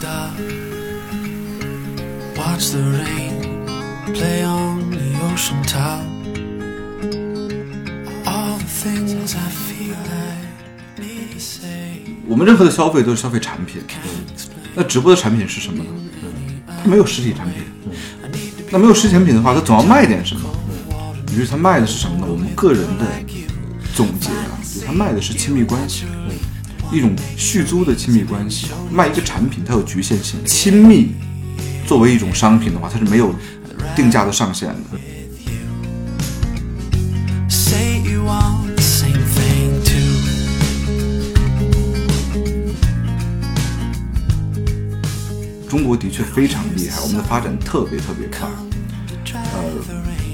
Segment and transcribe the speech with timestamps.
[0.00, 0.32] dark.
[2.36, 3.64] Watch the rain
[4.14, 6.00] play on the ocean top.
[8.26, 12.00] All the things I feel I need to say.
[12.26, 13.82] 我们任何的消费都是消费产品，
[14.74, 15.90] 那直播的产品是什么呢？
[16.82, 17.62] 它没有实体产品，
[18.70, 20.48] 那没有实体产品的话，它总要卖点什么。
[21.32, 22.26] 于是它卖的是什么呢？
[22.28, 23.06] 我们个人的
[23.94, 26.04] 总结啊，就是它卖的是亲密关系，
[26.92, 28.66] 一种续租的亲密关系。
[28.90, 31.12] 卖一个产品，它有局限性，亲密
[31.86, 33.34] 作为一种商品的话，它是没有
[33.96, 34.74] 定价的上限的。
[45.68, 48.46] 中国的确非常厉害，我们的发展特别特别快。
[49.32, 49.62] 呃，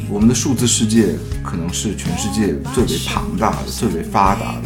[0.08, 4.64] 我们的数字世界可能是全世界最为庞大的、最为发达的，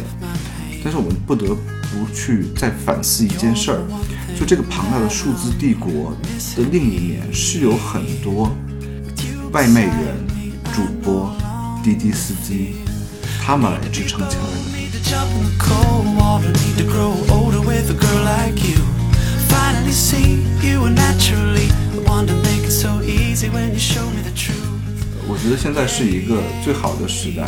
[0.83, 1.55] 但是我们不得
[1.93, 3.79] 不去再反思一件事儿，
[4.37, 6.11] 就这个庞大的数字帝国
[6.55, 8.51] 的另一面是有很多
[9.51, 9.93] 外卖员、
[10.73, 11.31] 主播、
[11.83, 12.73] 滴滴司机
[13.45, 14.49] 他们来支撑起来的。
[25.27, 27.47] 我觉得现在是一个最好的时代，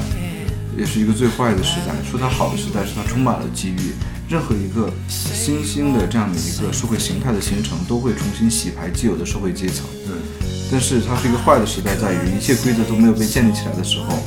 [0.78, 1.94] 也是一个最坏的时代。
[2.10, 3.94] 说它好的时代是它充满了机遇，
[4.28, 9.86] 任何一个新兴的这样的一个社会形态的形成，都会重新洗牌既有的社会阶层。
[10.08, 10.18] 嗯，
[10.72, 14.18] 但是它是一个坏的时代，在于一切规则都没有被建立起来的时候，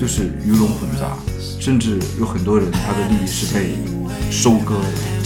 [0.00, 1.16] 就是鱼龙混杂，
[1.60, 3.76] 甚至有很多人他的利益是被
[4.30, 5.22] 收割的。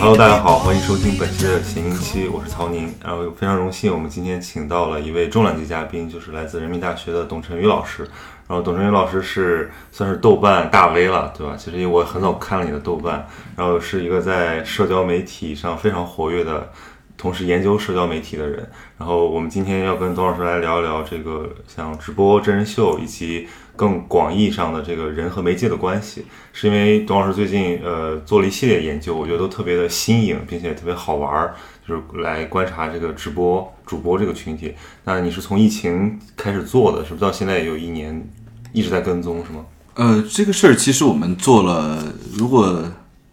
[0.00, 2.94] Hello，大家好，欢迎收听本期的闲音期，我是曹宁。
[3.02, 8.04] 然后非常荣幸，我们今天请到了一位重量级嘉宾，就是来自人民大学的董晨宇老师。
[8.46, 11.56] 然后董晨宇老师是算是豆瓣大 V 了，对吧？
[11.58, 16.70] 其实因为我很早看了你的豆瓣，然后是一个在社交媒体上非常活跃的，
[17.16, 18.70] 同时研究社交媒体的人。
[18.98, 31.54] 然后我们今天要跟董老师来聊一聊这个像直播、真人秀以及更广义上的这个人和媒介的关系，是因为董老师最近呃做了一系列研究，我觉得都特别的新颖，并且特别好玩儿，
[31.86, 34.74] 就是来观察这个直播主播这个群体。
[35.04, 38.28] 那你是从疫情开始做的，是不是到现在有一年
[38.72, 39.64] 一直在跟踪，是吗？
[39.94, 42.82] 呃，这个事儿其实我们做了，如果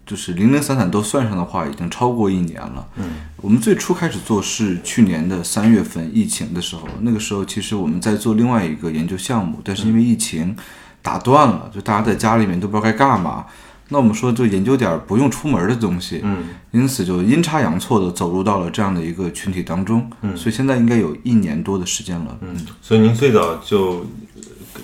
[0.06, 2.88] 就是零零散散都算上的话，已经超过一年了。
[2.98, 3.06] 嗯，
[3.38, 10.56] 我们最初开始做是去年的三月份疫情的时候，那个时候其实我们在做另外一个研究项目，但是因为疫情
[11.02, 13.46] 打断了，就大家在家里面都不知道该干嘛。
[13.90, 24.04] 那我们说就研究点儿不用出门的东西，嗯，因此就阴差阳错的走入到了这样的一个群体当中，嗯，所以现在应该有一年多的时间了，嗯，所以您最早就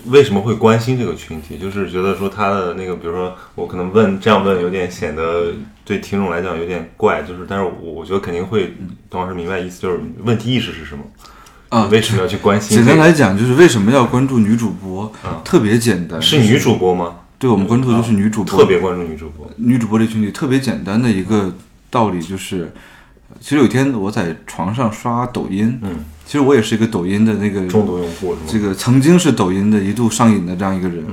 [0.05, 1.57] 为什么会关心这个群体？
[1.57, 5.53] 就是觉得说他的那个，比如说我可能问这样问有点显得
[5.83, 8.75] 对听众来讲有点怪，就是但是我我觉得肯定会
[9.09, 11.03] 董老师明白意思，就是问题意识是什么？
[11.69, 12.97] 啊为什么要去关心、简这个？
[12.97, 15.09] 单来讲，就是为什么要关注女主播？
[15.45, 17.15] 特别简单，是女主播吗？
[17.39, 19.49] 对我们关注的就是女主播，特别关注女主播。
[19.55, 21.53] 女主播这群体特别简单的一个
[21.89, 22.71] 道理就是，
[23.39, 28.33] 其实有一天我在床上刷抖音，嗯，其实我也是一个抖音的那个重度用户？
[28.47, 31.05] 这个曾经是抖音的一度上瘾的这样一个人，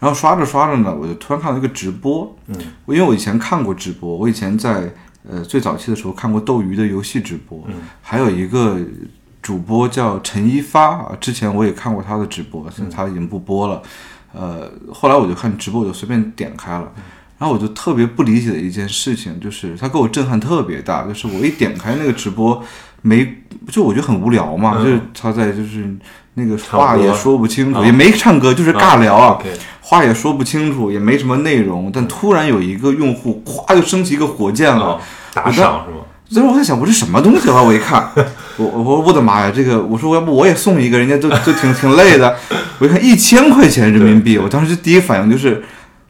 [0.00, 4.92] 然后刷着刷着呢，我就突然看到一个直播，嗯，我因为我以前看过直播，我以前在
[5.30, 8.76] 呃最早期的时候看过斗鱼的游戏直播，嗯，还有一个
[9.40, 13.80] 主播叫陈一发啊，之前我也看过他的直播，现在他已经不播了，
[14.32, 16.92] 呃，后来我就看直播，我就随便点开了。
[17.38, 22.64] 然后我就特别不理解的一件事情，就是他给我震撼特别大，就是我一点开那个直播，
[23.06, 23.34] 没
[23.68, 25.86] 就我觉得很无聊嘛，嗯就是他在就是
[26.34, 29.38] 那个话也说不清楚，啊也没唱歌，就是尬聊啊
[29.80, 35.00] 话也说不清楚，也没什么内容，但突然有一个用户咵就升起一个火箭了啊，，
[35.32, 36.02] 打赏是吗？
[36.28, 37.62] 所以我在想，我这什么东西啊？
[37.62, 38.10] 我一看，
[38.56, 42.34] 我我我我的妈呀，这个我说要不我也送一个，人家都都挺挺累的。
[42.80, 45.62] 我一看一千块钱人民币，我当时第一反应就是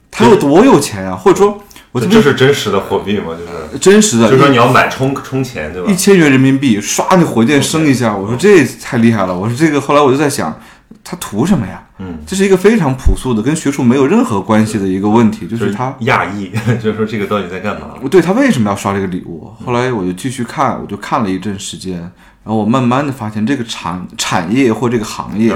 [0.09, 1.59] 他有多有钱呀、或者说
[1.99, 3.35] 我这是真实的货币吗？
[3.71, 5.95] 就是真实的，就是说你要买充充钱对吧一？
[5.95, 9.37] 千元人民币，唰那火箭升一下，我说这太厉害了。
[9.37, 10.57] 我说这个，后来我就在想，
[11.03, 11.83] 他图什么呀？
[11.99, 17.95] 嗯，这是一个非常朴素的，跟学术没有任何关系的一个问题，就是他讶异， 就是说这个到底在干嘛？
[18.01, 19.51] 我对他为什么要刷这个礼物？
[19.65, 22.11] 后来我就继续看，我就看了一阵时间，
[22.47, 25.53] 然后我慢慢的发现这个产产业或这个行业。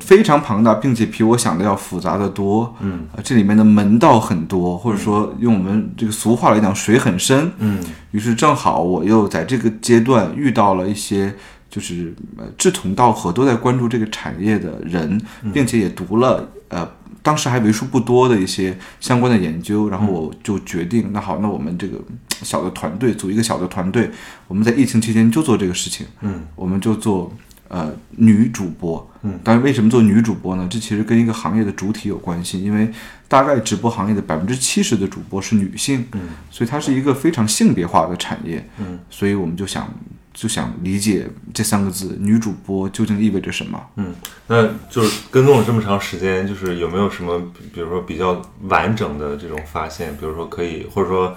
[0.00, 2.74] 非常庞大，并且比我想的要复杂的多。
[2.80, 7.52] 嗯，这里面的门道很多，或者说用我们这个俗话来讲，水很深。
[7.58, 7.78] 嗯
[8.12, 11.34] 于是正好我又在这个阶段遇到了一些
[11.68, 15.20] 就是呃志同道合，都在关注这个产业的人，
[15.52, 16.88] 并且也读了呃
[17.22, 21.98] 当时还为数不多的一些相关的研究，然后我就决定，那好，那我们这个
[22.42, 24.10] 小的团队组一个小的团队，
[24.48, 27.32] 我们在疫情期间就做这个事情，嗯，我们就做
[27.68, 30.66] 呃女主播，嗯，但是为什么做女主播呢？
[30.70, 32.90] 这其实跟一个行业的主体有关系，因为
[33.28, 39.88] 大概直播行业的百分之七十的主播是女性，嗯，所以它是一个非常性别化的产业，嗯，所以我们就想
[40.34, 43.80] 就想理解这三个字“女主播”究竟意味着什么。
[43.96, 44.14] 嗯，
[44.46, 51.34] 那就是跟踪了这么长时间，就是有没有什么，比比如说比较完整的这种发现，比如说可以，或者说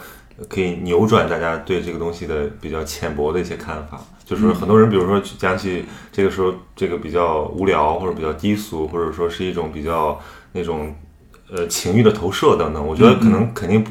[0.50, 4.02] 可以扭转大家对这个东西的比较浅薄的一些看法。
[4.26, 10.20] 就是很多人，比如说讲起这个时候，这个比较无聊，或者比较低俗，或者说是一种比较
[10.54, 10.96] 那种
[11.52, 12.86] 呃情欲的投射等等。
[12.86, 13.86] 我觉得可能肯定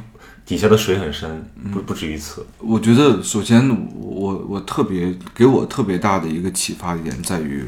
[0.44, 2.44] 底下的水很深，不不止于此。
[2.58, 7.64] 我觉得，首先我我特别给我特别大的一个启发点在于，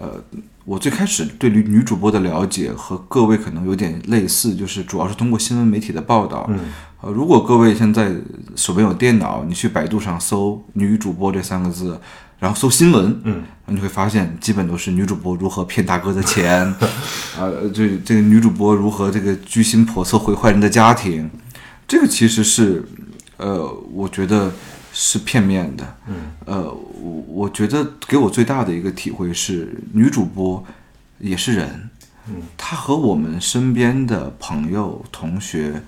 [0.00, 0.18] 呃，
[0.64, 6.46] 我最开始对女女主播的了解和各位可能有点类似，就是主要是通过新闻媒体的报道。
[6.48, 6.58] 嗯，
[7.02, 8.10] 呃，如果各位现在
[8.56, 12.00] 手边有电脑，你去百度上搜“女主播”这三个字，
[12.38, 16.74] 然后搜新闻，嗯，你会发现基本都是女主播如何骗大哥的钱，
[17.38, 21.28] 呃、这这个女主播如何这个居心叵测毁坏人的家庭，
[21.86, 22.82] 这个其实是，
[23.36, 24.50] 呃，我觉得
[25.02, 25.96] 是片面的。
[26.08, 26.14] 嗯，
[26.44, 30.62] 呃，我我觉得给我最大的一个体会是，女主播
[31.18, 31.88] 也是人，
[32.28, 35.80] 嗯，她和我们身边的朋友、同学、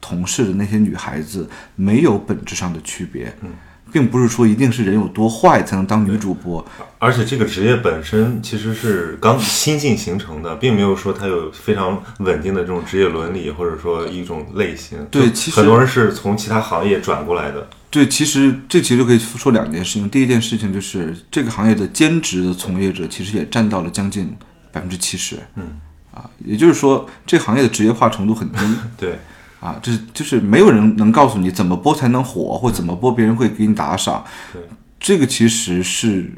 [0.00, 3.30] 同事的那些女孩子没有本质上的区别。
[3.42, 3.50] 嗯。
[3.92, 6.64] 并不是说一定是人有多坏才能当女主播，
[6.98, 14.98] 而且这个职业本身其实是刚新近形成的，并没有说它有非常稳定的这种职业伦理，或者说一种类型。
[15.10, 17.68] 对其实很多人是从其他行业转过来的。
[17.88, 20.08] 对，其实这其实就可以说两件事情。
[20.10, 24.36] 第一件事情就是这个行业的兼职的从业者其实也占到了将近
[24.70, 25.36] 百分之七十。
[25.54, 25.80] 嗯，
[26.12, 28.58] 啊，也就是说这行业的职业化程度很低。
[28.98, 29.18] 对，
[29.60, 34.24] 啊，就是就是没有人能告诉你怎么播才能火，或怎么播别人会给你打赏。
[34.52, 34.62] 对，
[35.00, 36.30] 这个其实是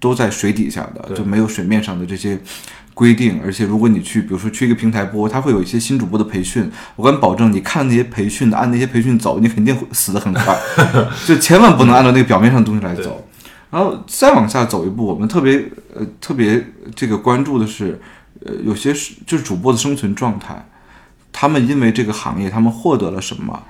[0.00, 2.40] 都在水底下的，就没有水面上的这些
[2.94, 3.40] 规定。
[3.44, 10.58] 而且如果你去，比如说去一个平台播，它会有一些新主播的培训，我敢保证，你看那些培训的，按那些培训走，你肯定会死得很快。
[11.26, 13.28] 就千万不能按照那个表面上的东西来走。
[13.70, 15.62] 然后再往下走一步，我们特别
[15.94, 16.64] 呃特别
[16.94, 18.00] 这个关注的是，
[18.44, 20.66] 呃，有些是就是主播的生存状态。
[21.38, 23.62] 他们因为这个行业，他们获得了什么，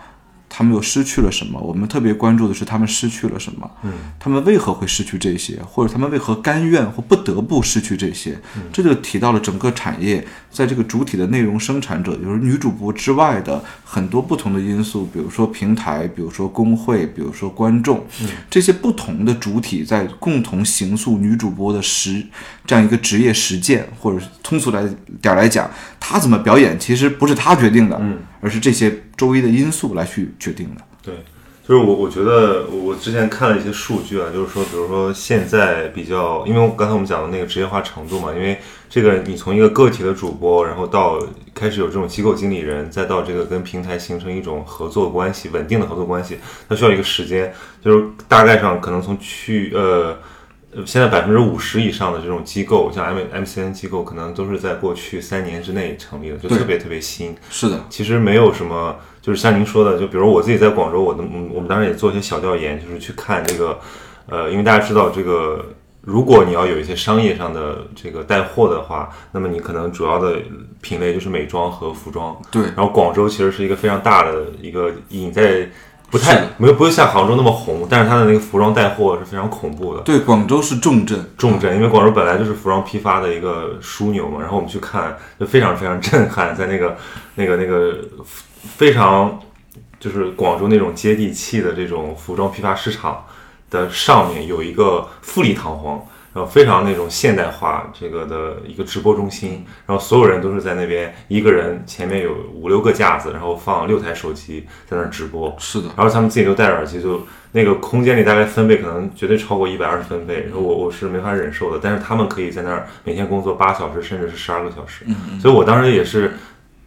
[0.49, 1.59] 他们又失去了什么？
[1.61, 8.39] 我们特别关注的是他们失去了什么，嗯，他们为何会失去这些，或者他们为何甘愿或不得不失去这些？
[8.73, 10.25] 这就提到了整个产业
[10.57, 18.03] 在这个主体的内容生产者，就是女主播之外的很多不同的因素，比如说平台，比如说工会，比如说观众，
[18.49, 22.25] 这些不同的主体在共同形塑女主播的实
[22.65, 24.83] 这样一个职业实践，或者是通俗来
[25.21, 25.71] 点儿来讲，
[26.01, 30.81] 她怎么表演其实不是她决定的，嗯，而是这些周围的因素来去决定的。
[31.03, 31.15] 对，
[31.69, 38.57] 就是我我觉得我之前看了一些数据啊，就是说，比如说现在比较，因为刚才我们讲的那个职业化程度嘛，因为
[38.89, 41.19] 这个你从一个个体的主播，然后到
[41.53, 47.53] 开始有这种机构经理人，再到这个跟平台形成一种合作关系，稳定的合作关系，它需要一个时间，
[47.83, 50.17] 就是大概上可能从去呃。
[50.75, 57.35] 呃现在百分之五十以上的这种机构，像 M M C N 机构，可能都是在过去三年之内成立的，就特别特别新。
[57.49, 58.95] 是的，其实没有什么，
[59.27, 63.77] 就是像您说的，就比如我自己在广州，我的嗯我们当时也做一些小调研，就是去看这个，
[64.29, 65.67] 呃，因为大家知道这个，
[66.03, 70.37] 如果你要有一些商业上的这个带货的话，那么你可能主要的
[70.81, 72.41] 品类就是美妆和服装。
[72.53, 75.69] 对然后广州其实是一个非常大的一个隐在
[76.09, 80.03] 不太没有不会像杭州那么红，但是它的那个服装带货是非常恐怖的。
[80.03, 86.97] 对，广州是重镇，重镇，因为广州本来就是服装批发的一个枢纽嘛，然后我们去看，就非常非常震撼，在那个
[87.35, 87.99] 那个那个
[88.67, 89.41] 非常
[89.99, 93.25] 就是广州那种接地气的这种服装批发市场
[93.71, 96.05] 的上面有一个富丽堂皇，
[96.35, 111.81] 然后非常那种现代化这个的一个直播中心，然后所有人都是在那边，一个人前面有五六个架子，然后放六台手机在那儿直播，是的，然后他们自己都戴着耳机，就那个空间里大概分贝可能绝对超过一百二十分贝，然后我我是没法忍受的。
[111.83, 115.05] 但是他们可以在那儿每天工作八小时，甚至是十二个小时。
[115.09, 116.35] 嗯所以我当时也是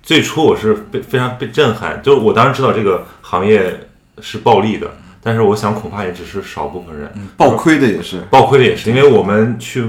[0.10, 3.88] 最初我是被非常被震撼，就是我当时知道这个行业
[4.20, 4.90] 是暴利的，
[5.22, 7.08] 但是我想恐怕也只是少部分人。
[7.38, 9.84] 暴亏的也是，暴亏的也是，因为我们去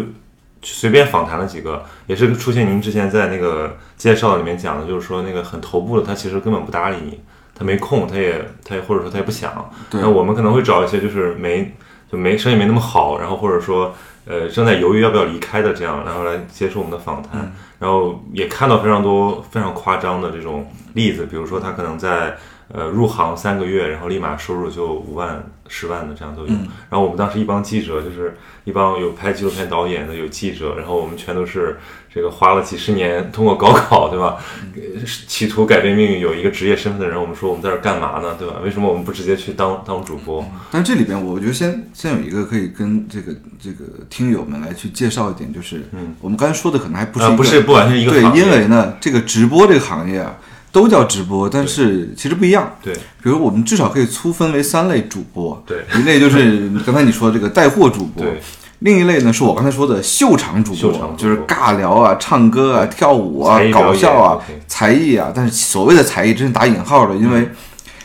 [0.60, 7.18] 去随便访谈了几个，也是出现您之前在那个介绍里面讲的，就是说那个很头部的，他其实根本不搭理你，
[7.54, 9.72] 他没空，他也他也或者说他也不想。
[9.88, 11.74] 对那我们可能会找一些就是没
[12.12, 13.94] 就没生意没那么好，然后或者说
[14.26, 22.36] 呃正在犹豫要不要离开的这样，然后来接受我们的访谈，然后也看到非常多非常夸张的这种例子，比如说他可能在
[22.72, 26.48] 呃入行三个月，然后立马收入就五万、十万的这样都有。
[26.88, 31.78] 然后我们当时一帮记者，就是一帮有拍纪录片导演的，有记者，然后我们全都是
[32.12, 34.36] 这个花了几十年通过高考，对吧？
[34.74, 38.56] 呃企图改变命运，有一个职业身份的人，我们说我们在这儿干嘛呢，对吧？
[38.62, 40.44] 为什么我们不直接去当当主播？
[40.70, 50.36] 但这里边，我觉得先先有一个可以跟这个这个听友们来去介绍一点，就是，嗯，我们刚才说的可能还不不是不完全一个对，因为呢，这个直播这个行业啊，
[50.72, 52.72] 都叫直播，但是其实不一样。
[52.82, 52.94] 对。
[53.22, 55.84] 比如我们至少可以粗分为三类主播，对。
[55.98, 58.40] 一类就是刚才你说的这个带货主播，对。
[58.80, 65.30] 另一类呢是我刚才说的秀场主播，就是尬聊啊、唱歌啊、跳舞啊搞笑啊、才艺啊。
[65.34, 67.46] 但是所谓的才艺，真是打引号的，因为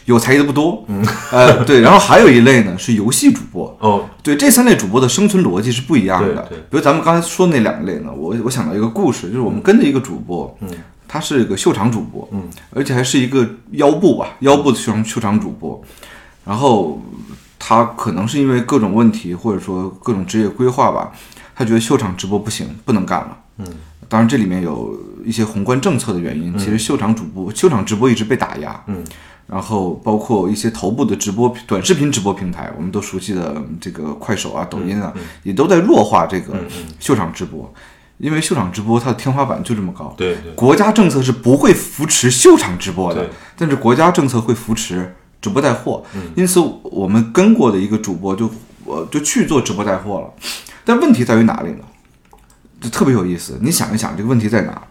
[0.03, 0.84] 有才艺的不多。
[0.88, 1.79] 嗯，呃，对。
[1.79, 6.41] 然后还有一类呢是游戏主播， 哦，对，这三类主播的生存逻辑是不一样的。
[6.50, 10.67] 比如咱们刚才说那两类呢，我我想到一个故事，就是我们跟着一个主播，嗯，
[11.07, 15.81] 他是一个秀场主播，嗯，而且还是一个腰部吧，腰部的秀场秀场主播。
[16.45, 17.01] 然后
[17.57, 21.12] 他可能是因为各种问题，或者说各种职业规划吧，
[21.55, 23.38] 他觉得秀场直播不行，不能干了。
[23.57, 23.65] 嗯，
[24.07, 28.83] 当然这里面有一些宏观政策的原因，其实秀场主播、秀场直播一直被打压。
[28.88, 29.03] 嗯。
[29.47, 36.55] 然后包括一些头部的直播短视频直播平台，我们都熟悉的这个快手啊、抖音啊，也都在弱化这个
[37.00, 37.71] 秀场直播，
[38.17, 40.13] 因为秀场直播它的天花板就这么高。
[40.17, 46.03] 对对国家政策是不会扶持秀场直播的，但是国家政策会扶持直播带货。
[46.36, 48.50] 因此，我们跟过的一个主播就
[48.86, 50.34] 我就去做直播带货了。
[50.86, 51.79] 但问题在于哪里呢？
[52.79, 53.57] 就特别有意思。
[53.62, 54.81] 你想一想，这个问题在哪？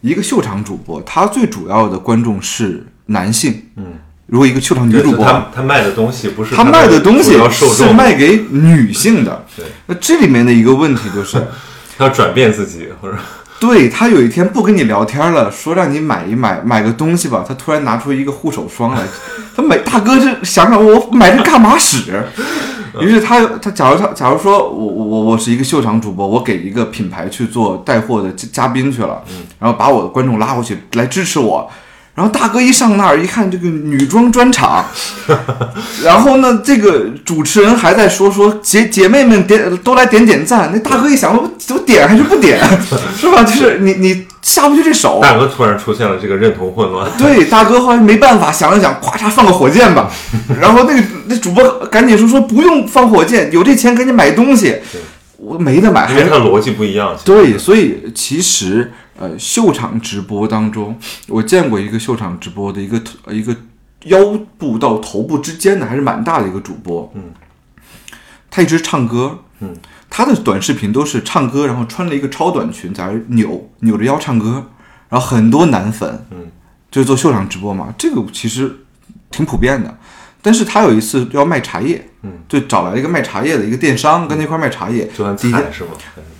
[0.00, 3.64] 一个秀场主播，他最主要的观众是男性。
[3.74, 3.94] 嗯，
[4.26, 9.44] 如果一个秀场女主播，他他卖的东西不是她卖的东西是，卖给女性的。
[9.56, 11.44] 对，那这里面的一个问题就是。
[11.98, 13.18] 他要转变自己，或者
[13.58, 19.02] 对他有一天不跟你聊天了，说让你买一买买个东西吧，他突然拿出一个护手霜来，
[19.56, 22.22] 他买大哥这想想我买这干嘛使？
[23.00, 29.20] 于是他他假如他假如说我我我是一个秀场主播，我给一个品牌去做带货的嘉嘉宾去了，
[29.58, 31.68] 然后把我的观众拉过去来支持我。
[32.18, 34.84] 然后大哥一上那儿一看，这个女装专场，
[36.02, 40.68] 然后呢，这个主持人还在说说姐姐妹们点都来点点赞。
[40.74, 42.58] 那大哥一想，我我点还是不点，
[43.16, 43.44] 是吧？
[43.44, 45.20] 就是你你下不去这手。
[45.22, 50.10] 大哥突然出现了这个认同混乱，对，大哥后来没办法，想了想，咵嚓放个火箭吧。
[50.60, 54.74] 然后那个那主播赶紧说说不用放火箭，有这钱赶紧买东西。
[55.40, 57.16] 我没得买，还是因为他的逻辑不一样。
[57.24, 60.96] 对，所以其实呃，秀场直播当中，
[61.26, 63.54] 我见过一个秀场直播的一个呃一个
[64.04, 67.32] 腰部到头部之间的还是蛮大的一个主播，嗯，
[68.48, 69.76] 他一直唱歌，嗯，
[70.08, 74.66] 他的短视频都是唱歌，然后穿了一个超短裙在那扭扭着腰唱歌，
[75.08, 76.46] 然后很多男粉，嗯，
[76.90, 78.72] 就是做秀场直播嘛，这个其实
[79.32, 79.98] 挺普遍的。
[80.40, 85.90] 但是他有一次要卖茶叶，嗯，就找来一个卖茶叶的一个电商，跟他一块儿卖茶叶，就很底下惨是吗？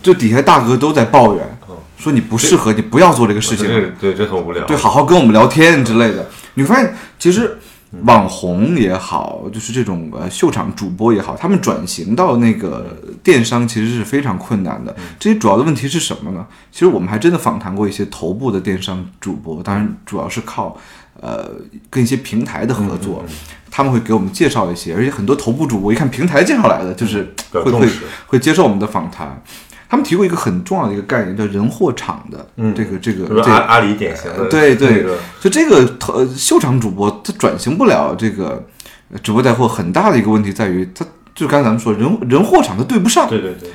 [0.00, 1.57] 就底下大哥都在抱怨，
[1.98, 4.64] 说你不适合，你不要做这个事情，这对这很无聊。
[4.64, 6.26] 对，好好跟我们聊天之类的。
[6.54, 7.58] 你会发现，其实
[8.04, 14.94] 网红也好，就是这种呃秀场主播也好，他们转型到那个电商其实是非常困难的。
[15.18, 16.46] 这些主要的问题是什么呢？
[16.70, 20.78] 其实我们还真的访谈过一些头部的电商主播，当然主要是靠
[21.20, 21.50] 呃
[21.90, 23.24] 跟一些平台的合作。
[23.70, 27.88] 他们会给我们介绍一些，而且很多头部主播一看平台介绍来的，就是会会
[28.26, 29.40] 会接受我们的访谈。
[29.88, 35.04] 他们提过一个很重要的一个概念，叫人货场的，嗯这个这个阿阿里典型的，对对
[35.40, 38.62] 就这个呃秀场主播，他转型不了这个
[39.10, 43.70] 呃直播带货，很大的一个问题在于，他就刚才咱们说人人货场他对不上，对对对，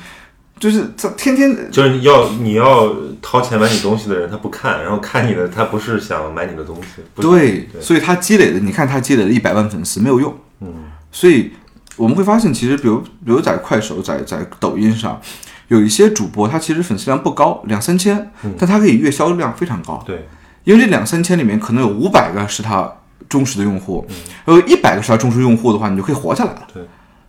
[0.60, 10.72] 就是他天天就是要你要掏钱买你东西的人，他不看，然后看你的，他不是想买你的东西，对，对所以他积累的，你看他积累了一百万粉丝没有用，嗯，
[11.12, 11.52] 所以
[11.96, 15.20] 我们会发现，其实比如比如在快手、在在抖音上，
[15.68, 20.28] 有一些主播他其实粉丝量不高，两三千，但他可以月销量非常高，对，
[20.64, 22.92] 因为这两三千里面可能有五百个是他
[23.30, 24.06] 忠实的用户，
[24.46, 26.68] 有一百个是他忠实用户的话，你就可以活下来了。
[26.74, 26.84] 对。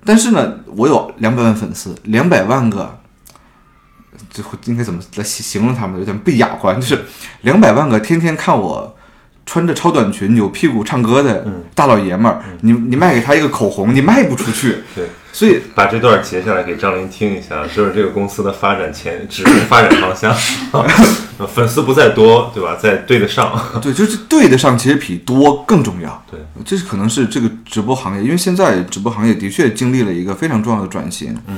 [0.04, 2.98] 但是呢，我有两百万粉丝，两百万个，
[4.28, 5.98] 最后应该怎么来形形容他们？
[5.98, 7.04] 有点不雅观，就是
[7.40, 8.93] 两百万个天天看我
[9.46, 14.78] 穿着超短裙扭屁股唱歌的嗯大老爷们儿，你你卖给他一个口红，你卖不出去。
[14.94, 20.34] 对，所以把这段截下来给张琳听一下，就是这个公司的发展前指明发展方向。
[21.52, 22.76] 粉丝不在多，对吧？
[22.80, 23.52] 在对得上。
[23.82, 26.24] 对，就是对得上，其实比多更重要。
[26.30, 31.36] 对，这是可能是这个直播行业，因为现在直播行业的确经历了一个非常重要的转型。
[31.48, 31.56] 嗯，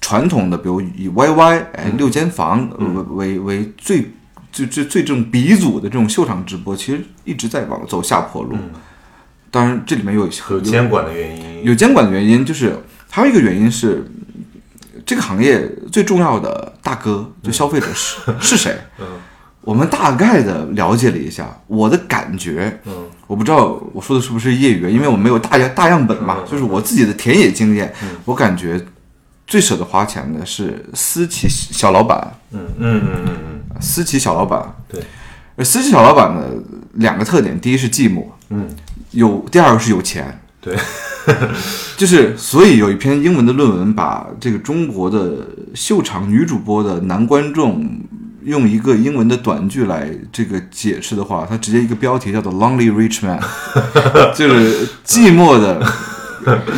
[0.00, 2.66] 传统的，比如以 YY 哎六间房
[3.10, 4.10] 为为为最
[4.52, 8.56] 最最最这种鼻祖的这种秀场直播，其实一直在往走下坡路。
[9.50, 12.76] 当然，这里面有有监管的原因，有监管的原因，就是
[13.10, 14.06] 还有一个原因是，
[15.04, 18.78] 这个行业最重要的大哥，就消费者是、 是谁？
[19.00, 19.06] 嗯
[19.64, 27.94] 我们大概的了解了一下，我的感觉，嗯我不知道我说的是不是业余，因为我没有大样大样本嘛，嗯就是我自己的田野经验，
[28.24, 28.84] 我感觉
[29.46, 35.02] 最舍得花钱的是私企小老板，嗯嗯嗯嗯嗯，私企小老板，对，
[35.56, 36.50] 而私企小老板的
[36.94, 38.68] 两个特点，第一是寂寞，嗯。
[39.12, 40.74] 有第二个是有钱，对，
[41.98, 47.86] 就是所以有一篇英文的论文把这个中国的秀场女主播的男观众
[48.42, 53.38] 用一个英文的短句来这个解释的话，它直接一个标题叫做 “Lonely Rich Man”，
[54.34, 55.86] 就是寂寞的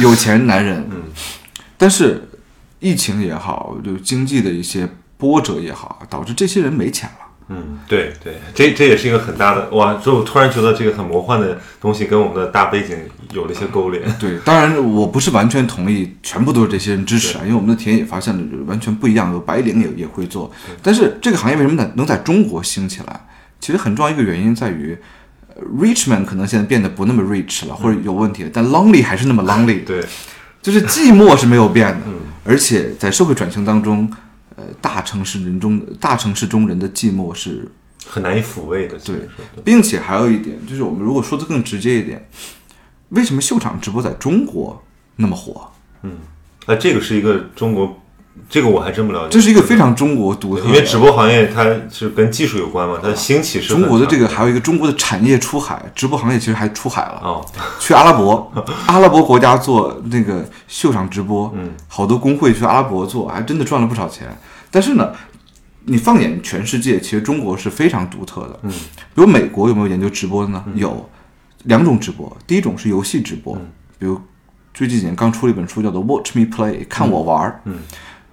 [0.00, 0.84] 有钱男人。
[1.78, 2.28] 但是
[2.80, 4.88] 疫情也好，就经济的一些
[5.24, 7.24] 波折也好，导致这些人没钱了。
[7.48, 9.94] 嗯，对对，这这也是一个很大的哇！
[9.94, 12.94] 就我突然觉得这个很魔幻的东西跟我们的大背景
[13.32, 14.02] 有了一些勾连。
[14.20, 20.52] 对，当然我不是完全同意，全部都是这些人支持啊，因为我们的田野发现了完全不一样，有白领也也会做。
[20.82, 23.26] 但是这个行业为什么能能在中国兴起来？
[23.60, 24.96] 其实很重要一个原因在于
[25.48, 30.04] 呃，rich man 可能现在变得不那么 rich 了，或者有问题了，但 lonely 还是那么 lonely， 对，
[30.62, 32.00] 就是寂寞是没有变的。
[32.46, 34.10] 而且在社会转型当中，
[34.56, 37.68] 呃，大城市人中大城市中人的寂寞是
[38.06, 39.28] 很难以抚慰的，对
[39.64, 42.28] 并且还有一点，就是我们如果说的更直接一点，
[43.08, 44.82] 为什么秀场直播在中国
[45.16, 45.70] 那么火？
[46.66, 48.00] 啊，这个是一个中国，
[48.48, 49.28] 这个我还真不了解。
[49.30, 57.46] 这是一个非常中国独特的，因为直播行业它是跟技术有关嘛，它的兴起是中国的这个还有一个中国的产业出海，直播行业其实还出海了，长哦，
[57.80, 58.52] 去阿拉伯，
[58.86, 64.36] 阿拉伯国家做那个秀场直播，嗯，好多工会去阿拉伯做，还真的赚了不少钱。
[64.70, 65.12] 但是呢，
[65.84, 70.64] 你放眼全世界，其实中国是非常独特的，嗯，比如美国有没有研究直播的呢？
[70.74, 71.08] 有
[71.64, 73.66] 两种直播，第一种是游戏直播，嗯。
[73.96, 74.20] 比如
[74.74, 77.76] 最近几年刚出了一本书叫做《Watch Me Play》，看我玩儿，嗯，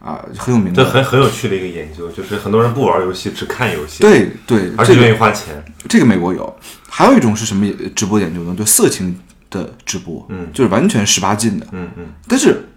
[0.04, 5.64] 啊，很有名的，这很很有趣的一个研究，就是很多人不玩游戏，只看游戏，，对对，而且这个愿意花钱。
[5.88, 6.58] 这个美国有，
[6.90, 8.56] 还有一种是什么直播研究呢？
[8.58, 9.16] 就色情
[9.50, 11.68] 的直播，嗯就是完全十八禁的。
[11.72, 12.68] 嗯嗯，但是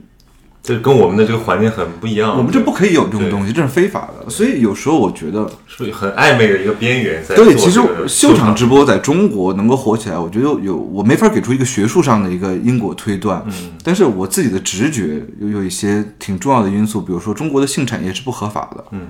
[0.65, 2.35] 这跟我们的这个环境很不一样。
[2.39, 4.31] 我们这不可以有这种东西，这是非法的。
[4.31, 19.09] 所以有时候我觉得，是很暧昧的一个边缘在对，其实秀场场直播在中国能够火起来，我觉得有我没法给出一个学术上的一个因果推断，嗯但是我自己的直觉有有一些挺重要的因素，比如说中国的性产业是不合法的，嗯，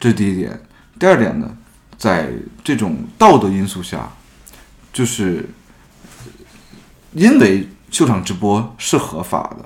[0.00, 0.60] 这是第一点。
[0.98, 1.48] 第二点呢，
[1.96, 2.30] 在
[2.64, 4.10] 这种道德因素下，
[4.92, 5.48] 就是
[7.12, 9.64] 因为秀场直播是合法的，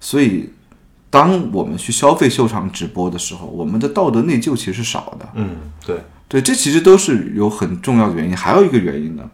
[0.00, 0.50] 所以
[1.10, 5.28] 当我们去消费秀场直播的时候，我们的道德内疚其实是少的。
[5.34, 8.36] 嗯，对，对，这其实都是有很重要的原因。
[8.36, 9.28] 还有一个原因呢，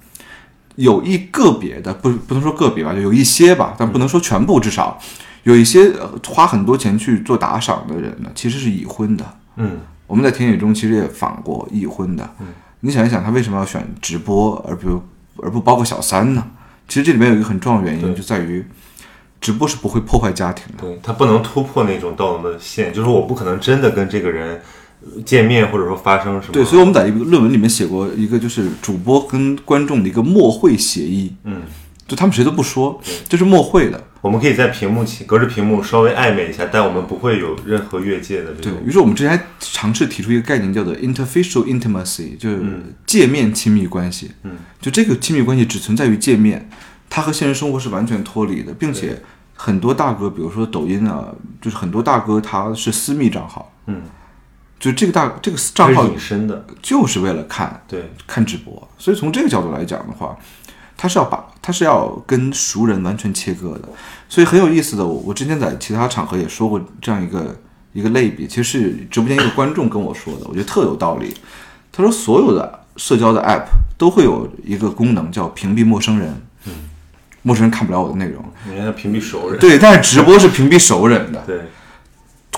[0.76, 4.98] 有一个别的，不不能说个别吧，就有一些吧，但不能说全部，至少
[5.42, 9.38] 有一些呃花很多钱去做打赏的人呢，其实是已婚的。
[9.56, 12.46] 嗯我们在田野中其实也访过已婚的，嗯
[12.80, 15.02] 你想一想，他为什么要选直播而不
[15.38, 16.46] 而不包括小三呢？
[16.86, 18.62] 其实这里面有一个很重要的原因，就在于
[19.42, 20.84] 直播是不会破坏家庭的。
[20.84, 24.62] 对，他不能突破那种道德的线，就是我不可能真的跟这个人
[25.02, 26.52] 呃见面，或者说发生什么。
[26.52, 31.62] 对，所以我们在一个论文里面写过一个，就是主播跟观众的一个默会协议，嗯，
[32.06, 34.02] 就他们谁都不说，就是默会的。
[34.20, 38.78] 我们可以在屏幕前隔着屏幕稍微暧昧一下，但我们不会有任何越界的这种。
[38.78, 42.62] 对于是，我们之前还尝试提出一个概念，叫做 interfacial intimacy，就是
[43.04, 44.30] 界面亲密关系。
[44.44, 46.70] 嗯，就这个亲密关系只存在于界面，
[47.10, 49.20] 它和现实生活是完全脱离的，并且
[49.64, 51.28] 很多大哥，比如说抖音啊，
[51.60, 54.02] 就是很多大哥他是私密账号，嗯，
[54.80, 60.36] 就这个大这个账号是隐身的，就是为了看对，看直播，所以从这个角度来讲的话，
[60.96, 63.88] 他是要把他是要跟熟人完全切割的，
[64.28, 65.06] 所以很有意思的。
[65.06, 67.56] 我我之前在其他场合也说过这样一个
[67.92, 71.32] 一个类比，其实是直播间一个观众跟我说的，我觉得特有道理。
[71.92, 76.34] 他说所有的社交的 app 都会有一个功能叫屏蔽陌生人，
[77.42, 81.60] 陌生人看不了我的内容，你看他屏蔽熟人，对，但是直播是屏蔽熟人的，对。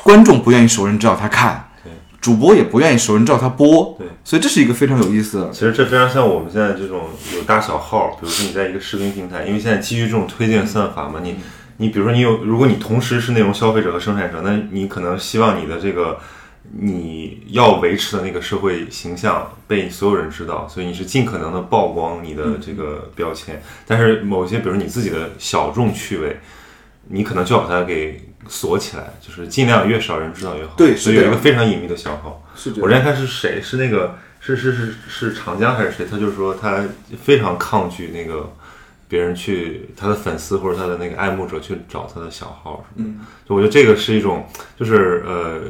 [0.03, 1.70] 观众不愿意熟人知道他看。
[1.83, 5.51] 对，主播也不愿意熟人知道他播，对，所以这是一个非常有意思的。
[5.51, 11.37] 其实这非常像我们现在这种有大小号，比如说你在一个视频平台，因为现在基于这种推荐算法嘛，你
[11.79, 16.18] 你比如说你有，如果你同时是内容消费者和生产者，那你可能希望你的这个
[16.77, 23.63] 你要维持的那个社会形象被所有人知道，所以你是尽可能的曝光你的这个标签。
[23.87, 26.41] 但是某些比如你自己的小众趣味，
[27.09, 30.73] 你可能就要把它给锁起来，就是尽量越少人知道越好。
[30.77, 32.43] 对所以有一个非常隐秘的消耗。
[32.57, 33.61] 是这我之前看是谁？
[33.63, 36.07] 是那个是是是是长江还是谁？
[36.11, 36.85] 他就是说他
[37.23, 38.53] 非常抗拒那个
[39.09, 43.25] 别人去他的粉丝或者他的那个爱慕者去找他的小号什么的。
[43.49, 44.47] 就我觉得这个是一种，
[44.79, 45.61] 就是呃，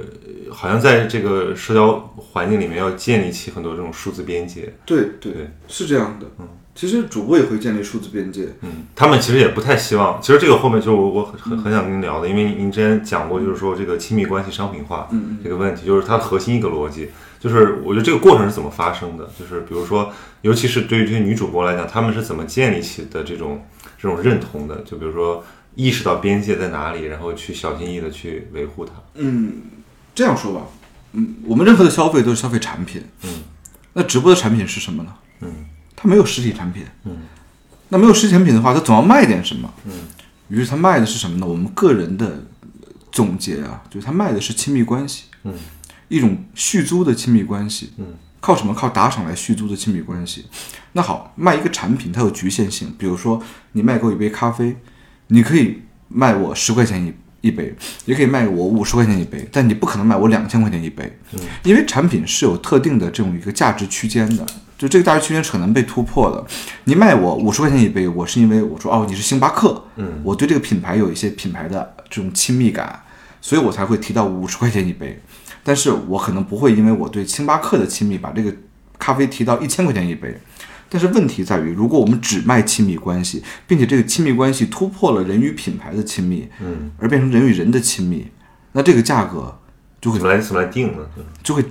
[0.52, 4.72] 好像在这个社交环境里面要建立起很多这种数字边界。
[4.86, 6.26] 对对对是这样的。
[6.38, 8.48] 嗯，其实主播也会建立数字边界。
[8.62, 10.20] 嗯，他们其实也不太希望。
[10.22, 15.08] 其实这个后面就是我我很很很想跟您聊的，因为您您之前讲过，就是说这个亲密关系商品化
[15.42, 17.10] 这个问题，就是它的核心一个逻辑，
[17.44, 23.62] 就是我觉得这个过程是怎么发生的，就是比如说，尤其是对于这些女主播来讲，她们是怎么建立起的这种
[24.00, 28.92] 这种认同的，就比如说意识到边界在哪里，然后去小心翼翼的去维护它。
[29.16, 29.60] 嗯
[30.14, 30.62] 这样说吧，
[31.12, 33.02] 嗯，我们任何的消费都是消费产品。
[33.24, 33.42] 嗯，
[33.92, 35.12] 那直播的产品是什么呢？
[35.40, 36.82] 嗯，它没有实体产品。
[37.04, 37.18] 嗯，
[37.90, 39.70] 那没有实体产品的话，它总要卖点什么。
[39.84, 39.92] 嗯，
[40.48, 41.46] 于是它卖的是什么呢？
[41.46, 42.42] 我们个人的
[43.12, 45.24] 总结啊，就是它卖的是亲密关系。
[45.42, 45.52] 嗯，
[46.14, 47.92] 一种续租的亲密关系。
[47.98, 48.06] 嗯，
[48.40, 48.72] 靠什么？
[48.72, 50.46] 靠打赏来续租的亲密关系。
[50.92, 54.76] 那好，卖一个产品它有局限性，比如说你卖给我一杯咖啡，
[55.28, 57.12] 你可以卖我十块钱一
[57.48, 57.74] 一杯，
[58.04, 61.18] 也可以卖我五十块钱一杯，但你不可能卖我两千块钱一杯，
[61.64, 64.46] 因为产品是有特定的这种一个价值区间的，
[64.78, 66.46] 就这个价值区间是很难被突破的。
[66.84, 73.02] 你卖我五十块钱一杯，我是因为我说哦你是星巴克，嗯，我对这个品牌有一些品牌的这种亲密感，
[73.40, 75.20] 所以我才会提到五十块钱一杯，
[75.64, 78.54] 但是我可能不会因为我对星巴克的亲密，把这个
[78.98, 80.38] 咖啡提到一千块钱一杯。
[80.88, 88.28] 但是问题在于，如果我们只卖亲密关系，并且这个亲密关系突破了人与品牌的亲密，嗯，而变成人与人的亲密，
[88.72, 89.58] 那这个价格
[90.00, 90.98] 就会怎么来怎么来定呢？
[91.42, 91.64] 就会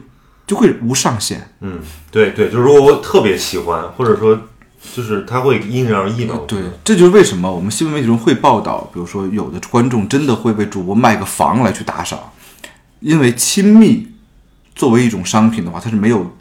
[0.45, 1.47] 就会无上限。
[1.61, 1.79] 嗯，
[2.11, 4.37] 对对，就是如果我特别喜欢，或者说
[4.93, 6.35] 就是它会因人而异的。
[6.45, 12.19] 对，这就是为什么我们新闻媒体中会报道，比如说有的观众真的会为主播卖个房来去打赏，
[13.03, 14.07] 因为亲密
[14.73, 16.35] 作为一种商品的话，它是没有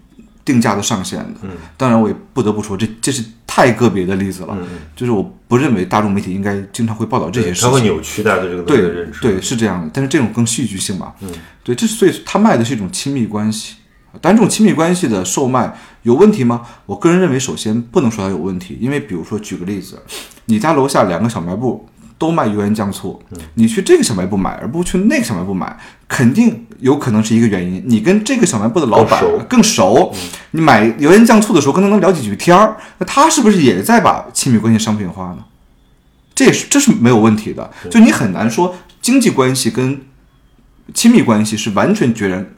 [0.45, 1.35] 定价的上限的。
[1.43, 4.57] 嗯，当然我也不得不说，这这是太个别的例子了。
[4.59, 7.83] 嗯就是我不认为大众媒体应该经常会报道这些事情它会。
[7.83, 9.21] 扭曲大家对这个对的认知。
[9.21, 11.13] 对，是这样的，但是这种更戏剧性嘛。
[11.21, 11.31] 嗯，
[11.65, 13.75] 对，这所以他卖的是一种亲密关系，
[14.21, 16.63] 但这种亲密关系的售卖有问题吗？
[16.87, 20.01] 我个人认为，首先不能说它有问题，因为比如说举个例子，
[20.47, 21.89] 你家楼下两个小卖部
[22.23, 23.21] 都卖油盐酱醋，
[23.55, 30.15] 你去这个小卖部买，而不去那个小卖部买，肯定有可能是一个原因，你跟这个小卖部的老板更熟，
[30.53, 35.39] 你买油盐酱醋的时候跟他能聊几句天儿，那他是不是也在把亲密关系商品化呢？
[36.33, 40.01] 这也是这是没有问题的，就你很难说经济关系跟
[40.95, 42.55] 亲密关系是完全决然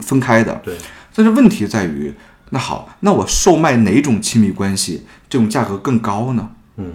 [0.00, 0.54] 分开的。
[0.64, 0.76] 对，
[1.12, 2.14] 但是问题在于，
[2.50, 6.50] 那好，那我售卖哪种亲密关系，这种价格更高呢？
[6.76, 6.92] 嗯，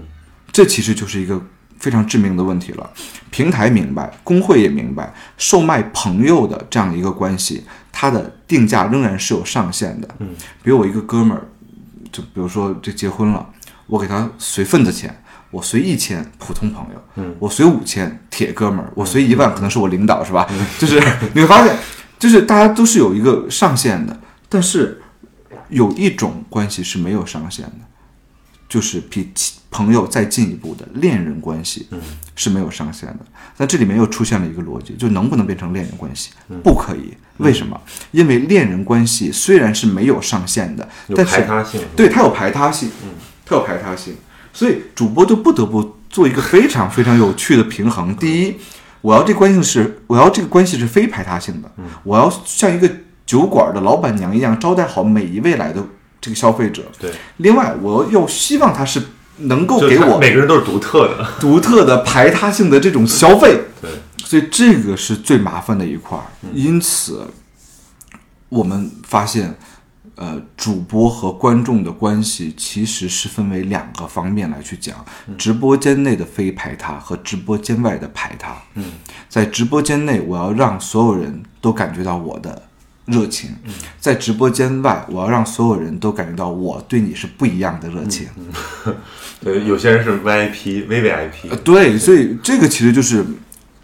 [0.53, 1.41] 这其实就是一个
[1.79, 2.89] 非常致命的问题了。
[3.31, 10.07] 平台明白，工会也明白，售卖朋友的这样一个关系，它的定价仍然是有上限的。
[10.19, 10.29] 嗯，
[10.63, 11.43] 比如我一个哥们儿，
[12.11, 13.47] 就比如说这结婚了，
[13.87, 15.23] 我给他随份子钱。
[15.49, 20.45] 我随一千，普通朋友；嗯，我随五千，铁哥们儿；我随一万，可能是我领导，是吧？
[20.77, 21.01] 就是
[21.33, 21.73] 你会发现，
[22.19, 25.01] 就是大家都是有一个上限的，但是
[25.69, 27.71] 有一种关系是没有上限的，
[28.69, 31.87] 就是比亲朋友再进一步的恋人关系，
[32.35, 33.19] 是没有上限的。
[33.57, 36.31] 那这里面又出现了一个逻辑，就能不能变成恋人关系？
[36.63, 37.13] 不可以。
[37.37, 37.79] 为什么？
[38.11, 41.81] 因为恋人关系虽然是没有上限的，但是排他性。
[41.95, 43.09] 对，它有排他性，嗯，
[43.45, 44.15] 它有排他性，
[44.53, 48.15] 所以主播就不得不做一个非常非常有趣的平衡。
[48.15, 48.55] 第一，
[49.01, 51.71] 我要这关系是，我要这个关系是非排他性的，
[52.03, 52.89] 我要像一个
[53.25, 55.83] 酒馆的老板娘一样招待好每一位来的
[56.27, 56.83] 这个消费者。
[56.99, 59.01] 对，另外，我又希望他是
[59.37, 61.25] 能够给我每个人都是独特的。
[61.39, 63.61] 独特的排他性的这种消费。
[63.81, 63.89] 对，
[64.25, 66.25] 所以这个是最麻烦的一块儿。
[66.53, 67.25] 因此，
[68.49, 69.57] 我们发现，
[70.15, 75.05] 呃，主播和观众的关系其实是分为两个方面来去讲：
[75.37, 78.53] 直播间内的非排他和直播间外的排他。
[78.73, 78.83] 嗯，
[79.29, 82.63] 在直播间内，我要让所有人都感觉到我的
[83.07, 83.49] 热情；
[83.99, 88.27] 在直播间外，我要让所有人都感觉到我对你是不一样的热情。
[89.43, 91.57] 对，有些人是 VIP、VVIP 呃，。
[91.57, 93.25] 对，所以这个其实就是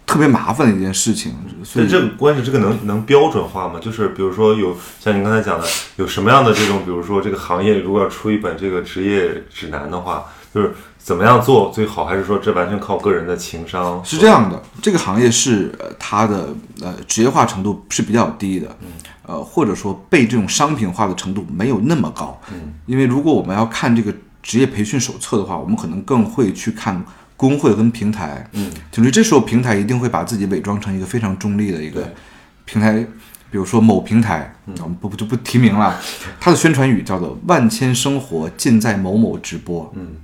[0.06, 1.34] 特别麻烦的一件事情。
[1.64, 3.80] 所以这个关系这个能能标准化吗？
[3.82, 14.04] 就是比如说有像您刚才讲的，有什么样的这种，比如说这个行业如果要出一本这个职业指南的话，就是怎么样做最好，还是说这完全靠个人的情商？
[14.04, 16.50] 是这样的，这个行业是呃它的
[16.82, 18.76] 呃职业化程度是比较低的，
[19.26, 22.40] 呃或者说被这种商品化的程度没有那么高。
[22.52, 27.04] 嗯，因为如果我们要看这个职业培训手册的话，我们可能更会去看
[27.36, 28.48] 工会跟平台。
[28.54, 32.14] 嗯，就是这时候平台一定会把自己伪装成一个非常中立的一个
[32.66, 32.94] 平台，
[33.50, 36.00] 比如说某平台，我们不不就不提名了，
[36.40, 39.92] 它的宣传语叫做“万千生活尽在某某直播”。
[39.96, 40.16] 嗯。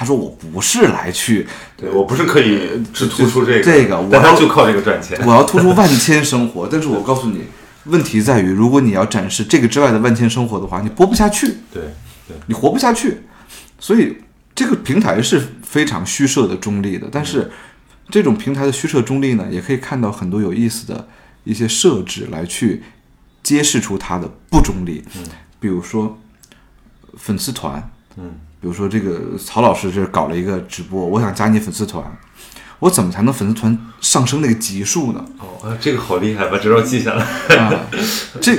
[0.00, 1.44] 他说：“我不是来去
[1.76, 5.18] 对我不是可以只突出这个，这个我要就靠这个赚钱。
[5.26, 7.42] 我要突出万千生活，但是我告诉你，
[7.84, 11.82] 问题在于，如果你要展示这个之外的万千生活的话，你播不下去，对
[12.26, 13.22] 对，你活不下去。
[13.78, 14.16] 所以
[14.54, 17.50] 这个平台是非常虚设的中立的，但是
[18.10, 21.08] 这种平台的虚设中立呢，也可以看到很多有意思的
[21.44, 22.82] 一些设置来去
[23.42, 25.04] 揭示出它的不中立。
[25.16, 25.24] 嗯，
[25.60, 26.18] 比如说
[27.16, 32.04] 粉丝团，嗯，比如说这个曹老师这搞了一个直播，我想加你粉丝团，
[32.80, 35.24] 我怎么才能粉丝团上升那个级数呢？
[35.38, 37.24] 哦，啊这个好厉害，把这招记下来。
[37.56, 37.86] 啊，
[38.40, 38.56] 这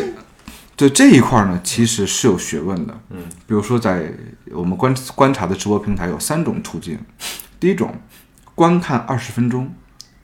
[0.76, 2.98] 对这一块呢，其实是有学问的。
[3.10, 4.12] 嗯，比如说在
[4.52, 7.00] 我们观观察的直播平台有三种途径，
[7.60, 7.94] 第一种，
[8.56, 9.74] 观看二十分钟，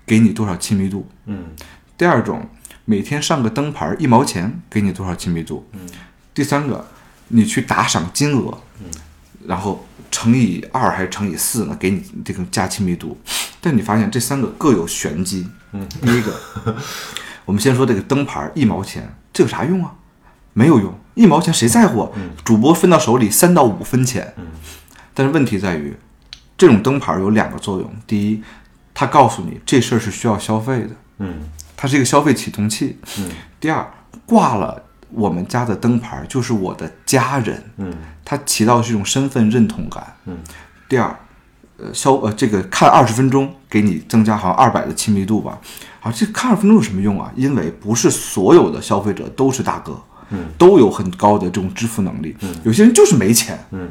[0.06, 1.08] 给你多少亲密度？
[1.26, 1.48] 嗯
[1.98, 2.50] 第二种，
[2.84, 5.66] 每天上个灯牌一毛钱，给你多少亲密度？
[5.74, 5.80] 嗯
[6.34, 6.86] 第三个，
[7.30, 8.86] 你去打赏金额，嗯
[9.48, 11.78] 然后乘以二还是乘以四呢？
[11.80, 13.18] 给你这个加亲密度。
[13.66, 15.50] 但你发现这三个各有玄机。
[15.72, 16.32] 嗯，第一个，
[17.46, 19.92] 我们先说这个灯牌一毛钱，这有啥用啊？
[20.54, 22.12] 没有用，一毛钱谁在乎啊？
[22.44, 24.32] 主播分到手里三到五分钱。
[24.38, 24.46] 嗯。
[25.16, 25.98] 但是问题在于，
[26.56, 28.44] 这种灯牌有两个作用：第一，
[28.94, 31.50] 它告诉你这事儿是需要消费的，嗯。
[31.76, 33.32] 它是一个消费启动器；嗯。
[33.60, 33.92] 第二，
[34.28, 37.92] 挂了我们家的灯牌就是我的家人，嗯。
[38.24, 40.16] 它起到是一种身份认同感。
[40.26, 40.38] 嗯。
[40.88, 41.18] 第二，
[41.78, 45.60] 呃，消呃这个看二十分钟给你增加好像二百的亲密度吧。
[46.00, 47.32] 好，这看二十分钟有什么用啊？
[47.36, 52.36] 因为不是所有的消费者都是大哥，嗯，都有很高的这种支付能力。
[52.42, 53.60] 嗯有些人就是没钱。
[53.72, 53.90] 嗯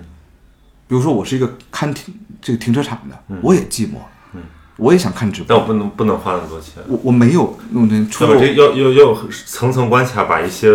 [0.86, 3.96] 比如说我是一个看停这个停车场的，我也寂寞，
[4.34, 4.42] 嗯，
[4.76, 6.74] 我也想看直播，但我不能不能花那么多钱。
[6.86, 10.70] 我我没有弄的，除了我要要要要层层关卡，把一些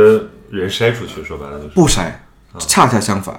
[0.49, 1.23] 人筛出去。
[1.23, 2.11] 说白了就是，不筛。
[2.57, 3.35] 恰恰相反，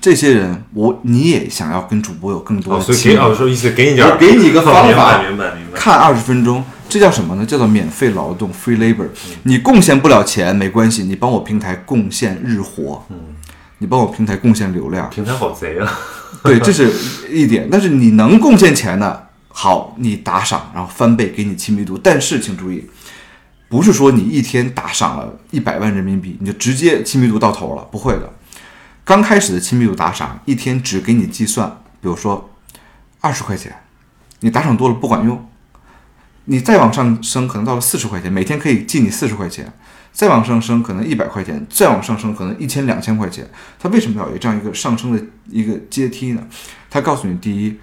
[0.00, 5.78] 这些人我你也想要跟主播有更多哦，的亲密所以给哦说意思给你点，我给你一个方法明白明白明白。
[5.78, 7.44] 看二十分钟，这叫什么呢？
[7.44, 9.08] 叫做免费劳动 （free labor）。
[9.42, 13.16] 你嗯贡献不了钱没关系，你帮我平台贡献日活，嗯
[13.78, 15.98] 你帮我平台贡献流量，平台好贼啊！
[16.42, 16.90] 对，这是
[17.28, 17.68] 一点。
[17.70, 21.98] 但是你能贡献钱的，好，你打赏，然后翻倍给你亲密度。
[21.98, 22.88] 但是请注意，
[23.68, 28.32] 不是说你一天打赏了一百万人民币，你就直接亲密度到头了，不会的。
[29.04, 31.68] 刚开始的亲密度打赏，一天只给你计算，
[32.00, 32.50] 比如说
[33.20, 33.82] 二十块钱，
[34.40, 35.46] 你打赏多了不管用，
[36.46, 39.70] 你再往上升，可能到了四十块钱，每天可以记你四十块钱，
[40.12, 43.46] 再往上升可能一百块钱，再往上升可能一千两千块钱。
[43.78, 46.46] 它为什么要有这样一个上升的一个阶梯呢？
[46.88, 47.78] 它告诉你，第一，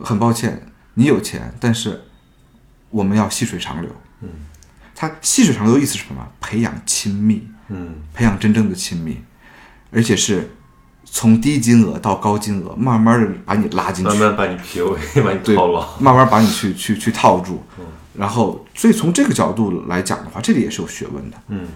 [0.00, 2.02] 很抱歉，你有钱，但是
[2.90, 3.90] 我们要细水长流。
[4.22, 4.28] 嗯，
[4.96, 6.26] 它细水长流的意思是什么？
[6.40, 9.20] 培养亲密，嗯培养真正的亲密，
[9.90, 10.50] 而且是
[11.04, 15.98] 从低金额到高金额，慢慢的把你拉进去，慢慢把你 PUA， 把你套牢。
[15.98, 17.62] 慢慢把你去去去套住。
[18.12, 21.36] 然后，所以从这个角度来讲的话，这里也是有学问的。
[21.48, 21.68] 嗯，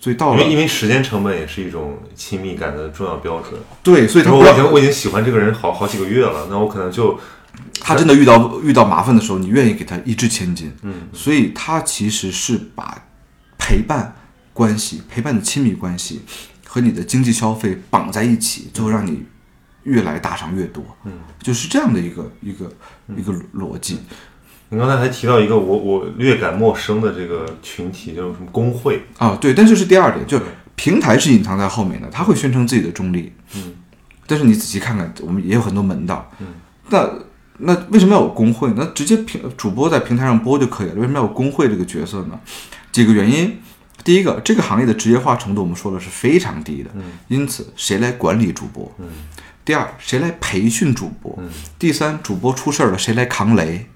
[0.00, 3.60] 所以到了因为因为时间成本也是一种亲密感的重要标准。
[3.82, 7.18] 对，所以他我已经我已经喜欢这个人好好几个月了，那我可能就
[7.80, 10.72] 他真的遇到遇到麻烦的时候，你愿意给他一掷千金。
[10.82, 13.06] 嗯，所以他其实是把
[13.58, 14.16] 陪伴
[14.54, 16.22] 关系、陪伴的亲密关系
[16.72, 19.24] 和你的经济消费绑在一起，最后让你
[19.82, 20.84] 越来打赏越多。
[21.04, 21.10] 嗯，
[21.42, 22.70] 就是这样的一个一个
[23.16, 23.98] 一个逻辑。
[24.68, 29.02] 你刚才还提到一个我我略感陌生的这个群体，叫什么工会？
[29.18, 30.40] 啊，对，但这是第二点，就
[30.76, 33.74] 平台是隐藏在后面的，他会宣称自己的中立，嗯，
[34.28, 36.46] 但是你仔细看看，我们也有很多门道，嗯，
[36.90, 37.10] 那
[37.58, 38.72] 那为什么要有工会？
[38.76, 42.38] 那直接平主播在平台上播就可以了，为什么要有工会这个角色呢？
[42.92, 43.58] 几个原因，
[44.04, 48.90] 第一个，这个行业的职业化程度我们说的是非常低的，嗯，因此谁来管理主播？
[48.98, 49.06] 嗯，
[49.64, 51.34] 第二，谁来培训主播？
[51.38, 53.86] 嗯，第三，主播出事儿了，谁来扛雷？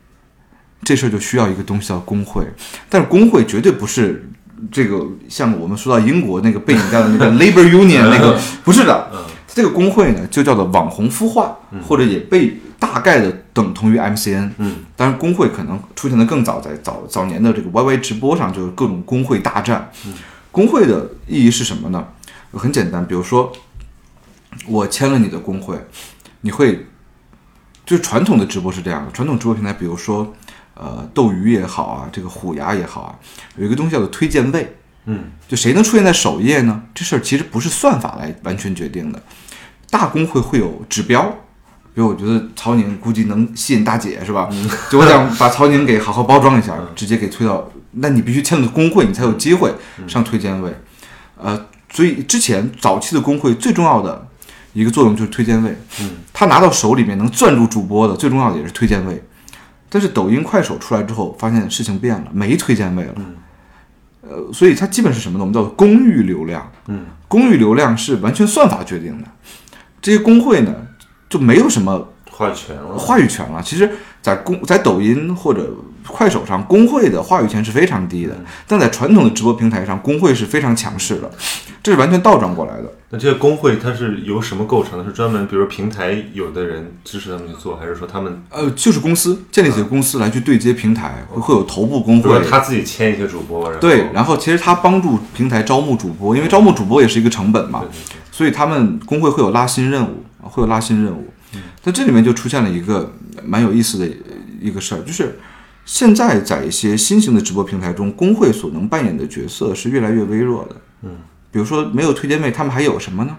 [0.82, 2.46] 这事儿就需要一个东西叫工会，
[2.88, 4.30] 但是工会绝对不是
[4.70, 9.10] 这个像我们说到英国那个被你叫的那个 labor union 那个，不是的。
[9.12, 14.50] 嗯这个工会呢，就叫做网红孵化，或者也被大概的等同于 MCN。
[14.58, 19.90] 嗯，当然工会可能出现的更早，在早早年的这个 YY 直播上，就是各种工会大战。
[20.52, 22.06] 工会的意义是什么呢？
[22.52, 23.50] 很简单，比如说
[24.66, 25.82] 我签了你的工会，
[26.42, 26.86] 你会
[27.86, 30.34] 就是传统的直播是这样的，传统直播平台，比如说
[30.74, 33.18] 呃斗鱼也好啊，这个虎牙也好啊，
[33.56, 34.76] 有一个东西叫做推荐位。
[35.06, 36.82] 嗯，就谁能出现在首页呢？
[36.94, 39.22] 这事儿其实不是算法来完全决定的，
[39.90, 41.36] 大工会会有指标，
[41.94, 44.48] 比如我觉得曹宁估计能吸引大姐是吧？
[44.90, 49.72] 就我想把曹宁给好好包装一下，直接给推到，那你必须签了工会，你才有机会
[50.08, 50.74] 上推荐位。
[51.40, 54.26] 呃，所以之前早期的工会最重要的
[54.72, 59.22] 一个作用就是推荐位，嗯，他拿到手里面能攥住主播的最重要的也是推荐位。
[59.88, 63.14] 但是抖音、快手出来之后，发现事情变了，没推荐位了。
[64.22, 65.44] 呃，所以它基本是什么呢？
[65.44, 66.68] 我们叫做公域流量。
[66.88, 69.28] 嗯，公域流量是完全算法决定的。
[70.02, 70.74] 这些工会呢，
[71.34, 72.96] 就没有什么话语权了。
[72.96, 73.60] 话语权了。
[73.60, 73.90] 其实，
[74.22, 75.68] 在公在抖音或者
[76.06, 78.36] 快手上，工会的话语权是非常低的，
[78.68, 81.28] 但在传统的直播平台上，工会是非常强势的。
[81.82, 82.84] 这是完全倒转过来的。
[83.10, 85.04] 那这些工会它是由什么构成的？
[85.04, 92.40] 是专门比如说平台有的人支持他们去做，还是说他们呃，就是公司建立起公司来去对接平台，会会有头部工会。
[92.48, 101.26] 他自己签一些主播，然后对，然后其实他帮助平台招募主播，因为招募主播也是一个成本嘛，对对对所以他们工会会有拉新任务，会有拉新任务。
[101.82, 103.12] 但这里面就出现了一个
[103.44, 104.08] 蛮有意思的
[104.60, 105.38] 一个事儿，就是
[105.84, 110.76] 现在在一些新型的直播平台中，工会所能扮演的角色是越来越微弱的。
[111.02, 111.18] 嗯，
[111.52, 113.36] 比如说没有推荐位，他们还有什么呢？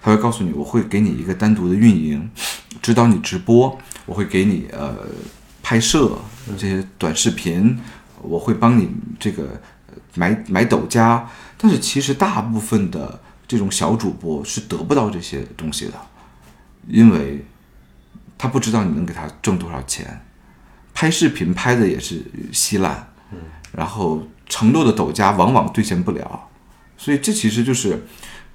[0.00, 2.28] 他会告诉你，我会给你一个单独的运营，
[2.80, 4.96] 指导你直播，我会给你呃
[5.62, 6.10] 拍摄
[6.56, 7.78] 这些短视频，
[8.20, 9.44] 我会帮你这个
[9.88, 11.28] 呃买买抖加。
[11.56, 15.92] 但是其实大部分的这种小主播是得不到这些东西的，
[16.88, 17.44] 因为
[18.36, 20.24] 他不知道你能给他挣多少钱，
[20.92, 23.08] 拍视频拍的也是稀烂，
[23.72, 26.48] 然后承诺的抖加往往兑现不了，
[26.96, 28.04] 所以这其实就是，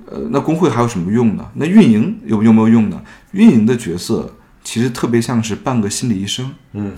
[0.06, 1.50] 呃，那工会还有什么用呢？
[1.56, 3.02] 那运营有有没有用呢？
[3.32, 6.94] 运营的角色其实特别像是半个心理医生，嗯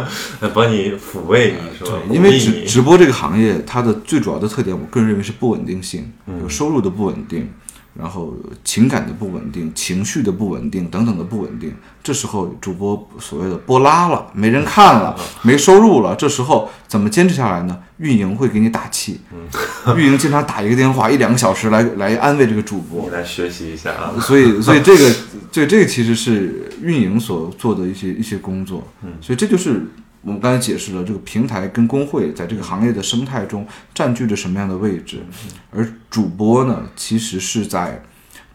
[0.54, 1.98] 帮你抚慰你是吧？
[2.10, 7.50] 因为直直播这个行业，它的最主要的特点，我个人认为是不稳定性，嗯有收入的不稳定，
[7.98, 8.32] 然后
[8.62, 11.74] 情感的不稳定、情绪的不稳定等等的不稳定。
[12.02, 17.78] 这时候主播所谓的播拉了，没人看了，嗯没收入了，这时候怎么坚持下来呢？
[17.98, 24.14] 运营会给你打气，嗯运营经常打一个电话一两个小时来来安慰这个主播你，来学习一下啊。
[24.20, 25.14] 所以，所以这个，
[25.50, 29.82] 这这个其实是运营所做的一些一些工作，嗯，所以这就是
[30.22, 35.22] 我们刚才解释了这个平台跟工会在这个行业的生态中占据着什么样的位置，
[35.70, 38.02] 而主播呢，其实是在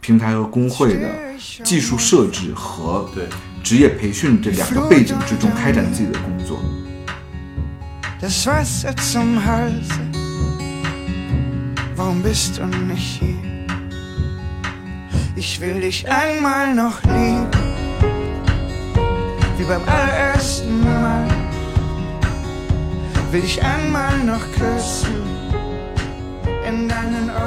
[0.00, 1.08] 平台和工会的
[1.64, 3.26] 技术设置和对，
[3.62, 6.60] 职业培训这两个背景之中开展自己的工作。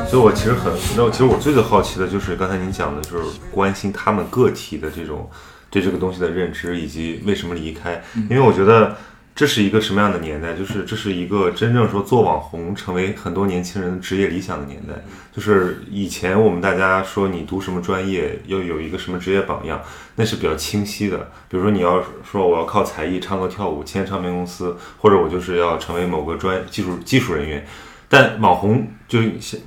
[0.10, 5.30] 所以我其实很，那其实我最最好奇的就是刚才您讲的就是关心他们个体的这种
[5.70, 8.98] 对这个东西的认知，以及为什么离开，因为我觉得。
[9.38, 10.56] 这是一个什么样的年代？
[10.56, 14.96] 就是这是一个真正说做网红成为很多年轻人职业理想的年代。
[15.32, 19.80] 就是以前我们大家说你读什么专业，要有一个什么职业榜样，
[20.16, 21.30] 那是比较清晰的。
[21.48, 27.64] 比如说你要说我要靠才艺唱歌跳舞签唱片公司，或者我就是要成为某个专技术技术人员。
[28.10, 29.60] 但网红就现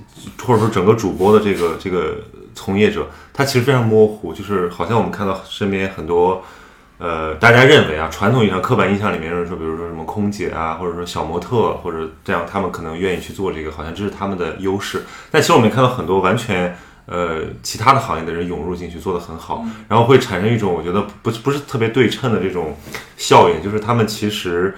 [0.43, 2.17] 或者说整个主播的这个这个
[2.57, 6.43] 从业者，他其实非常模糊，就是好像我们看到身边很多，
[7.01, 15.03] 呃，大家认为啊，传统意义上刻板印象里面就是说，比如说什么空姐啊，或者说小模特，或者这样，他们可能愿意去做这个，好像这是他们的优势。
[15.31, 16.77] 但其实我们也看到很多完全。
[17.07, 22.77] 呃，其他的行业的人涌入进去做得很好，然后会产生一种我觉得不不是特别对称的这种
[23.17, 24.77] 效应，就是他们其实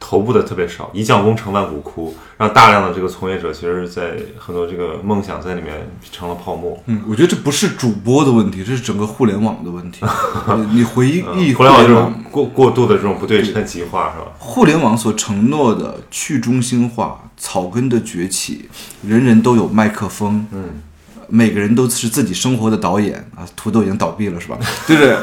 [0.00, 6.80] 头部的特别少，一将功成万骨枯，让大量的这个从业者其实，在很多这个梦想在里面成了泡沫。
[6.86, 10.04] 嗯，我觉得这不是主播的问题，这是整个互联网的问题。
[10.72, 14.26] 你回忆互互联网这种过过度的这种不对称极化是吧？
[14.38, 18.68] 互联网所承诺的去中心化、草根的崛起，
[19.02, 20.80] 人人都有麦克风，嗯，
[21.26, 23.44] 每个人都是自己生活的导演啊。
[23.56, 24.56] 土豆已经倒闭了是吧？
[24.86, 25.16] 对不对？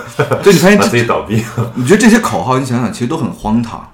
[0.43, 1.71] 对，你发现把自己，倒闭了。
[1.75, 3.89] 你觉得这些口号，你想想，其实都很荒唐。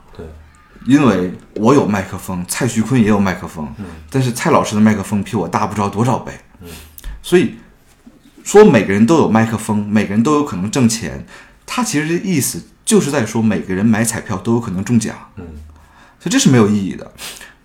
[0.86, 3.68] 对，因为我有麦克风，蔡徐坤也有麦克风，
[4.10, 6.32] 但是蔡老师的麦克风比我大不知道多少倍，
[7.22, 7.56] 所以
[8.44, 11.26] 说每个人都有麦克风，每个人都有可能挣钱，
[11.66, 15.46] 他其实意思就是在说每个人买彩票都有可能中奖，嗯，
[16.20, 17.12] 所以这是没有意义的。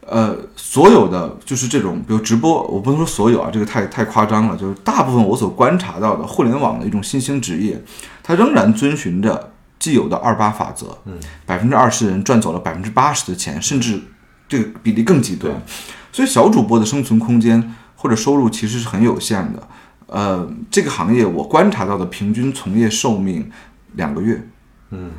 [0.08, 4.56] 呃，所有的就是这种，比如直播，我不能说所有啊，这个太太夸张了。
[4.56, 7.82] 就是大部分我所观察到的互联网的一种新兴职业，
[8.22, 9.52] 它仍然遵循着
[9.86, 11.16] 既有的二八法则，嗯，
[11.46, 14.02] 百分之二十人赚走了百分之八十的钱，甚至
[14.48, 15.62] 这个比例更极端。
[16.10, 19.68] 所以小主播的生存空间或者收入其实是很有限的。
[20.08, 23.48] 呃，这个行业我观察到的平均从业寿命
[23.92, 24.44] 两个月，
[24.90, 25.12] 嗯，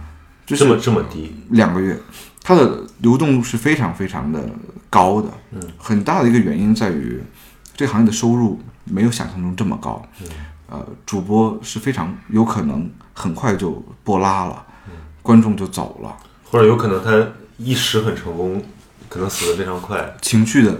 [0.45, 1.97] 就是这么这么低，两个月，
[2.43, 4.49] 它的流动度是非常非常的
[4.89, 5.29] 高的。
[5.53, 7.23] 嗯，很大的一个原因在于
[7.73, 10.05] 这个行业的收入没有想象中这么高。
[10.21, 10.27] 嗯，
[10.69, 13.71] 呃，主播是非常有可能很快就
[14.03, 18.63] 播拉了，嗯观众就走了，或者有可能他一时很成功，
[19.09, 20.15] 可能死得非常快。
[20.21, 20.77] 情绪的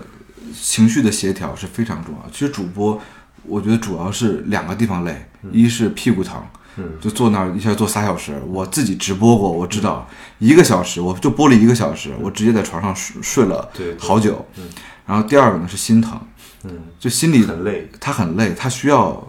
[0.54, 2.30] 情绪的协调是非常重要。
[2.32, 3.00] 其实主播，
[3.44, 6.42] 我觉得主要是两个地方累，一是屁股疼。
[6.80, 10.08] 嗯就坐那儿一下坐仨小时，我自己直播过，我知道
[10.38, 13.68] 一个小时我就播了一个小时，我直接在床上睡睡了
[13.98, 14.46] 好久。
[14.58, 14.64] 嗯
[15.08, 16.20] 然后第二个呢是心疼，
[16.66, 17.90] 嗯，就心里很累。
[18.00, 19.26] 他很累，他需要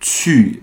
[0.00, 0.62] 去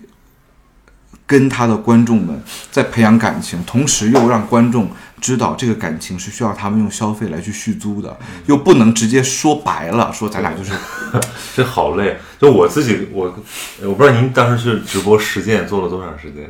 [1.25, 10.71] 跟他的观众们在培养感情，同时又让观众知道这个感情是需要他们用消费来去续租的，又不能直接说白了，说咱俩就是
[11.55, 12.17] 这好累。
[12.39, 13.35] 就我自己，我
[13.81, 16.49] 我不知道您当时是直播实践做了多长时间？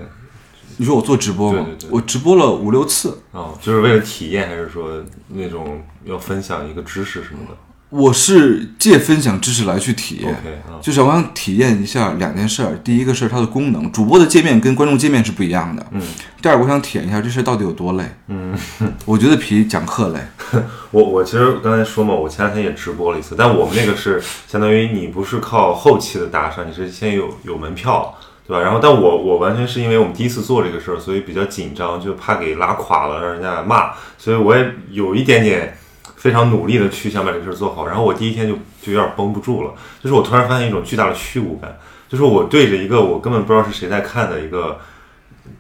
[0.80, 1.64] 你说我做直播吗？
[1.66, 7.58] 对对对我直播了五六次，哦，就是为了体验，还是说那种要分享一个知识什么的
[7.90, 10.36] 我是借分享知识来去体验。
[10.82, 15.86] 就是我想体验一下两件事儿，第一个是它的功能，主播的界面跟观众界面是不一样的。
[15.92, 16.02] 嗯，
[16.42, 18.04] 第二个我想体验一下这事儿到底有多累。
[18.28, 18.56] 嗯，
[19.06, 20.20] 我觉得比讲课累。
[20.92, 28.14] 我我其实刚才说嘛，我前两天也直播了一次，但我们那个是相当于你不是靠后期的打赏，你是先有有门票，
[28.48, 28.62] 对吧？
[28.62, 35.78] 然后但我我完全是因为我们第一次做这个事儿，所以比较紧张，就怕给拉垮了，让人家骂，所以我也有一点点
[36.16, 37.86] 非常努力的去想把这个事儿做好。
[37.86, 41.78] 然后我第一天就就有点绷不住了，就是我突然发现一种巨大的虚无感，
[42.08, 44.80] 就是我对着一个我根本不知道是谁在看的一个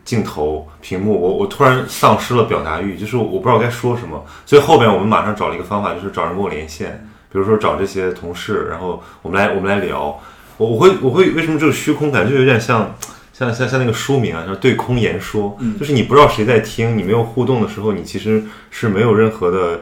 [0.03, 10.19] 镜头屏幕，我我突然丧失了表达欲，就是我不知道该说什么，所以后边我们马上找了一个方法，就是找人跟我连线，比如说找这些同事，然后我们来我们来聊，
[10.57, 12.95] 我我会我会为什么这个虚空感就有点像
[13.33, 19.79] 像像像那个书名啊，叫对空言说，就是你不知道谁在听，你没有互动的时候，你其实是没有任何的呃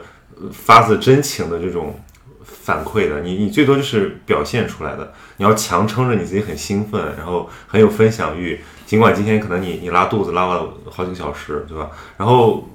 [0.52, 1.98] 发自真情的这种
[2.44, 11.90] 反馈的，你你最多就是表现出来的，你要强撑着你自己很兴奋，然后很有分享欲，尽管今天可能你你拉肚子拉了好几个小时，对吧？
[12.16, 12.68] 然后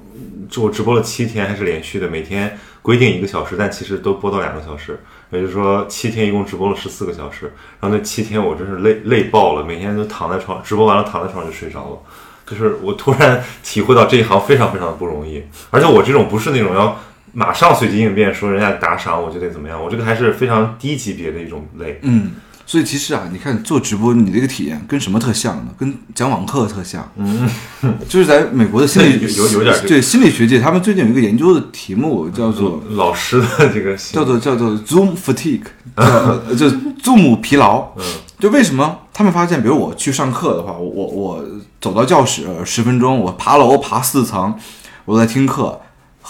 [0.50, 5.00] 就我直播了七天，还是连续的，每天规定一个小时，但其实都播到两个小时，
[5.30, 7.54] 也就是说七天一共直播了十四个小时。
[7.80, 11.98] 然后那七天我真是累累爆了，每天都躺在床，直播完了躺在床上就睡着了。
[12.46, 17.00] 就是我突然体会到这一行非常非常的不容易，而且我这种不是那种要
[17.34, 22.00] 马上随机应变，说人家打赏我就得怎么样，我这个还是非常低级别的一种累。
[22.04, 22.32] 嗯，
[22.66, 25.72] 所以其实啊，你看做直播，你这个体验跟什么特像呢？
[25.78, 27.10] 跟讲网课特像。
[27.16, 27.48] 嗯，
[28.10, 35.64] 就是在美国的心理 有有有点这个对心理学界，他们最近有一个研究的题目叫做老师的这个叫做叫做 Zoom fatigue，
[35.96, 36.70] 叫 就
[37.02, 37.92] Zoom 疲劳。
[37.98, 38.04] 嗯，
[38.40, 41.46] 就为什么他们发现，比如我去上课的话，我我我
[41.80, 44.54] 走到教室十分钟，我爬楼爬四层，
[45.06, 45.80] 我在听课，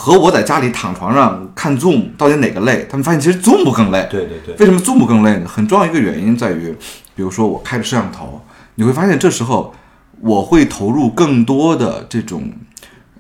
[0.02, 2.88] 和我在家里躺床上看 Zoom 到底哪个累？
[2.90, 4.08] 他们发现其实 Zoom 更累。
[4.10, 5.48] 对对对，为什么 Zoom 更累呢？
[5.48, 6.76] 很重要一个原因在于，
[7.14, 8.42] 比如说我开着摄像头，
[8.74, 9.72] 你会发现这时候
[10.20, 12.52] 我会投入更多的这种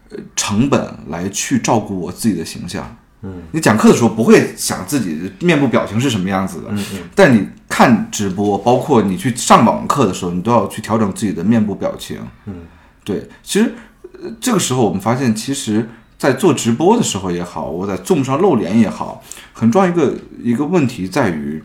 [0.09, 2.97] 呃成本来去照顾我自己的形象。
[3.21, 12.17] 嗯，你讲课的时候不会想自己的面部表情是什么样子的，嗯嗯，但你看直播，包括你去上网课的时候，你都要去调整自己的面部表情。
[12.47, 12.55] 嗯，
[13.03, 13.71] 对，其实、
[14.19, 15.87] 呃这个时候我们发现，其实，
[16.21, 21.63] 在做直播的时候也好，我在 Zoom 上露脸也好，很重要一个一个问题在于，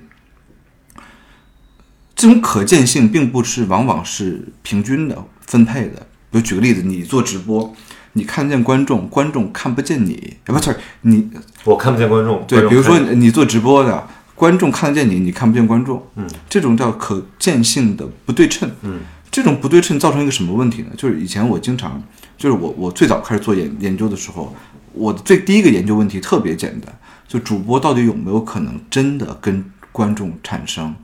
[2.14, 6.06] 这种可见性并不是往往是平均的分配的。
[6.30, 7.76] 比如举个例子，你做直播，
[8.14, 11.28] 你看见观众，观众看不见你，啊不你
[11.64, 12.42] 我看不见观众。
[12.48, 19.00] 对，比如说你做直播的，观众看得见你，你看不见观众，嗯，这种叫可见性的不对称，嗯，
[19.30, 20.88] 这种不对称造成一个什么问题呢？
[20.96, 22.02] 就是以前我经常，
[22.36, 24.54] 就是我我最早开始做研研究的时候，
[24.92, 26.94] 我的最第一个研究问题特别简单，
[27.26, 30.94] 就主播到底有没有可能真的跟观众产生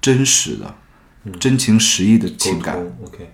[0.00, 0.74] 真实的、
[1.38, 3.30] 真情实意的情感？OK，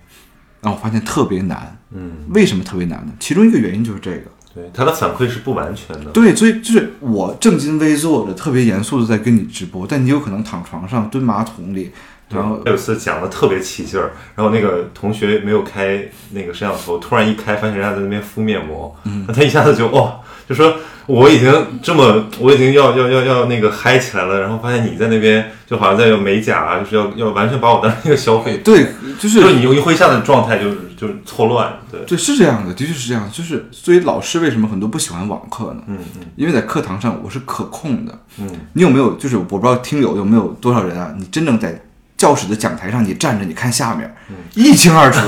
[0.61, 3.13] 然后我发现特别难，嗯，为什么特别难呢？
[3.19, 4.23] 其中一个原因就是这个。
[4.55, 6.11] 对，他的反馈是不完全的。
[6.11, 11.91] 对，所以就是我正襟危坐着，特别严肃的在跟你直播，但你有可能躺床上、蹲马桶里，
[12.29, 20.19] 然后有一次讲的特别起劲儿，然后那个同学没有开那个摄像头，突然一开，发现人家在那边敷面膜，嗯，他一下子就哦，
[20.49, 28.87] 就说我已经这么，我已经要要要要那个嗨起来了，然后发现你在那边就好像在用美甲啊，就是要要完全把我当成一个消费，对，
[29.19, 33.29] 就是就是你会下的状态就是就是错乱，对，对，是这样的，的确是这样。
[33.31, 35.83] 就是所以老师为什么很多不喜欢网课呢？
[35.87, 38.17] 嗯嗯因为在课堂上我是可控的。
[38.39, 41.13] 嗯，你有没有就是我不知道听友有没有多少人啊？
[41.17, 41.79] 你真正在
[42.23, 45.19] 教室的讲台上，你站着，你看下面，嗯一清二楚。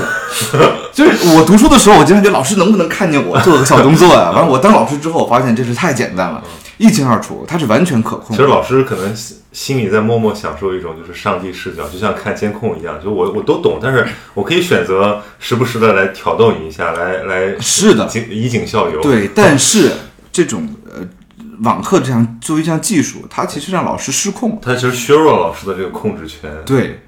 [0.94, 6.42] 就是我读书的时候，我经常觉得老师能不能看见我做个小动作呀、完了，我当老师之后，我发现这是太简单了，
[6.78, 8.34] 一清二楚，它是完全可控。
[8.34, 19.02] 其实老师可能心心里在默默享受一种就是上帝视角，就像看监控一样，就我我都懂，但是我可以选择时不时的来挑逗你一下，来来是的警以儆效尤。
[19.02, 19.92] 对，但是
[20.32, 21.02] 这种呃
[21.60, 24.58] 网课这项作为一项技术，它其实让老师失控。
[24.60, 26.50] 它其实削弱了老师的这个控制权。
[26.64, 27.00] 对，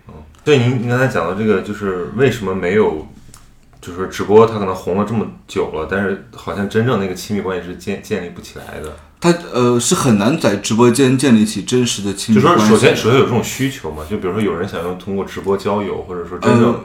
[0.44, 3.06] 对，您您刚才讲的这个，就是为什么没有，
[3.80, 8.96] 就是直播它可能红了这么久了，但是好像真正那个亲密关系是建建立不起来的。
[9.20, 12.78] 它呃是很难在直播间建立起真实的亲就说密关系的。
[12.78, 16.80] 首先首先有这种需求嘛，就比如说有人想要通过直播交友，或者说真正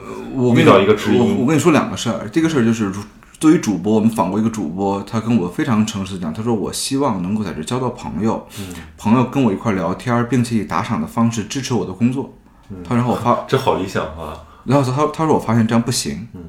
[0.56, 2.28] 遇到一个知我音我跟你说两个事儿。
[2.30, 3.02] 第一个事儿就是，如
[3.44, 8.68] 作为主播，我们访过一个主播，他跟我非常诚实的讲，他说我希望能够在这交到朋友，嗯
[8.98, 12.34] 朋友跟我一块儿聊天儿，并且以打赏的方式支持我的工作。
[12.70, 14.42] 嗯他然后我发，这好理想啊。
[14.64, 16.40] 然后他他说我发现这样不行，嗯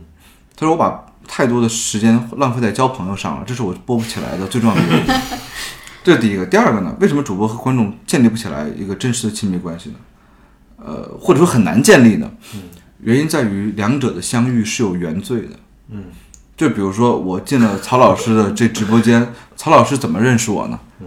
[0.55, 5.15] 他说我把太多的时间浪费在交朋友上了，这是我播不起来的最重要的原因。
[6.05, 6.95] 这是第一个，第二个呢？
[7.01, 9.97] 为什么主播和观众建立不起来一个真实的亲密关系呢？
[10.77, 12.31] 呃，或者说很难建立呢？
[13.01, 15.57] 原因在于两者的相遇是有原罪的。
[15.91, 16.05] 嗯，
[16.57, 20.79] 就比如说我进了曹老师的这直播间，曹老师怎么认识我呢？
[21.01, 21.07] 嗯，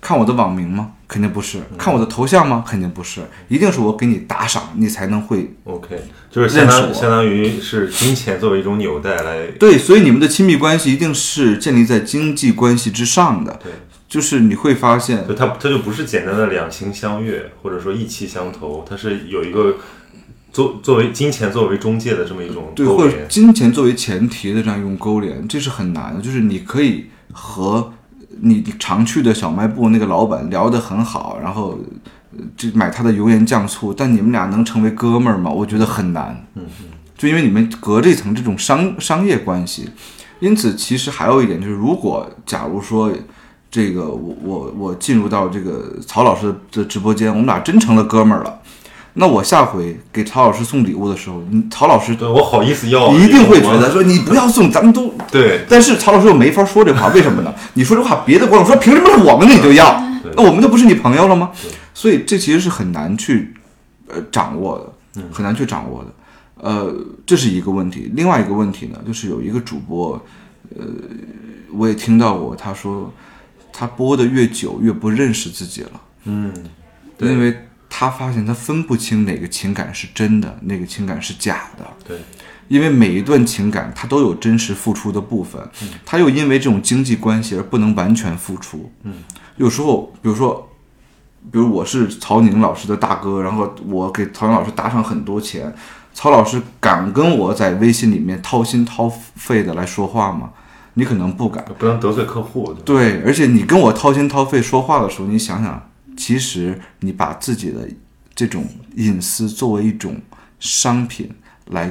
[0.00, 0.92] 看我的网名吗？
[1.08, 1.60] 肯定不是。
[1.78, 2.62] 看我的头像吗？
[2.68, 3.22] 肯定不是。
[3.48, 13.58] 一定是我给你打赏，你才能会 OK，就是相当相当于是金钱作为一种纽带来对，所以你们的亲密关系一定是建立在经济关系之上的。
[13.64, 13.72] 对，
[14.06, 19.76] 就是你会发现，就它它就不是简单的两情相悦，或者说意气相投，它是有一个
[20.58, 23.16] 作作为金钱作为中介的这么一种对，或者。
[23.28, 26.20] 金钱作为前提的这样一种勾连，这是很难的。
[26.20, 27.92] 就是你可以和
[28.40, 31.78] 你常去的小卖部那个老板聊得很好，然后
[32.32, 35.48] 呃这买他的油盐酱醋，但你们俩能成为哥们儿吗？
[35.48, 36.44] 我觉得很难。
[36.56, 36.66] 嗯
[37.16, 39.88] 就因为你们隔着一层这种商商业关系，
[40.40, 43.12] 因此其实还有一点就是，如果假如说
[43.70, 48.57] 这个我我我进入到这个曹老师的直播间，我们俩真成了哥们儿了。
[49.18, 55.12] 那我下回给曹老师送礼物的时候，你曹老师对我好意思要，你一定会觉得说你不要送，咱们都。
[55.30, 57.52] 对但是曹老师又没法说这话，为什么呢？
[57.74, 60.00] 你说这话，别的观众说凭什么是我们的你就要？
[60.36, 61.50] 那我们就不是你朋友了吗？
[61.92, 63.52] 所以这其实是很难去
[64.06, 64.78] 呃掌握
[65.14, 66.10] 的，很难去掌握的。
[66.60, 66.94] 呃，
[67.26, 68.10] 这是一个问题。
[68.14, 70.12] 另外一个问题呢，就是有一个主播，
[70.76, 70.84] 呃，
[71.72, 73.12] 我也听到过，他说
[73.72, 75.90] 他播的越久越不认识自己了。
[76.24, 76.52] 嗯，
[77.16, 77.56] 对因为
[77.88, 81.84] 他发现他分不清哪个情感是真的，哪个情感是假的。
[82.06, 82.18] 对，
[82.68, 85.60] 因为每一段情感它都有真实付出的部分，
[86.04, 88.92] 他又因为这种经济关系而不能完全付出。
[89.02, 89.14] 嗯，
[89.56, 90.68] 有时候，比如说，
[91.50, 95.74] 比如我是曹宁老师的大哥，然后我给曹宁老师打赏很多钱，
[96.12, 100.50] 曹老师敢跟我在微信里面掏心掏肺的来说话吗？
[100.94, 101.64] 你可能不敢。
[101.78, 102.74] 不能得罪客户。
[102.84, 107.88] 对对，而且你跟我掏心掏肺说话的时候，你想想，其实你把自己的
[108.34, 108.66] 这种
[108.96, 110.20] 隐私作为一种
[110.60, 111.30] 商品
[111.66, 111.90] 来，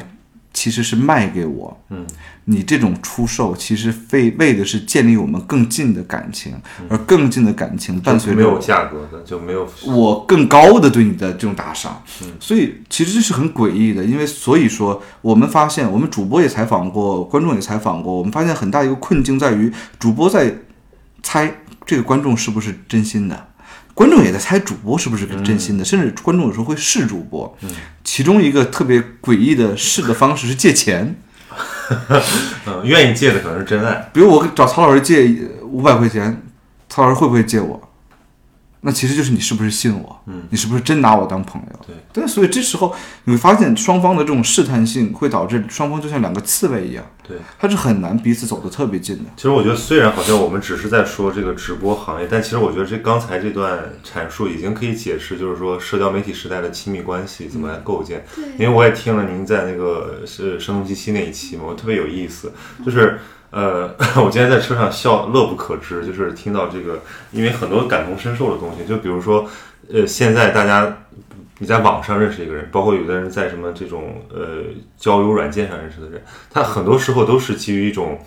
[0.54, 1.82] 其实是卖给我。
[1.90, 2.06] 嗯，
[2.46, 6.54] 你这种出售其实为为的是建立我们更近的感情，
[6.90, 12.04] 而更近的感情伴随着没有价格的就没有我更高的对你的这种打赏，
[12.40, 20.54] 所以其实这是很诡异的，因为所以说我们发现，我们主播也采访过，观众也采访过，我们发现很大一个困境在于，主播在
[21.24, 23.48] 猜这个观众是不是真心的，
[23.98, 27.58] 观众也在猜主播是不是真心的，甚至观众有时候会试主播，
[28.04, 31.20] 其中一个特别诡异的试的方式是借钱，
[32.68, 34.08] 嗯，愿意借的可能是真爱。
[34.14, 36.44] 比如我找曹老师借五百块钱，
[36.88, 37.87] 曹老师会不会借我？
[38.88, 41.80] 那其实就是你是不是信我，嗯，你是不是真拿我当朋友？
[41.86, 49.24] 对，但所以这时候你会发现双方的这种试探性会导致双方就像两个刺猬一样，对，它是很难彼此走得特别近的。
[49.36, 58.26] 其实我觉得，虽然好像我们只是在说这个直播行业，但其实我觉得这刚才这段阐述已经可以解释，就是说社交媒体时代的亲密关系怎么来构建。
[58.58, 62.54] 因为我也听了您在那个是声东击西那一期嘛，我特别有意思，
[62.86, 63.20] 就是。
[63.50, 67.00] 呃， 我今天在车上笑乐不可支，就是听到这个，
[67.32, 69.50] 因为很多感同身受的东西，就比如说，
[69.92, 70.98] 呃，现在大家
[71.60, 74.64] 你在网上认识一个人，包括有的人在什么这种呃
[74.98, 78.20] 交友软件上认识的人，他很多时候都是基于一种。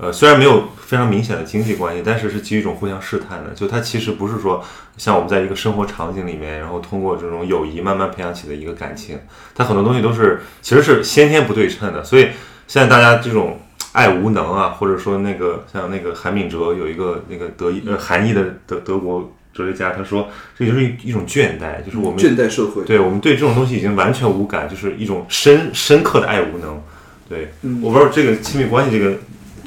[0.00, 3.50] 呃，虽然没有非常明显的经济关系，但是是基于一种互相试探的。
[3.50, 4.64] 就它其实不是说
[4.96, 9.18] 像我们在一个生活场景里面，然后通过这种友谊慢慢培养起的一个感情。
[9.56, 12.04] 它很多东西都是其实是先天不对称的。
[12.04, 12.28] 所以
[12.68, 13.58] 现在大家这种
[13.92, 22.84] 爱无能啊，或者说那个像那个韩敏哲有一个那个德意呃韩裔的德德国哲学家，他说这就是一一种倦怠，就是我们倦怠社会。
[22.84, 26.80] 对我们对这种东西已经完全无感，就是一种深深刻的爱无能。
[27.28, 29.18] 对，嗯我不知道这个亲密关系这个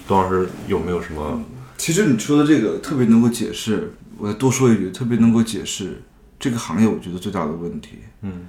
[0.08, 1.44] 董老师有没有什么？
[1.78, 6.02] 其实你说的这个特别能够解释，我再多说一句，特别能够解释
[6.40, 8.00] 这个行业我觉得最大的问题。
[8.22, 8.46] 嗯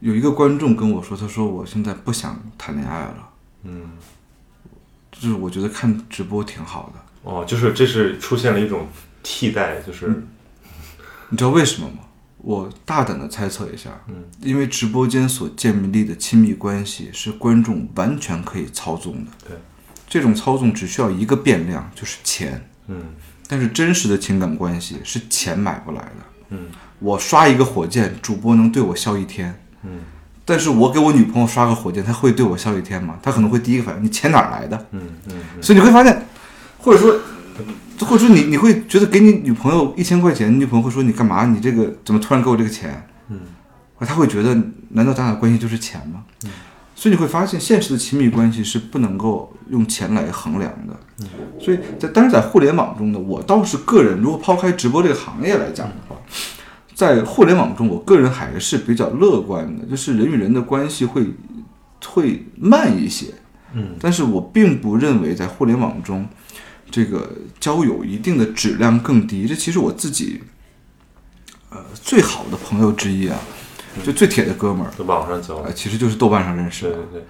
[0.00, 3.27] 有一个观众跟我说，他说我现在不想谈恋爱了，
[3.68, 3.90] 嗯，
[5.12, 7.30] 就是我觉得看直播挺好的。
[7.30, 8.88] 哦，就是这是出现了一种
[9.22, 10.26] 替代，就是、嗯
[11.30, 11.98] 你知道为什么吗？
[12.38, 19.30] 我大胆的猜测一下，嗯，因为直播间所建立的亲密关系是观众完全可以操纵的。
[19.46, 19.56] 对，
[20.08, 22.66] 这种操纵只需要一个变量，就是钱。
[22.86, 23.14] 嗯
[23.46, 26.14] 但是真实的情感关系是钱买不来的。
[26.50, 30.00] 嗯我刷一个火箭，主播能对我笑一天，嗯
[30.50, 33.16] 但是我给我女朋友刷个火箭，她会对我笑一天吗？
[33.22, 34.86] 她可能会第一个反应，你钱哪儿来的？
[34.92, 36.26] 嗯嗯嗯所以你会发现，
[36.78, 37.14] 或者说，
[38.00, 41.44] 或者说你你会觉得给你女朋友一千块钱，你女朋友会说你干嘛？
[41.44, 43.06] 你这个怎么突然给我这个钱？
[43.28, 43.40] 嗯，
[44.00, 44.56] 她会觉得
[44.88, 46.24] 难道咱俩关系就是钱吗？
[46.46, 46.50] 嗯，
[46.94, 50.96] 所以你会发现，现实的亲密关系是不能够用钱来衡量的。
[51.20, 51.26] 嗯，
[51.60, 55.86] 所以在但是在互联网中呢，我倒是个人，如果抛开直播这个行业来讲。
[56.98, 61.24] 在互联网中，我个人还是比较乐观的，就是人与人的关系会
[62.04, 63.26] 会慢一些，
[63.72, 66.28] 嗯，但是我并不认为在互联网中，
[66.90, 67.30] 这个
[67.60, 69.46] 交友一定的质量更低。
[69.46, 70.40] 这其实我自己，
[71.70, 73.38] 呃，最好的朋友之一啊，
[74.02, 76.94] 就最铁的哥们儿，在网上交其实就是豆瓣上认识的。
[76.94, 77.24] 对对对，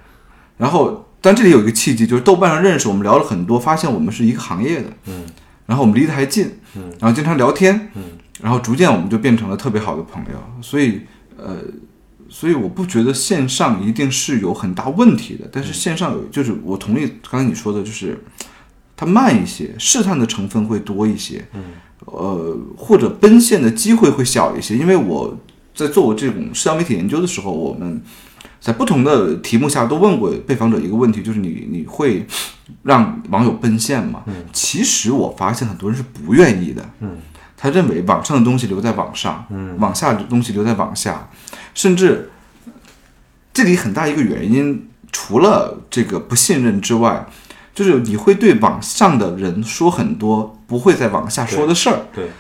[0.57, 5.27] 然后，但这里有一个契机，就是豆瓣上认识，我们聊了很多，发现我们是一个行业的，嗯。
[5.67, 6.91] 然后我们离得还近，嗯。
[6.99, 8.03] 然后经常聊天，嗯
[8.43, 10.63] 然后逐渐我们就变成了特别好的朋友。
[10.63, 11.01] 所以，
[11.37, 11.57] 呃，
[12.29, 18.23] 所以我不觉得线上一定是有很大问题的，但是线上有，就是我同意刚才你说的，就是
[18.97, 21.63] 它慢一些，试探的成分会多一些，嗯
[22.07, 25.37] 呃，或者奔现的机会会小一些，因为我
[25.75, 28.01] 在做我这种社交媒体研究的时候，我们
[28.61, 32.27] 在不同的题目下都问过被访者一个问题，就是你你会
[32.83, 34.25] 让网友奔现吗？
[34.53, 37.17] 其实我发现很多人是不愿意的，嗯
[37.59, 39.77] 他认为网上的东西留在网上，嗯。
[39.81, 41.29] 网下的东西留在网下，
[41.75, 42.31] 甚至
[43.53, 47.27] 这里很大一个原因，除了这个不信任之外，
[47.75, 52.31] 就是你会对网上的人说很多不会在网下说的事儿，对。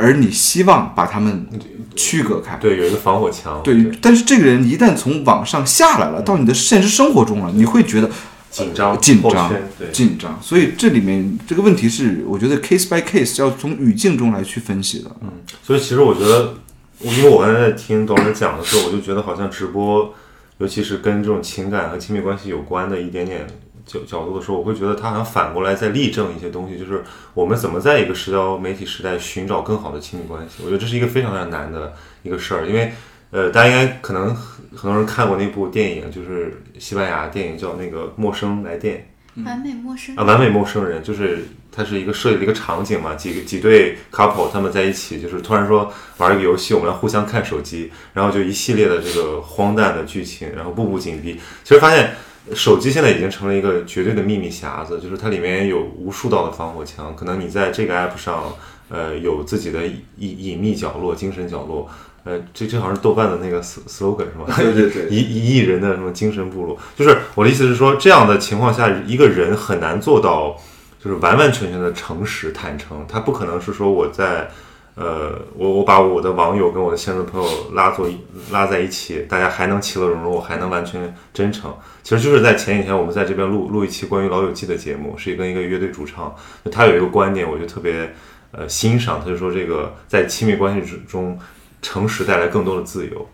[0.00, 1.48] 而你希望把他们
[1.96, 2.56] 区隔开。
[2.58, 8.08] 对，有一个防火墙，对，但是这个人一旦从网上下来了，到你的现实生活中了，你会觉得
[8.50, 10.38] 紧张紧张对，紧张。
[10.42, 15.10] 所以这里面这个问题是，我觉得 case by case 要从语境中来去分析的。
[15.20, 15.30] 嗯，
[15.62, 16.54] 所以其实我觉得，
[17.00, 20.14] 因为我刚才在听董老师讲的时候，我就觉得好像直播，
[20.58, 23.46] 尤其是跟这种情感和亲密关系有关的一点点
[23.86, 30.56] 角角度的时候，我会觉得他好像反过来在例证一些东西，就是我们怎么在一个社交媒体时代寻找更好的亲密关系。
[30.64, 32.92] 我觉得这是一个非常非常难的一个事儿，因为
[33.30, 38.96] 呃，大家应该可能很多人看过那部电影，就是西班牙电影叫那个《陌生来电》。
[39.44, 51.38] 完美陌生啊，完美陌生人就是它是一个设计的一个场景嘛，几个几对 couple 他们在一起，就是突然说玩一个游戏，我们要互相看手机，然后就一系列的这个荒诞的剧情，然后步步紧逼。
[51.62, 52.10] 其实发现
[52.52, 58.52] 手机现在已经成了一个绝对的秘密匣子，就是它里面有无数道的防火墙，可能你在这个 app 上，
[58.88, 61.88] 呃，有自己的隐隐秘角落、精神角落。
[62.28, 64.44] 呃，这这好像是豆瓣的那个 slogan 是吧？
[64.54, 70.54] 对对对一一亿人的什么精神部落，就是我的意思是说，这样的情况下，一个人很难做到
[71.02, 74.50] 就是完完全全的诚实坦诚，他不可能是说我在
[74.94, 78.18] 呃，我我把我的网友跟我的现实朋友拉做一
[78.50, 81.72] 拉在一起，大家还能其乐融融，我还能完全真诚。
[82.02, 86.34] 其实就是在前几天，我们在这边录录一期关于老友记的节目，是跟一个乐队主唱，
[86.72, 88.12] 他有一个观点，我就特别
[88.50, 91.38] 呃欣赏，他就说这个在亲密关系之中，
[91.82, 93.28] 诚实带来更多的自由。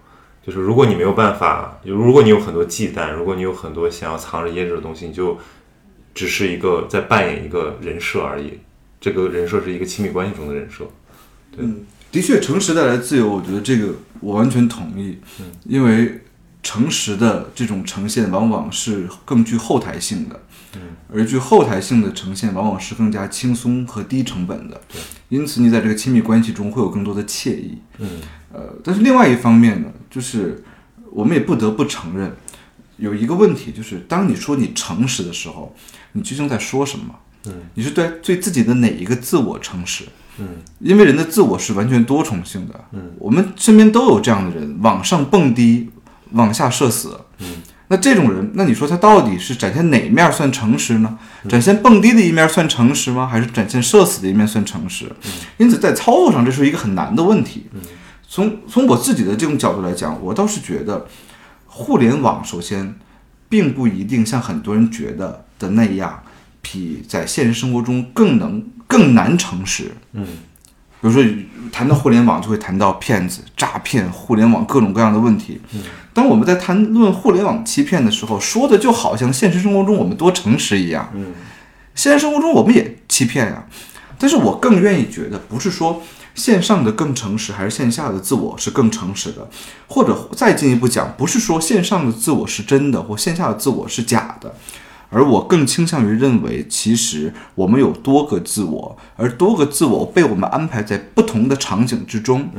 [0.46, 5.38] 就是如果你没有办法，如果你有很多忌惮，如果你有很多想要藏着掖着的东西，你就
[6.14, 8.60] 只是一个在扮演一个人设而已。
[9.00, 10.86] 这个人设是一个亲密关系中的人设。
[11.56, 15.18] 嗯，的确，诚实带来自由，我觉得这个我完全同意。
[15.40, 16.20] 嗯，因为
[16.62, 20.40] 诚实的这种呈现往往是更具后台性的，
[21.12, 24.80] 而具后台性的呈现往往是更加轻松和低成本的，
[25.28, 27.78] 因此你在这个亲密关系中会有更多的惬意。
[27.98, 28.08] 嗯
[28.52, 30.62] 呃，但是另外一方面呢，就是
[31.10, 32.32] 我们也不得不承认，
[32.98, 35.74] 有一个问题，就是当你说你诚实的时候，
[36.12, 37.14] 你究竟在说什么？
[37.46, 40.04] 嗯，你是对对自己的哪一个自我诚实？
[40.38, 40.48] 嗯
[40.80, 42.84] 因为人的自我是完全多重性的。
[42.92, 45.90] 嗯，我们身边都有这样的人，往上蹦迪，
[46.32, 47.20] 往下社死。
[47.38, 51.18] 嗯，那这种人，那你说他到底是展现哪面算诚实呢？
[51.48, 53.26] 展现蹦迪的一面算诚实吗？
[53.26, 55.04] 还是展现社死的一面算诚实？
[55.58, 57.66] 因此，在操作上，这是一个很难的问题。
[58.26, 61.06] 从从我自己的这种角度来讲，我倒是觉得，
[61.66, 62.94] 互联网首先
[63.48, 66.22] 并不一定像很多人觉得的那样，
[66.62, 69.92] 比在现实生活中更能更难诚实。
[70.12, 70.26] 嗯
[71.00, 71.22] 比如说
[71.72, 75.60] 谈到互联网，就会谈到骗子、诈骗、互联网各种各样的问题。
[76.12, 81.10] 当我们在谈论互联网欺骗的时候，说的就好像现实生活中我们多诚实一样。
[81.14, 81.34] 嗯
[81.94, 83.64] 现实生活中我们也欺骗呀，
[84.18, 86.02] 但是我更愿意觉得，不是说
[86.34, 89.48] 线上的更诚实，还是线下的自我是更诚实的，
[89.86, 94.52] 或者再进一步讲，不是说线上的自我是真的，或线下的自我是假的。
[95.14, 102.50] 而我更倾向于认为，其实我们有多个自我，而多个自我被我们安排在不同的场景之中。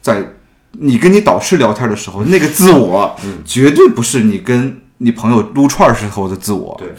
[0.00, 0.32] 在
[0.72, 6.74] 你跟你导师聊天的时候，那个自我绝对不是你跟你朋友撸串儿时候的自我。
[6.78, 6.94] 对，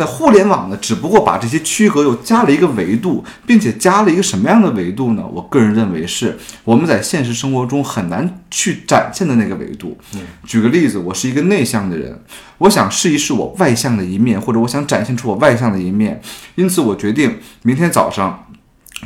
[0.00, 5.22] 那互联网呢，只不过把这些区隔又加了一个维度，并且加了一个什么样的维度呢？
[5.30, 9.98] 我个人认为是我们在现实生活中很难去展现的那个维度。
[10.46, 12.18] 举个例子，我是一个内向的人，
[12.56, 16.22] 我想试一试我外向的一面，或者我想展现出我外向的一面，
[16.54, 18.46] 因此我决定明天早上。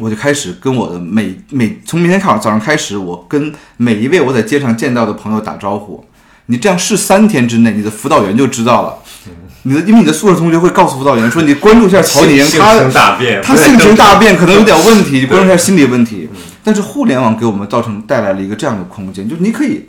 [0.01, 6.05] 我就开始跟我的每每从明天开早上开始，我跟每一位我在街上见到的朋友打招呼。
[6.47, 8.99] 你这样试三天之内，你的辅导员就知道了。
[9.65, 16.29] 你的因为你的宿舍同学会告诉辅导员说，你关注一下曹宁，性他性大变，他性情大变，可能有点问题，你关注一下心理问题。
[16.63, 19.87] 但是互联网给我们造成带来了一个这样的空间，就是你可以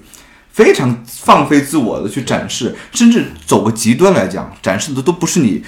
[0.51, 5.63] 非常放飞自我的去展示，甚至走个极端来讲，展示的都不是你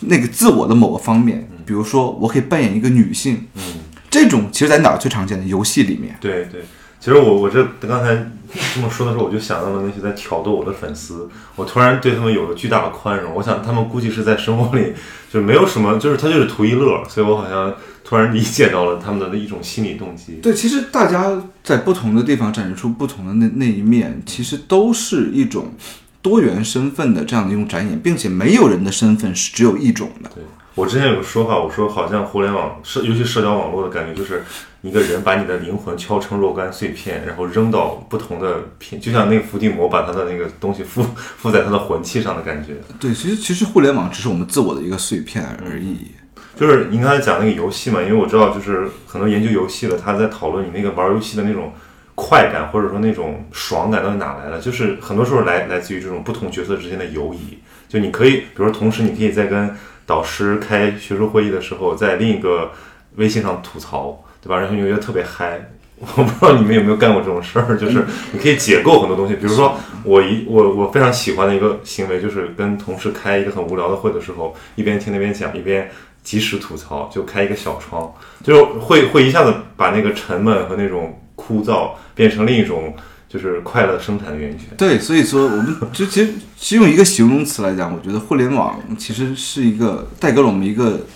[0.00, 1.48] 那个自我的某个方面。
[1.64, 3.62] 比如说，我可以扮演一个女性，嗯，
[4.10, 5.38] 这种其实在哪儿最常见？
[5.38, 6.14] 的游戏里面。
[6.20, 6.64] 对对，
[7.04, 8.30] 其实我我这刚才
[8.74, 13.34] 这么说的时候，我就想到了那些在挑逗我的粉丝，我突然对他们有了巨大的宽容。
[13.34, 14.94] 我想他们估计是在生活里
[15.30, 20.40] 就没有什么，就是他就是图一乐，所以我好像突然理解到了他们的一种心理动机。
[20.42, 25.74] 对，其实大家在不同的地方展示出不同的那那一面，其实都是一种
[26.22, 30.30] 多元身份的这样的一种展演，并且没有人的身份是只有一种的。
[30.34, 30.42] 对
[30.74, 34.42] 我之前有个说法，我说好像互联网社，尤其社交网络的感觉，就是
[34.84, 42.74] 一个人把你的灵魂敲成若干碎片，然后扔到不同的片，就像那个伏地魔把他的那个东西附附 在他的魂器上的感觉。
[43.00, 46.10] 对，其实其实互联网只是我们自我的一个碎片而已。
[46.54, 51.72] 就是您刚才讲那个游戏嘛，因为我知道就是很多研究游戏的，他在讨论你那个玩游戏的那种
[52.14, 57.58] 快感，或者说那种爽感到底哪来的，就是很多时候来来自于这种不同角色之间的游移。
[57.88, 59.74] 就你可以，比如说同时你可以在跟
[60.04, 62.70] 导师开学术会议的时候，在另一个
[63.16, 64.60] 微信上吐槽，对吧？
[64.60, 65.70] 然后你觉得特别嗨。
[66.16, 69.34] 我不知道你们有没有干过这种事儿，就是你可以解构很多东西。
[69.34, 75.88] 比如说，我一我我非常喜欢的一个行为，就是跟同事开一个很无聊的会的时候，一边听那边讲，一边
[76.22, 82.94] 及时吐槽，就开一个小窗，就会会一下子把那个沉闷和那种枯燥变成另一种
[83.28, 84.68] 就是快乐生产的源泉。
[84.76, 91.06] 对，所以说我们就其实其实用一个形容词来讲，我觉得互联网其实是一个带给了我们一个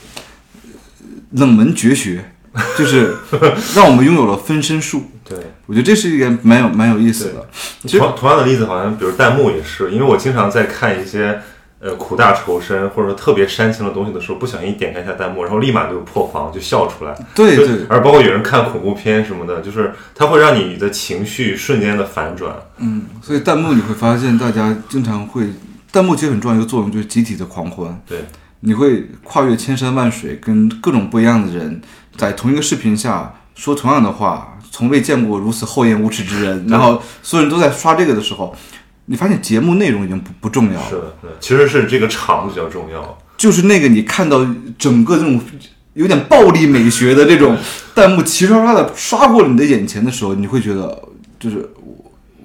[1.32, 2.24] 冷门绝学，
[2.76, 3.14] 就是
[3.74, 5.04] 让我们拥有了分身术。
[5.28, 7.48] 对，我觉得这是一个蛮有蛮有意思的。
[7.82, 11.38] 其实同同样的例子，好像比如弹幕也是，因为我经常在看一些
[11.80, 17.14] 呃苦大仇深或者说特别煽情的东西的时候，不小心点开一下弹幕，然后立马就破防，就笑出来。
[17.34, 22.54] 就对对而包括有人看恐怖片什么的，就是它会让你的情绪瞬间的反转。
[22.78, 25.46] 嗯，所以弹幕你会发现，大家经常会，
[25.92, 28.00] 弹幕其实很重要一个作用就是集体的狂欢。
[28.08, 28.24] 对，
[28.60, 31.80] 你会跨越千山万水，跟各种不一样的人
[32.18, 36.66] 在同一个视频下说同样的话，从未见过如此厚颜无耻之人。
[36.68, 38.54] 然后所有人都在刷这个的时候，
[39.06, 43.18] 你发现节目内容已经不不重要了，是的，其实是这个场比较重要。
[43.36, 44.44] 就是那个你看到
[44.76, 45.40] 整个这种
[45.94, 47.56] 有点暴力美学的这种
[47.94, 51.02] 弹幕齐刷刷的刷过了你的眼前的时候，你会觉得
[51.38, 51.66] 就是。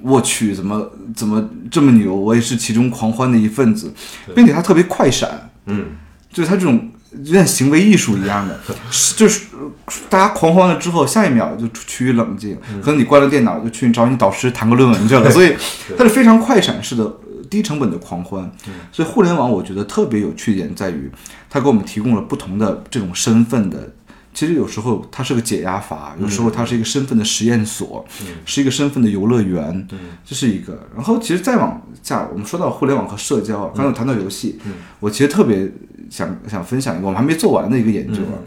[0.05, 2.13] 我去，怎么怎么这么牛？
[2.13, 3.93] 我也是其中狂欢的一份子，
[4.35, 5.91] 并且他特别快闪，嗯，
[6.29, 6.91] 就是他这种
[7.23, 8.59] 有点行为艺术一样的，
[8.89, 9.71] 是就是呃
[10.09, 15.55] 大家狂欢了之后，下一秒就趋于冷静，可能你关了电脑就去找你导师谈个论文去了， 所以
[15.97, 17.03] 它是非常快闪式的。
[17.03, 18.51] 呃低成本的狂欢，
[18.91, 21.11] 所以互联网我觉得特别有趣点在于，
[21.51, 23.93] 它给我们提供了不同的这种身份的。
[24.33, 28.05] 其实有时候它是个解压阀，有时候它是一个身份的实验所，
[28.45, 29.87] 是一个身份的游乐园，
[30.25, 30.87] 这是一个。
[30.95, 34.59] 然后其实再往下，我们说到互联网和社交啊，刚才有谈到游戏，
[34.99, 35.71] 我其实特别
[36.09, 38.41] 想想分享一个我们还没做完的一个研究啊，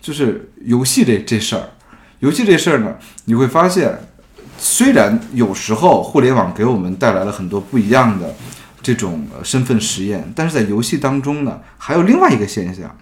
[0.00, 1.68] 就是游戏这这事儿。
[2.20, 3.96] 游戏这事儿呢，你会发现，
[4.58, 8.34] 虽然有时候互联网给我们带来了很多不一样的
[8.82, 12.96] 这种呃身份实验，但是在游戏当中呢，还有另外一个现象，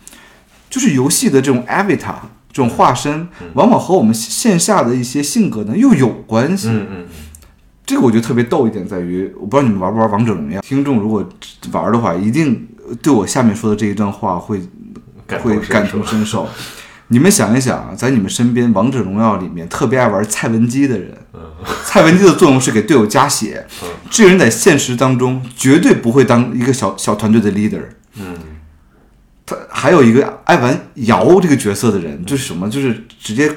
[0.71, 2.15] 就是游戏的这种 avatar
[2.53, 6.69] 这种化身，往往和我们线下的一些性格呢又有关系。
[6.69, 7.07] 嗯嗯
[7.85, 11.25] 这个我觉得特别逗一点在于，我不知道你们玩不玩王者荣耀，听众如果
[11.71, 12.67] 玩的话，一定
[13.01, 14.61] 对我下面说的这一段话会
[15.41, 16.49] 会感受同身受。
[17.09, 21.17] 你们想一想啊，在你们身边王者荣耀里面特别爱玩蔡文姬的人，
[21.87, 23.65] 蔡文姬的作用是给队友加血，
[24.11, 27.83] 这个人在现实当中绝对不会当一个小小团队的 leader。
[28.17, 28.35] 嗯
[29.47, 33.49] 他还有一个爱玩瑶这个角色的人，就是什么，就是直接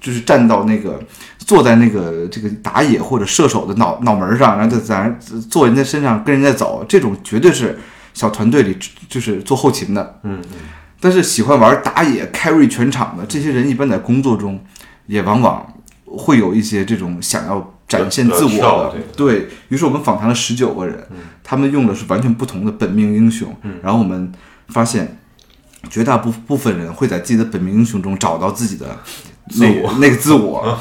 [0.00, 1.00] 就是站到那个
[1.38, 5.18] 坐在那个这个打野或者射手的脑脑门上，然后在在
[5.48, 7.78] 坐人家身上跟人家走，这种绝对是
[8.12, 8.76] 小团队里
[9.08, 10.20] 就是做后勤的。
[10.24, 10.58] 嗯嗯
[11.02, 14.62] 但是喜欢玩打野 carry 全场的这些人，一般在工作中
[15.06, 15.66] 也往往
[16.04, 18.94] 会有一些这种想要展现自我的。
[19.16, 21.06] 对对于是，我们访谈了十九个人，
[21.42, 23.56] 他们用的是完全不同的本命英雄。
[23.82, 24.30] 然后我们
[24.70, 25.18] 发现，
[25.88, 28.98] 绝大部部分人会在自己的本命英雄中找到自己的
[29.56, 30.78] 那个 那个自我。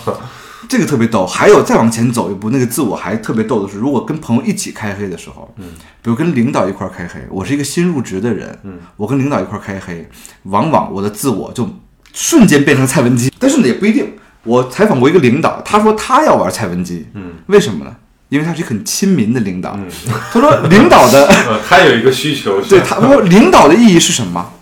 [0.67, 5.71] 这个特别逗，还有再往前走一步，那个自我还特别逗的是，如果跟朋友一起开黑的时候，嗯，
[6.03, 10.07] 比如跟领导一块儿开黑，我是一个新入职的人，嗯，我跟领导一块儿开黑，
[10.43, 11.67] 往往我的自我就
[12.13, 14.13] 瞬间变成蔡文姬，但是呢也不一定。
[14.43, 17.95] 我采访过一个领导，他说他要玩蔡文姬，嗯，为什么呢？
[18.29, 19.77] 因为他是很亲民的领导，
[20.31, 24.53] 他说领导的 呃，他有一个需求，对，他说领导的意义是什么？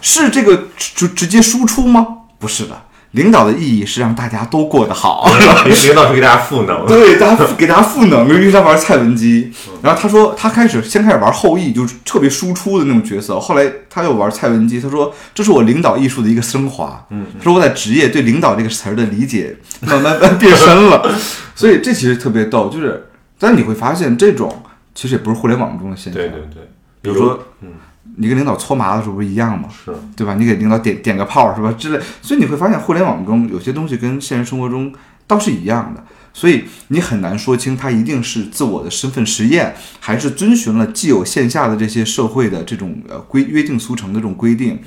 [0.00, 2.06] 是这个直直接输出吗？
[2.38, 5.28] 不是的，领导的意义是让大家都过得好。
[5.64, 9.52] 领 领导是给大家赋能， 对，大家给大家赋能，因为他玩蔡文姬。
[9.82, 13.40] 然后他说他开始先开始玩后羿，就是特别输出的那种角色。
[13.40, 17.04] 后来他又玩蔡文姬，他说这是我领导艺术的一个升华。
[17.10, 21.12] 嗯，他说我在职业对领导这个词儿的理解慢慢慢变深了。
[21.56, 23.07] 所以这其实特别逗，就是
[23.38, 24.62] 但你会发现这种
[24.94, 26.20] 其实也不是互联网中的现象。
[26.20, 26.70] 对对对，
[27.00, 27.70] 比如说嗯，
[28.16, 29.68] 你跟领导搓麻的时候不是一样吗？
[29.68, 30.34] 是对吧？
[30.34, 31.72] 你给领导点点个炮是吧？
[31.78, 34.92] 之类，所以你会发现互联网中有些东西跟现实生活中
[35.26, 44.80] 倒是一样的，所以你很难说清它一定是自我的身份实验，还是遵循了既有线下的这些社会的这种呃规约定俗成的这种规定。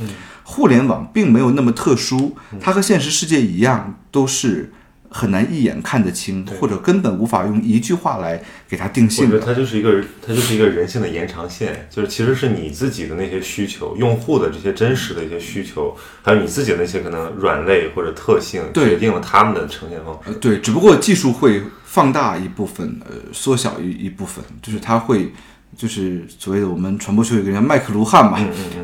[0.43, 4.73] 互联网并没有那么特殊，它和现实世界一样，都是
[5.13, 9.39] 很难一眼看得清，或者根本无法用一句话来给它定我觉得。
[9.39, 20.29] 它就是一个，它就是一个人性的延长线，就是其实是你自己的那些需求，用户的这些真实的一些需求，还有你自己的那些可能软肋或者特性，决定了他们的呈现方式。
[20.29, 25.33] 呃，对，只不过技术会放大一部分，呃，缩小一一部分，就是它会，
[25.75, 28.37] 就是所谓的我们传播学有一个人叫麦克卢汉嘛，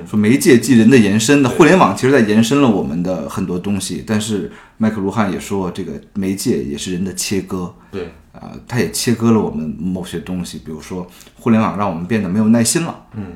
[0.09, 13.33] 说媒介即人的延伸的，互联网其实在延伸了我们的很多东西，但是麦克卢汉也说，这个媒介也是人的切割，对，啊、它也切割了我们某些东西，比如说互联网让我们变得没有耐心了，嗯，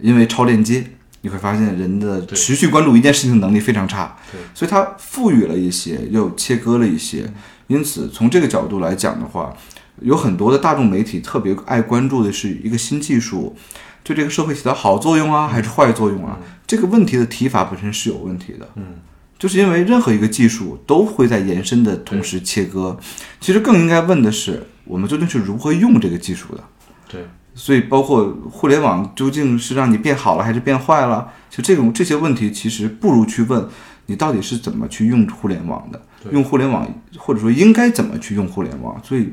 [0.00, 0.84] 因为超链接，
[1.20, 4.40] 你会发现人的持续关注一件事情的能力非常差，对。
[4.54, 7.30] 所以它赋予了一些，又切割了一些，
[7.66, 9.54] 因此从这个角度来讲的话，
[10.00, 13.56] 有很多的大众媒体特别爱关注的是一个新技术
[14.02, 16.38] 对这个社会起到好作用啊，还是坏作用啊？
[16.66, 18.96] 这个问题的提法本身是有问题的，嗯，
[19.38, 22.98] 就是因为任何一个技术都会在延伸的同时切割，
[23.40, 26.64] 其实更应该问的是，我们究竟是如何用这个技术的？
[27.08, 31.28] 对，所以包括互联网究竟是让你变好了还是变坏了？
[31.48, 33.66] 其实这种这些问题其实不如去问
[34.06, 36.86] 你到底是怎么去用互联网的，用互联网
[37.16, 39.00] 或者说应该怎么去用互联网。
[39.02, 39.32] 所以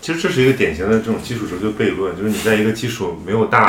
[0.00, 3.66] 其实这是一个典型的这种基础哲学悖论，就是你在一个基础没有大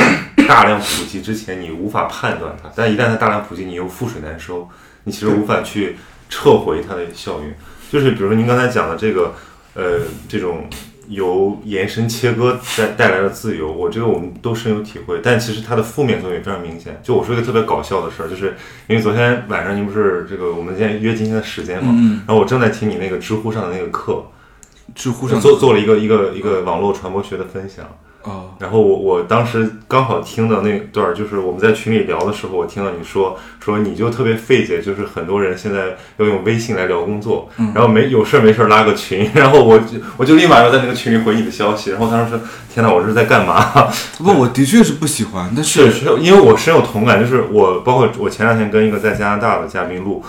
[0.48, 4.68] 大量普及之前，你无法判断它；但一旦它大量普及，你又覆水难收，
[5.04, 5.96] 你其实无法去
[6.30, 7.54] 撤回它的效应。
[7.92, 9.34] 就是比如说您刚才讲的这个，
[9.74, 10.70] 呃，这种
[11.08, 15.22] 由延伸切割带带来的自由，我这个我们都深有体会。
[15.24, 17.00] 但其实它的负面作用也非常明显。
[17.02, 18.56] 就我说一个特别搞笑的事儿，就是
[18.88, 21.94] 因为昨天晚上您不是这个我们今天约今天的时间嘛，
[22.28, 24.26] 然后我正在听你那个知乎上的那个课，
[24.96, 27.86] 知乎上做做了一个一个一个网络传播学的分享。
[28.24, 42.38] 哦，然后我我当时刚好听到那段，就是我们在群里聊的时候，我听到你说说你就特别费解，就是很多人现在要用微信来聊工作，然后没有事儿没事儿拉个群， 然后我就我就立马要在那个群里回你的消息，然后他说
[42.74, 43.64] 天哪，我这是在干嘛？
[44.20, 50.22] 不，我的确是不喜欢，但是因为我深有同感，就是我包括我前两天跟一个在加拿大的嘉宾录，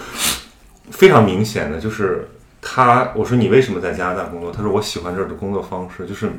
[0.92, 2.28] 非常明显的就是
[2.70, 4.52] 他，我说你为什么在加拿大工作？
[4.52, 6.30] 他说我喜欢这儿的工作方式，就是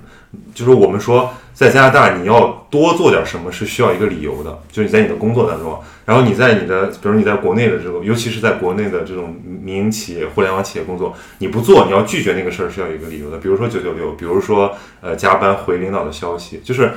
[0.53, 16.91] 就是我们说在加拿大你要多做点什么是需要一个理由的，就是你在你的工作当中，然后你在你的比如你在国内的这种，尤其是在国内的这种民营企业、互联网企业工作，你不做，你要拒绝那个事儿是要有一个理由的，比如说九九六，比如说呃加班回领导的消息，就是。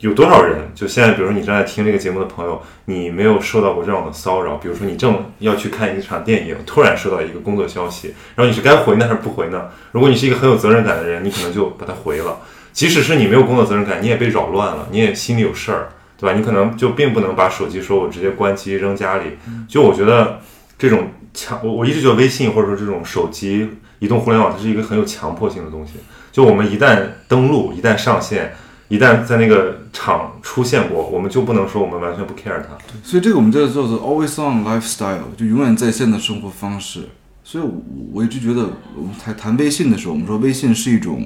[0.00, 0.56] 有多少人？
[0.74, 4.54] 就现在，比如说你正在听这个节目的朋友，你没有受到过这样的骚扰？
[4.54, 9.68] 比如说你正要去看一场电影，突然收到一个工作消息，然后你是该回呢还是不回呢？
[9.92, 12.38] 如果你是一个很有责任感的人，你可能就把它回了。
[12.72, 15.88] 即使是你没有工作责任感，你也被扰乱了，你也心里有事儿，
[16.18, 16.34] 对吧？
[16.34, 19.36] 你可能就并不能把手机说我直接关机扔家里。
[19.68, 20.40] 就我觉得
[20.78, 25.96] 这种强，我我一直觉得微信或者说这种手机移动互联网，它是一个很有强迫性的东西。
[26.32, 28.54] 就我们一旦登录，一旦上线。
[28.90, 32.76] 一旦在那个场出现过，我们就不能说我们完全不 care 它。
[33.04, 37.08] 所以这个我们叫做 always on lifestyle，就永远在线的生活方式。
[37.44, 37.70] 所以我
[38.12, 41.24] 我一直觉得，我们谈谈微信的时候，我们说微信是一种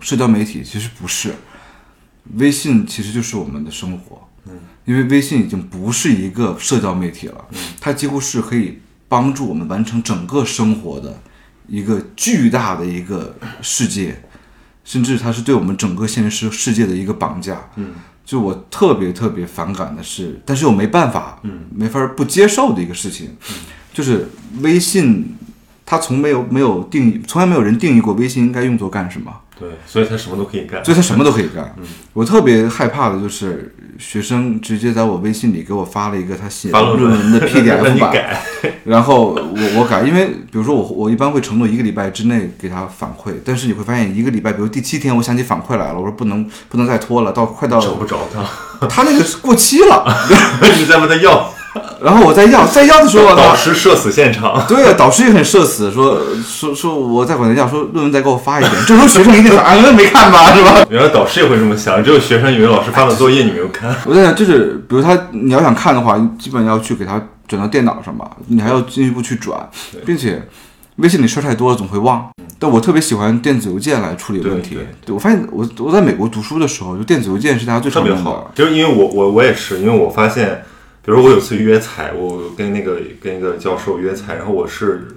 [0.00, 1.32] 社交媒体，其实不是。
[2.34, 4.52] 微信其实就是我们的生活，嗯，
[4.84, 7.42] 因为微信已经不是一个社交媒体了，
[7.80, 11.18] 它几乎是可以帮助我们完成整个生活的
[11.66, 14.22] 一个巨大的一个世界。
[14.88, 17.68] 甚至它是对我们整个现实世界的一个绑架。
[17.76, 17.90] 嗯，
[18.24, 23.36] 就我特别特别反感的是，但是又没办法，嗯，没法不接受的一个事情，
[23.92, 24.30] 就是
[24.62, 25.36] 微信，
[25.84, 29.30] 它从没有没有定义，从来没有人定义过微信应该用作干什么。
[29.58, 30.84] 对，所以他什么都可以干。
[30.84, 31.74] 所以他什么都可以干。
[32.12, 38.36] 我特别害怕的就是学生直接在我微信里给我发了一个他写论文的 PDF 版，
[38.84, 50.04] 然后我我改，因为比如说我我一般会承诺一个礼拜之内给他反馈，但是你会发现一个礼拜，比如第七天我想起反馈来了，我说不能不能再拖了，到快到找不着他，他那个是过期了，
[50.78, 51.52] 你再问他要。
[52.00, 54.62] 然后我在要在要的时候导，师社死现场。
[54.68, 60.86] 对啊，导师也很社死，说说说我在管他要，说论文再给我发一遍， 这时候学生一定说啊，论文没看吧，是吧？
[60.90, 63.94] 原来导师也会这么想，只有学生以为老师发的作业你没有看。
[64.04, 69.68] 我在想，就是比如他你要想看的话，基本要去给他转到电脑上吧，你还要进一步去转，
[70.06, 70.42] 并且
[70.96, 72.28] 微信里事儿太多了，总会忘。
[72.60, 74.74] 但我特别喜欢电子邮件来处理问题。
[74.74, 78.30] 对对我发现我我在美国读书的时候，就电子邮件是大家最特别常用的。
[78.30, 80.64] 好，就是因为我我我也是，因为我发现，
[81.08, 85.08] 比如我有次约采，我跟那个跟一个教授约采，然后我是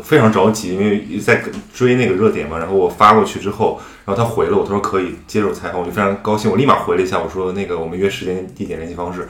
[0.00, 1.42] 非常着急，因为在
[1.74, 9.26] 追那个热点嘛，然后我发过去之后，然后他回了我，他说可以接受采访，我就非常高兴，我立马回了一下，我说那个我们约时间、地点、联系方式，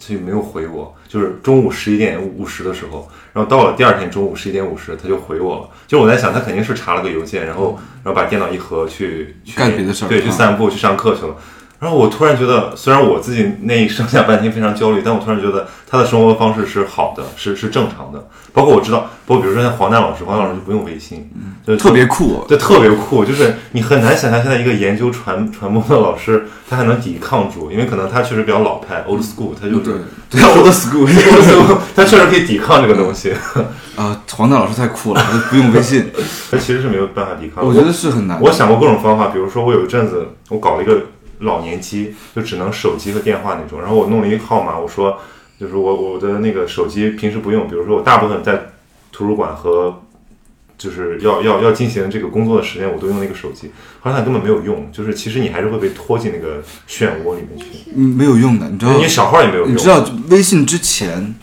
[0.00, 11.36] 他就没有回我，就是中午十一点五十的时候，然后到了第二天中午十一点五十，他就回我了，就是我在想他肯定是查了个邮件，然后然后把电脑一合去去干别的事儿对，去啊散步去上课去了。
[11.80, 18.28] 然后我突然觉得，虽然我自己那一剩下半天非常焦虑，但我突然觉得他的生活方式是好的，是是正常的。
[18.52, 29.94] 包括我知道，包括比如说像黄丹老师，黄丹老师就不用微信，嗯，就特别酷，对，特别酷，就是你很难想象现在一个研究传传播的老师，他还能抵抗住，因为可能他确实比较老派，old school，他就是对
[30.28, 31.08] 对，old school
[31.96, 33.32] 他确实可以抵抗这个东西，
[33.96, 36.10] 啊，黄丹老师太酷了，不用微信，
[36.50, 37.64] 他其实是没有办法抵抗。
[37.64, 38.44] 我觉得是很难的。
[38.44, 41.00] 我想过各种方法，比如说我有一阵子我搞了一个
[41.40, 45.18] 老年机，就只能手机和电话那种，然后我弄了一个号码，我说
[45.58, 48.72] 就是我我的那个手机平时不用，比如说我大部分在
[49.12, 50.02] 图书馆和
[50.78, 53.70] 就是要要要进行这个工作的时间，我都用那个手机，
[54.00, 58.96] 后来它根本没有用，就是其实你还是会被拖进那个漩涡里面去，嗯没有用的，你知道？
[58.96, 61.34] 你小号也没有用，你知道微信之前，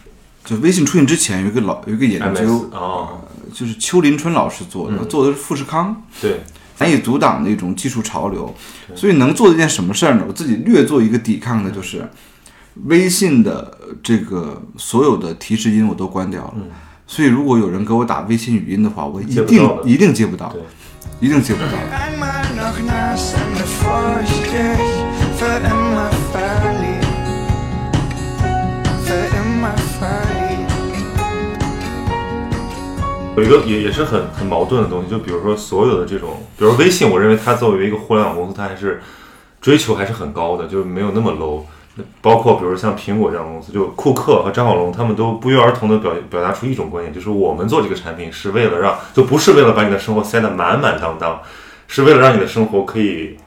[0.44, 3.22] 就微信出现之前有一个老有一个研 MS 究，哦，
[3.54, 5.08] 就是邱林春老师做的，嗯。
[5.08, 6.04] 做的是富士康。
[6.20, 6.42] 对，
[6.80, 8.54] 难以阻挡的一种技术潮流，
[8.96, 10.24] 所以能做一件什么事儿呢？
[10.28, 12.08] 我自己略做一个抵抗的，就是
[12.86, 16.56] 微信的这个所有的提示音我都关掉了。
[17.08, 20.62] 所以如果有人给我打微信语音的话，我一接不定到一定接不到对，
[21.20, 21.68] 一定接不到。
[33.38, 39.00] 有一个也也是很很矛盾的东西，就比如说所有的这种，比如说微信，我认为它作为一个互联网公司，它还是
[39.62, 41.62] 追求还是很高的，就是没有那么 low。
[42.20, 51.40] 包括比如像苹果这样公司，就库克和张小龙，他们都不约而同的表表达出一种观点，就是我们做这个产品是为了让，就不是为了把你的生活塞得满满当当，
[51.88, 53.38] 是为了让你的生活可以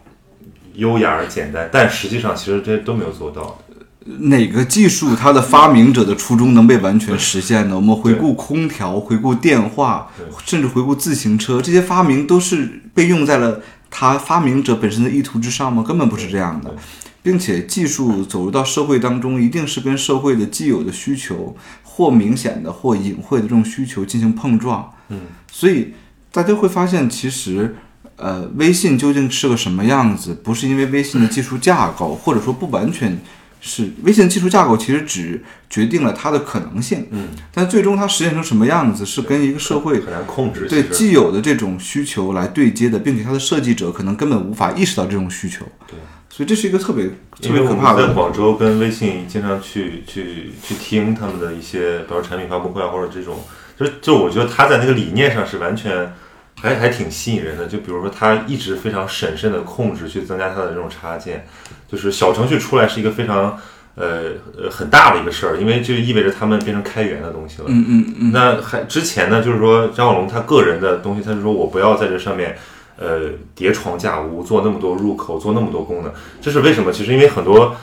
[0.74, 3.59] 优雅而简单，但实际上其实这些都没有做到。
[4.07, 7.76] 哪个技术它的发明者的初衷能被完全实现呢？
[7.76, 10.11] 我们回顾空调，回顾电话，
[10.44, 15.82] 甚至回顾自行车，这些发明都是被用在了它发明者本身的意图之上吗？
[15.82, 16.74] 根本不是这样的，
[17.22, 24.92] 并且技术走入到社会当中，一定是跟社会的既有的需求，或明显的或隐晦的这种需求进行碰撞。
[25.09, 25.20] 嗯，
[25.53, 25.92] 所以
[26.32, 27.76] 大家会发现，其实。
[28.22, 30.34] 呃，微信究竟是个什么样子？
[30.44, 33.18] 不是因为微信的技术架构，或者说不完全
[33.61, 37.06] 是微信的技术架构，其实只决定了它的可能性。
[37.11, 40.66] 嗯，但最终它实现成什么样子，是跟一个社会很难控制。
[40.66, 45.66] 对既有的这种需求来对接的，并且它的设计者可能根本无法意识到这种需求。
[45.86, 45.96] 对，
[46.28, 47.06] 所以这是一个特别
[47.40, 48.14] 特别可怕的们在。
[48.14, 53.38] 广州跟微信经常去去去听他们的一些，比如说产品发布会啊，或者这种，
[53.78, 56.12] 就就我觉得他在那个理念上是完全
[56.61, 57.66] 还还挺吸引人的。
[57.66, 61.46] 就比如说他一直非常审慎的控制去增加它的这种插件，
[61.91, 63.59] 就是小程序出来是一个非常
[63.95, 67.64] 呃呃很大的一个事儿，因为就意味着他们变成开源的东西了。
[67.68, 72.57] 嗯嗯嗯，那还之前呢，就是说张小龙他个人的东西，他就说我不要在这上面，
[72.97, 73.22] 呃，
[73.55, 76.93] 叠床架屋，做那么多入口，做那么多功能，这是为什么？
[76.93, 77.74] 其实因为很多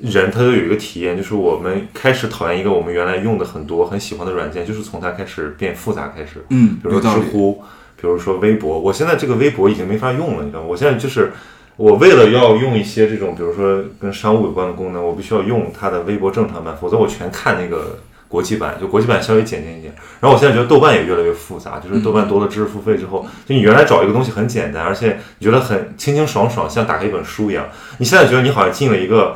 [0.00, 6.44] 人他都有一个体验，就是我们开始讨厌一个我们原来用的很多很喜欢的软件，就是从它开始变复杂开始。
[6.50, 7.00] 嗯，比如说。
[7.00, 7.62] 知乎，
[8.00, 10.66] 比如说微博，我现在这个微博已经没法用了，你知道吗？
[10.68, 11.32] 我现在就是
[11.78, 19.94] 我为了要用一些这种，比如说跟商务有关的功能，我必须要用它的微博正常版，否则我全看那个国际版，就国际版稍微简洁一点。
[20.20, 27.66] 然后我现在觉得豆瓣也越来越复杂，就是豆瓣多了知识付费之后，就你原来找一个东西很简单，而且你觉得很清清爽爽，像打开一本书一样。
[27.98, 29.34] 你现在觉得你好像进了一个。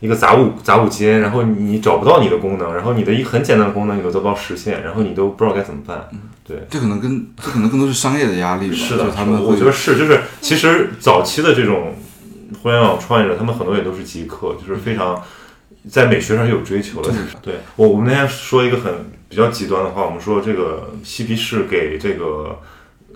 [0.00, 6.10] 一个杂物杂物间，然后你找不到你的功能，然后你的一个很简单的功能你都得不到实现，然后你都不知道该怎么办。
[6.46, 11.96] 对，这可能跟这可能更多是商业的压力吧，是的，他们我觉得是，就是其实早期的这种
[12.62, 15.22] 互联网创业者，他们很多也都是极客，就是非常
[15.90, 17.12] 在美学上有追求的。
[17.42, 18.92] 对我，我们那天说一个很
[19.28, 22.60] 比较极端的话，我们说这个嬉皮士给这个。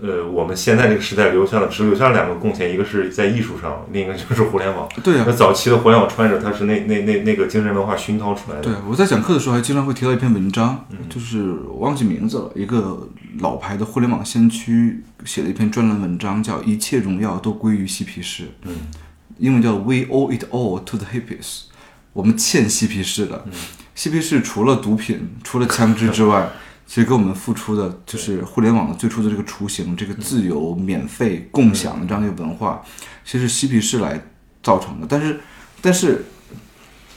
[0.01, 4.87] 呃，我们现在这个时代留下了只留下了两个贡献，一个是在艺术上，另一个就是互联网。
[5.03, 8.63] 对啊那，早期的互联网创业者，他是那那那那个精神文化熏陶出来的。
[8.63, 13.07] 对，我在讲课的时候还经常会提到一篇文章，就是我忘记名字了，一个
[13.39, 18.73] 老牌的互联网先驱写了一篇专栏文章，叫《一切荣耀都归于嬉皮士》，嗯，
[19.37, 21.63] 英文叫 We owe it all to the hippies，
[22.13, 23.43] 我们欠嬉皮士的。
[23.95, 26.49] 嬉皮士除了毒品、除了枪支之外，
[26.89, 32.83] 其实给我们付出的就是互联网的最初的这个雏形，这个自由、免费、共享的这样一个文化，
[33.23, 34.19] 其实是嬉皮士来
[34.63, 35.05] 造成的。
[35.07, 35.39] 但是，
[35.81, 36.25] 但是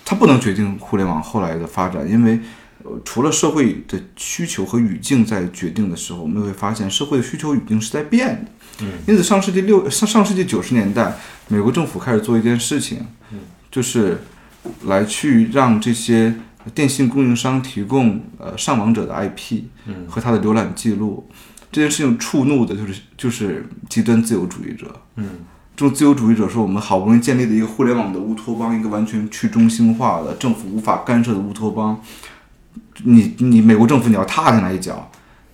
[0.04, 2.38] 它不能决定互联网后来的发展，因为
[2.84, 8.50] 呃，除了社会的需求和语境在决定的时候，我们会发现社会的需求语境是在变的。
[8.82, 11.16] 嗯，因此上世纪六上上世纪九十年代，
[11.48, 13.06] 美国政府开始做一件事情，
[13.70, 14.18] 就是
[14.84, 16.34] 来去让这些
[16.74, 21.28] 电信供应商提供呃上网者的 IP 嗯和他的浏览记录。
[21.70, 24.94] 这件事情触怒的就是就是极端自由主义者。
[25.16, 25.28] 嗯
[25.74, 31.98] 这种自由主义者说，我们好不容易建立的一个互联网的乌托邦，一个完全去中心化的、政府无法干涉的乌托邦，
[33.04, 35.10] 你你美国政府你要踏进来一脚，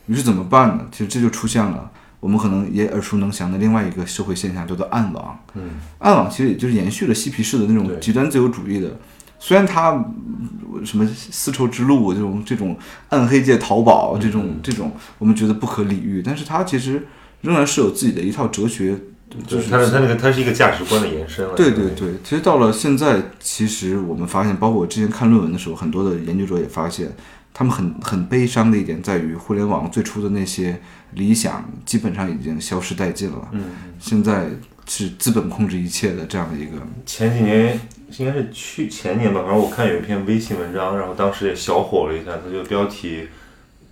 [0.07, 0.87] 于是怎么办呢？
[0.91, 1.89] 其实这就出现了
[2.19, 5.39] 我们可能也耳熟能详的另外一个社会现象，叫做暗网。
[5.55, 5.63] 嗯
[5.99, 8.99] 暗网其实也就是延续了嬉皮士的那种极端自由主义的，
[9.39, 12.77] 虽然它嗯什么丝绸之路这种这种
[13.09, 17.07] 暗黑界淘宝这种这种我们觉得不可理喻，但是他其实
[17.41, 18.97] 仍然是有自己的一套哲学，
[19.31, 21.55] 就就是是它是它那个它是一个价值观的延伸了。
[21.55, 27.13] 对对对，其实到了现在，其实我们发现，包括我之前看论文的时候，很多的研究者也发现，
[27.53, 30.81] 他们很很悲伤的一点在于，互联网最初的那些
[31.15, 33.49] 理想基本上已经消失殆尽了。
[33.53, 33.65] 嗯，
[33.99, 34.51] 现在
[34.89, 37.79] 是资本控制一切的这样的一个，前几年
[38.17, 43.29] 应该是去前年吧，反正我看有一篇微信文章，然后当时也小火了一下，它就标题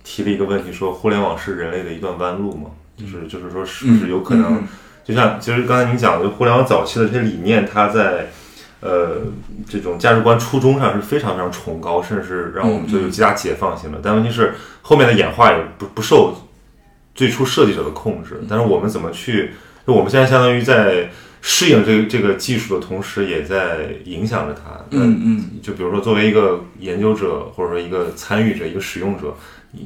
[0.03, 2.71] 提了一个问题，说互联网是人类的一段弯路嘛？
[2.97, 4.67] 就是就是说是不是有可能，嗯
[5.05, 8.31] 就像其实刚才您讲的，就互联网早期的这些理念，它在
[8.81, 9.21] 呃
[9.69, 13.99] 这种价值观初衷上是非常非常崇高，甚至是让我们觉得有极大解放性的。
[14.01, 16.35] 但问题是后面的演化也不不受
[17.13, 19.51] 最初设计者的控制，但是我们怎么去？
[19.87, 21.09] 就我们现在相当于在
[21.41, 24.77] 适应这个这个技术的同时，也在影响着它。
[24.91, 29.33] 嗯嗯，就比如说，作为一个研究者，或者说一个参与者、一个使用者，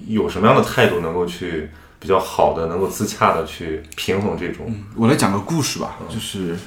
[0.07, 1.69] 有什么样的态度能够去
[1.99, 4.73] 比较好的、能够自洽的去平衡这种？
[4.95, 6.57] 我来讲个故事吧，就是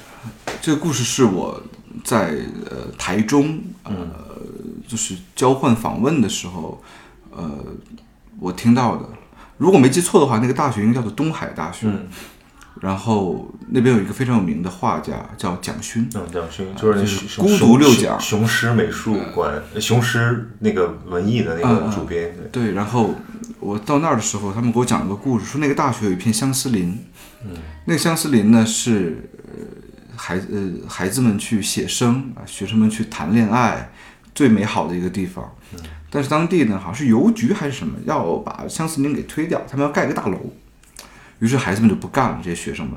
[0.61, 1.61] 这个故事是我
[2.05, 2.37] 在
[2.69, 3.91] 呃台中呃
[4.87, 6.81] 就是交换访问的时候，
[7.31, 7.51] 呃
[8.39, 9.09] 我听到的。
[9.57, 11.87] 如果没记错的话，那个大学应该叫做东海大学。
[11.87, 12.07] 嗯
[12.81, 22.65] 然后那边有一个非常有名的画家叫蒋勋，嗯，蒋勋就是孤独六讲雄雄狮美术馆，雄狮那个文艺的那个主编，对。
[22.65, 23.15] 对，然后
[23.59, 26.97] 我到那儿的时候，他们给我讲了个故事，说那个大学有一片相思林，
[27.45, 27.51] 嗯，
[27.85, 33.89] 那个相思林呢是呃孩子呃孩子们去写生啊，学生们去谈恋爱
[34.33, 35.49] 最美好的一个地方。
[35.73, 35.79] 嗯，
[36.09, 40.37] 但是当地呢好像是邮局还是什么，要把相思林给推掉，他们要盖个大楼，
[41.45, 42.95] 于是孩子们就不干了，这些学生们，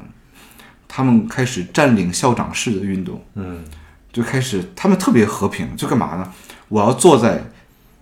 [0.89, 3.23] 他们开始占领校长室的运动。
[3.35, 3.62] 嗯
[4.11, 6.33] 就开始他们特别和平，就干嘛呢？
[6.69, 7.45] 我要坐在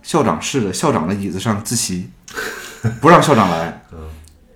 [0.01, 2.09] 校长室的校长的椅子上自习，
[3.01, 3.81] 不让校长来。
[3.91, 3.97] 嗯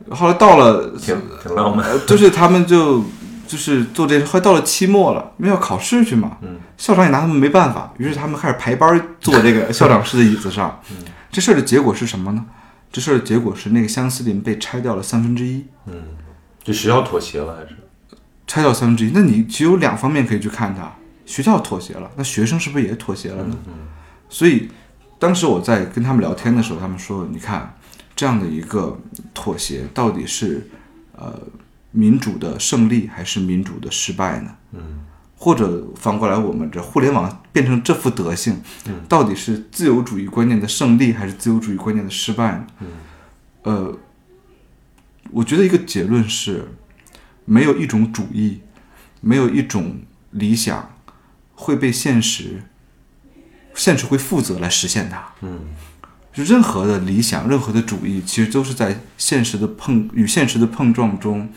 [0.10, 3.04] 后来到了，挺挺浪漫，呃就是他们就
[3.48, 6.38] 就是做这，后来到了期末了，因为要考试去嘛，
[6.78, 10.80] 校长也拿他们没办法，于是他们开始排班坐这个校长室的椅子上。
[10.90, 10.98] 嗯
[11.32, 12.46] 这事儿的结果是什么呢？
[12.92, 15.66] 这事儿的结果是那个相思林被拆掉了三分之一。
[15.88, 16.04] 嗯
[16.64, 17.76] 就学校妥协了还是？
[18.46, 20.94] 拆掉三分之一，那你只有两方面可以去看它，
[21.26, 23.58] 学校妥协了，那学生是不是也妥协了呢？
[24.30, 24.70] 所以
[25.18, 27.76] 当时我在跟他们聊天的时候，他们说，你看
[28.16, 29.00] 这样的一个
[29.34, 30.70] 妥协到底是
[31.16, 31.40] 呃
[31.92, 34.56] 民主的胜利还是民主的失败呢？
[34.74, 35.00] 嗯，
[35.42, 38.62] 或者反过来，我们这互联网变成这副德性，
[39.10, 42.68] 到底是自由主义观念的胜利还是自由主义观念的失败呢？
[42.80, 42.88] 嗯，
[43.64, 43.98] 呃，
[45.32, 46.68] 我觉得一个结论是。
[47.44, 48.62] 没有一种主义，
[49.20, 50.94] 没有一种理想
[51.56, 52.62] 会被现实，
[53.74, 55.34] 现实会负责来实现它。
[55.42, 55.62] 嗯，
[56.32, 61.50] 就任何的理想，任何的主义，其实都是在现实的碰与现实的碰撞中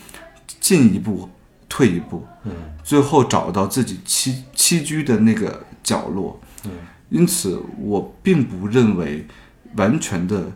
[0.59, 1.29] 进一步、
[1.75, 2.53] 退一步，嗯，
[2.85, 6.39] 最后找到自己栖栖居的那个角落。
[6.63, 6.71] 嗯，
[7.09, 9.27] 因此我并不认为
[9.75, 10.53] 完全的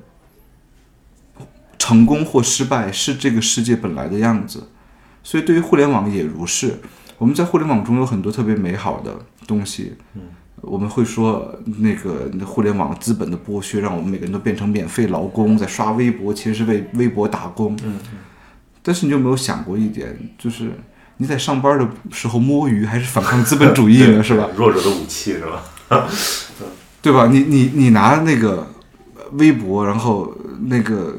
[1.77, 4.69] 成功或失败是这个世界本来的样子。
[5.21, 6.79] 所以，对于互联网也如是。
[7.17, 9.13] 我们在互联网中有很多特别美好的
[9.45, 9.95] 东西。
[10.13, 10.21] 嗯，
[10.61, 17.77] 我们会说那个互联网资本的剥削，让我们每个人都变成免费劳工，在刷微博，其实是为微博打工。
[17.83, 17.99] 嗯
[18.81, 20.71] 但是你有没有想过一点，就是
[21.21, 24.23] 你在上班的时候摸鱼，还是反抗资本主义呢？
[24.23, 24.47] 是吧？
[24.55, 25.63] 弱者的武器是吧？
[27.01, 27.27] 对吧？
[27.29, 28.71] 你你你拿那个
[29.33, 30.33] 微博，然后
[30.67, 31.17] 那个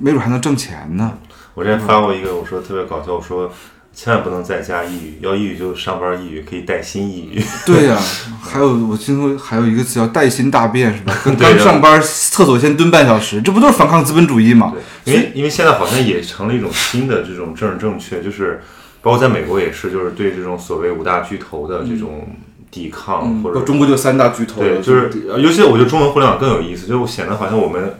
[0.00, 1.12] 没准还能挣钱呢。
[1.54, 3.52] 我之前发过一个，我说特别搞笑，我说
[3.94, 7.40] 千万不能在家抑郁，要抑郁就上班抑郁，可以带薪抑郁。
[7.64, 7.96] 对呀、
[8.40, 11.14] 还有我听说还有一个词叫带薪大便是吧？
[11.38, 14.74] 刚上班厕所先蹲半小时，这不都是反抗资本主义吗？
[15.04, 18.62] 对，因为因为现在好像也成了一种新的这种政治正确，就是
[19.02, 22.26] 包括在美国也是，就是对这种所谓五大巨头的这种
[22.70, 27.96] 抵抗、或者中国就三大巨头对，就是尤其我觉得中文互联网更有意思，就显得好像我们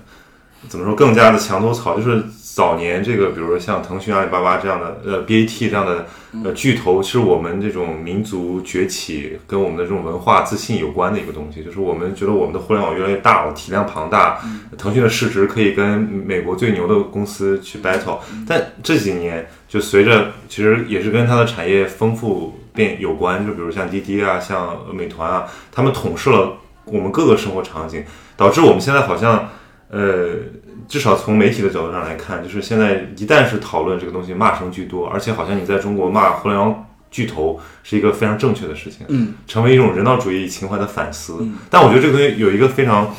[0.68, 2.22] 怎么说更加的墙头草，就是
[2.54, 6.06] 早年这个，比如说像腾讯、阿里巴巴这样的，呃，BAT 这样的
[6.44, 14.38] 呃巨头，是我们这种民族崛起跟我们的这种文化自信有关的一个东西，就是我们觉得我们的互联网越来越大了，体量庞大，
[14.76, 28.04] 腾讯的市值可以跟美国最牛的公司去 battle，但这几年就随着其实也是跟它的产业丰富变有关，就比如像滴滴啊，像美团啊，他们统摄了我们各个生活场景，
[28.36, 29.48] 导致我们现在好像，
[29.88, 30.34] 呃，
[30.88, 41.46] 至少从媒体的角度上来看，就是现在一旦是讨论这个东西，骂声居多，而且好像你在中国骂互联网巨头是一个非常正确的事情，嗯，成为一种人道主义情怀的反思。
[41.70, 43.14] 但我觉得这个东西有一个非常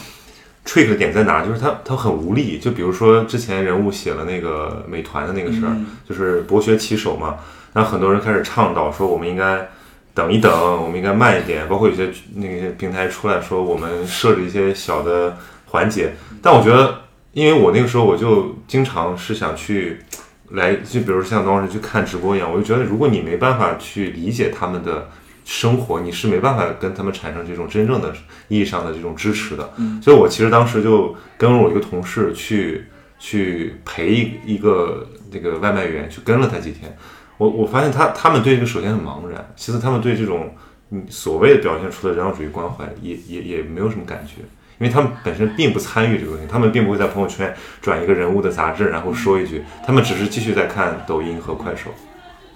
[0.65, 2.57] trick 的点在哪，就是它它很无力。
[2.60, 5.76] 就比如说之前人物写了那个美团的那个事儿，
[6.07, 7.38] 就是博学骑手嘛，
[7.73, 9.68] 那很多人开始倡导说我们应该。
[10.15, 11.68] 等一等，我们应该慢一点。
[11.68, 15.35] 包括有些那些平台出来说，我们设置一些小的
[15.65, 16.14] 环节。
[16.40, 17.02] 但我觉得，
[17.34, 19.99] 因为我那个时候我就经常是想去
[20.51, 25.10] 来，就比如像当时去看直播一样，我就觉得，如果你没办法去理解他们的
[25.43, 28.14] 生活，你是没办法跟他们产生这种真正的
[28.49, 29.73] 意义上的这种支持的。
[30.01, 32.85] 所以我其实当时就跟我一个同事去
[33.18, 36.95] 去陪一一个那个外卖员，去跟了他几天。
[37.38, 40.53] 我我发现他他们对这个首先很茫然，其次他们对这种
[40.91, 44.43] 嗯所谓的表现出的人道主义关怀也也也没有什么感觉，
[44.84, 51.89] 因为他们本身并不参与这个东西，他们并不会在朋友圈转一个人物的杂志，然后说一句，他们只是继续在看抖音和快手。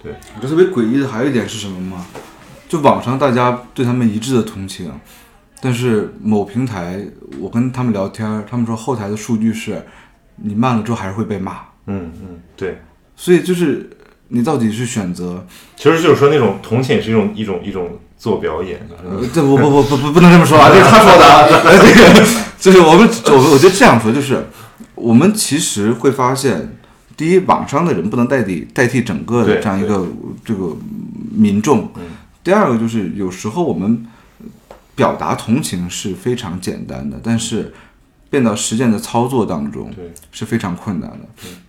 [0.04, 2.06] 对我觉得特别诡异的还有一点是什么吗？
[2.68, 4.91] 就网上大家对他们一致的同情，
[5.62, 6.99] 但是某平台
[7.40, 9.82] 我跟他们聊天，他们说后台的数据是
[10.36, 12.82] 你慢了之后还是会被骂，嗯嗯，对，
[13.16, 13.90] 所以就是
[14.28, 15.48] 你到底是选择
[15.78, 21.48] 其实就是说那种同情也是一种一种一种自我表演，就是呃这不不不不不不能这么说啊，这是他说的啊，
[21.80, 22.27] 这个
[22.60, 24.48] 就是我们我我觉得这样说就是，
[24.95, 26.76] 我们其实会发现，
[27.15, 30.07] 第一，网上的人不能代替代替整个的这样一个
[30.44, 30.76] 这个
[31.31, 31.91] 民众。
[32.44, 34.06] 第二个就是有时候我们
[34.95, 37.73] 表达同情是非常简单的，但是
[38.30, 41.19] 变到实践的操作当中对是非常困难的。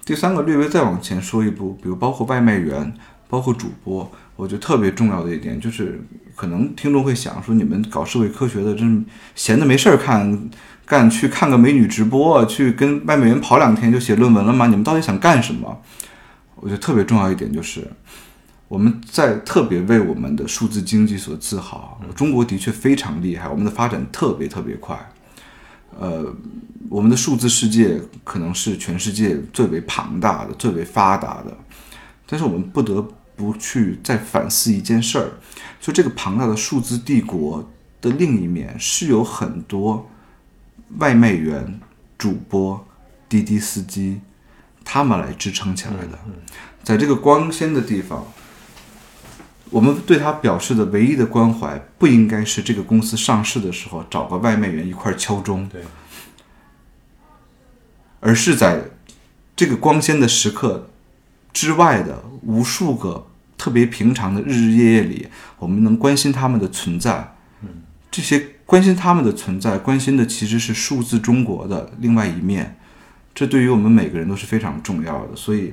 [0.07, 2.95] 第三个，略微再往前说一步，比如包括外卖员，
[3.29, 6.01] 包括主播，我觉得特别重要的一点就是，
[6.37, 9.05] 可能听众会想说，你们搞社会科学的，真
[9.35, 10.49] 闲的没事儿看
[10.87, 14.69] 干，去看个美女直播，去跟外卖员跑两天就写论文了吗？
[14.69, 15.83] 你们到底想干什么？
[16.55, 17.91] 我觉得特别重要一点就是，
[18.69, 22.01] 我们在特别为我们的数字经济所自豪。
[22.15, 24.97] 中国的确非常厉害，我们的发展特别特别快。
[25.99, 26.33] 呃，
[26.89, 31.57] 我们的数字世界可能是全世界最为庞大的、最为发达的，
[32.25, 33.13] 但是我们不得不
[33.59, 35.31] 去再反思一件事儿，
[35.81, 37.71] 就这个庞大的数字帝国
[38.01, 40.11] 的另一面是有很多
[40.99, 41.81] 外卖员、
[42.17, 42.87] 主播、
[43.29, 44.21] 滴滴司机，
[44.85, 46.19] 他们来支撑起来的。
[46.83, 48.27] 在这个光鲜的地方，
[49.71, 55.69] 我们对他表示的唯一的关怀，不应该是这个公司上市的时候找个外卖员一块敲钟，
[58.21, 58.85] 而是在
[59.55, 60.89] 这个光鲜的时刻
[61.53, 63.27] 之外的无数个
[63.57, 67.35] 特别平常的日日夜夜里，我们能关心他们的存在。
[68.11, 72.79] 这些关心他们的存在，关心的其实是数字中国的另外一面，
[73.35, 75.37] 这对于我们每个人都是非常重要的。
[75.37, 75.73] 所以，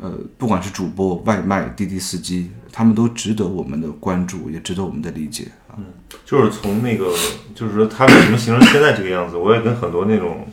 [0.00, 5.46] 呃，不管是主播、外卖、滴滴司机，他们都值得我们的关注，也值得我们的理解
[5.76, 5.84] 嗯。
[6.24, 7.14] 就是从那个，
[7.54, 10.46] 就是说他为什么形成现在这个样子，我也跟很多那种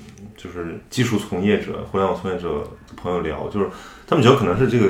[0.45, 2.49] 就是技术从业者、互联网从业者
[2.87, 3.67] 的朋友聊，就是
[4.05, 4.89] 他们觉得可能是这个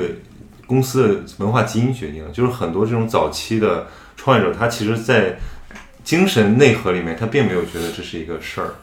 [0.66, 5.38] 公司的文化基因决定的，就是很多这种早期的创业者，他其实在
[6.04, 8.74] 精神内核里面，他并没有觉得这是一个事儿，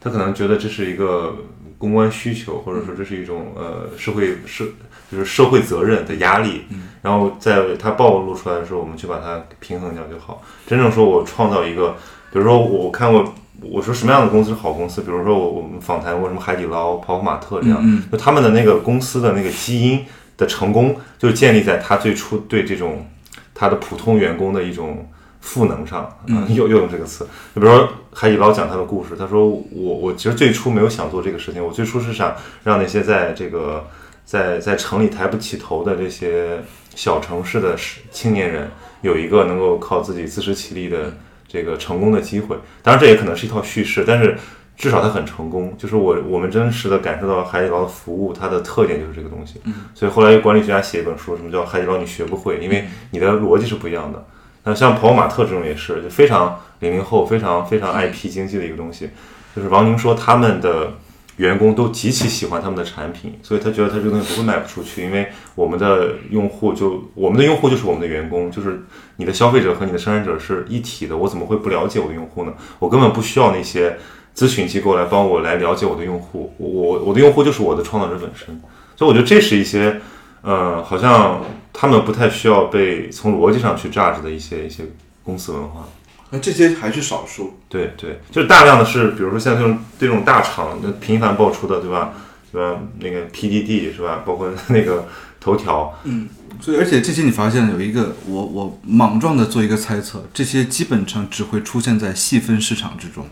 [0.00, 1.34] 他可能觉得这是一个
[1.78, 4.64] 公关需求，或者说这是一种呃社会社
[5.10, 6.62] 就是社会责任的压力，
[7.02, 10.42] 然后在它暴露出来的时候，我们去把它平衡掉就好。
[10.66, 11.96] 真正说我创造一个，
[12.32, 20.04] 比如说我看过，我说什么样的公司是好公司，比如说我我们访谈过什么海底捞、跑跑玛特这样，嗯就他们的那个公司的那个基因
[20.36, 23.06] 的成功，就是建立在他最初对这种
[23.54, 25.08] 他的普通员工的一种
[25.40, 27.26] 赋能上，嗯， 又又用这个词。
[27.54, 33.86] 就比如说海底捞讲他的故事，他说我我其实最初没有想做这个事情，我最初是想让那些在这个
[34.24, 36.58] 在在城里抬不起头的这些
[36.94, 37.76] 小城市的
[38.10, 38.68] 青年人，
[39.02, 41.12] 有一个能够靠自己自食其力的
[41.54, 42.56] 这个成功的机会。
[42.82, 44.36] 当然，这也可能是一套叙事，但是
[44.76, 45.72] 至少它很成功。
[45.78, 49.60] 就是我我们真实的感受到海底捞的服务，它的特点就是这个东西。
[49.94, 54.26] 所以后来管理学家写一本书，什么叫海底捞你学不会，因为你的逻辑是不一样的。
[54.64, 59.10] 那像跑马特这种也是，就非常零零后，非常非常 IP 经济的一个东西。
[59.54, 60.92] 就是王宁说他们的
[61.36, 68.84] 员工都极其喜欢他们的产品，所以他觉得他这个东西不会卖不出去，因为我们的用户就我们的用户就是我们的员工，就是
[69.16, 72.52] 你的消费者和你的生产者是一体的，我怎么会不了解我的用户呢？
[72.78, 73.96] 我根本不需要那些
[74.34, 78.60] 咨询机构来帮我来了解我的用户，我我的用户就是我的创造者本身，
[78.96, 80.00] 所以我觉得这是一些。
[80.46, 81.40] 呃，好像
[81.72, 84.84] 他们不太需要被从逻辑上去榨 u 的一些一些
[85.22, 85.88] 公司文化。
[86.34, 87.60] 那这些还是少数。
[87.68, 92.12] 对对，就是大量的是，比如说像这种这种大厂那频繁爆出的，对吧？
[92.50, 92.80] 对吧？
[92.98, 94.24] 那个 PDD 是吧？
[94.26, 95.06] 包括那个
[95.38, 96.28] 头条，嗯
[96.60, 103.26] 所以，而且这些你发现有一个，我我莽撞的做一个猜测，这些基本上只会出现在细分市场之中，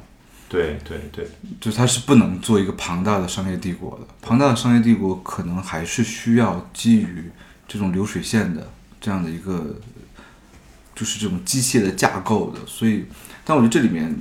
[0.49, 1.29] 对对对，
[1.61, 4.07] 就它是不能做一个庞大的商业帝国的。
[4.21, 7.31] 庞大的商业帝国可能还是需要基于
[7.67, 8.69] 这种流水线的
[9.01, 9.77] 这样的一个，
[11.03, 12.61] 就是这种机械的架构的。
[12.65, 13.07] 所以，
[13.45, 14.17] 但我觉得这里面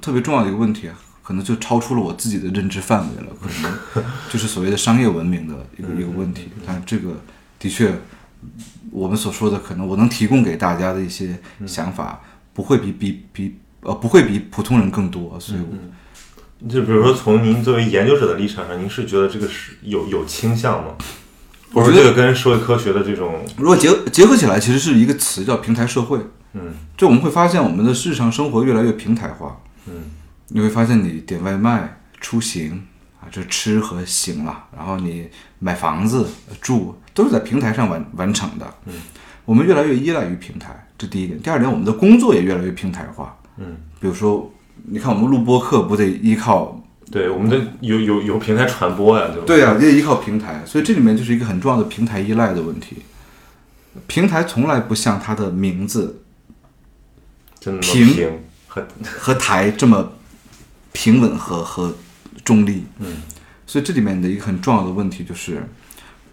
[0.00, 0.94] 特别重要的一个问题啊，
[1.24, 6.50] 可能就超出了我自己的认知范围了，可能 就是所谓的商业文明的一个一个问题。
[6.64, 7.20] 但这个
[7.58, 7.92] 的确，
[8.92, 12.22] 我们所说的可能我能提供给大家的一些想法，
[12.54, 15.76] 不会比比比呃不会比普通人更多，所以我。
[16.68, 20.94] 就比如说从您作为研究者的立场上，您是觉得这个是有有倾向吗？
[21.72, 26.18] 我觉得这个跟社会科学的这种，如果结结合起来，其实是一个词叫平台社会。
[26.54, 29.60] 嗯就我们会发现，我们的日常生活越来越平台化。
[29.86, 29.92] 嗯
[30.48, 32.82] 你会发现，你点外卖、出行
[33.20, 35.28] 啊，这吃和行了，然后你
[35.58, 36.26] 买房子、
[36.60, 38.66] 住都是在平台上完完成的。
[38.86, 38.94] 嗯，
[39.44, 41.38] 我们越来越依赖于平台，这第一点。
[41.40, 43.36] 第二点，我们的工作也越来越平台化。
[43.58, 44.50] 嗯，比如说，
[44.86, 46.80] 你看我们录播课不得依靠
[47.10, 49.44] 对，我们的有有有平台传播呀，对吧？
[49.46, 52.98] 对呀、也依靠平台，所以这里面就是一个很重要的平台依赖的问题。
[54.06, 56.22] 平台从来不像它的名字
[57.58, 58.30] 真的平平
[58.66, 60.12] 和和台这么
[60.92, 61.96] 平稳和和
[62.44, 62.84] 中立。
[62.98, 63.16] 嗯，
[63.66, 65.66] 所以这里面的一个很重要的问题就是，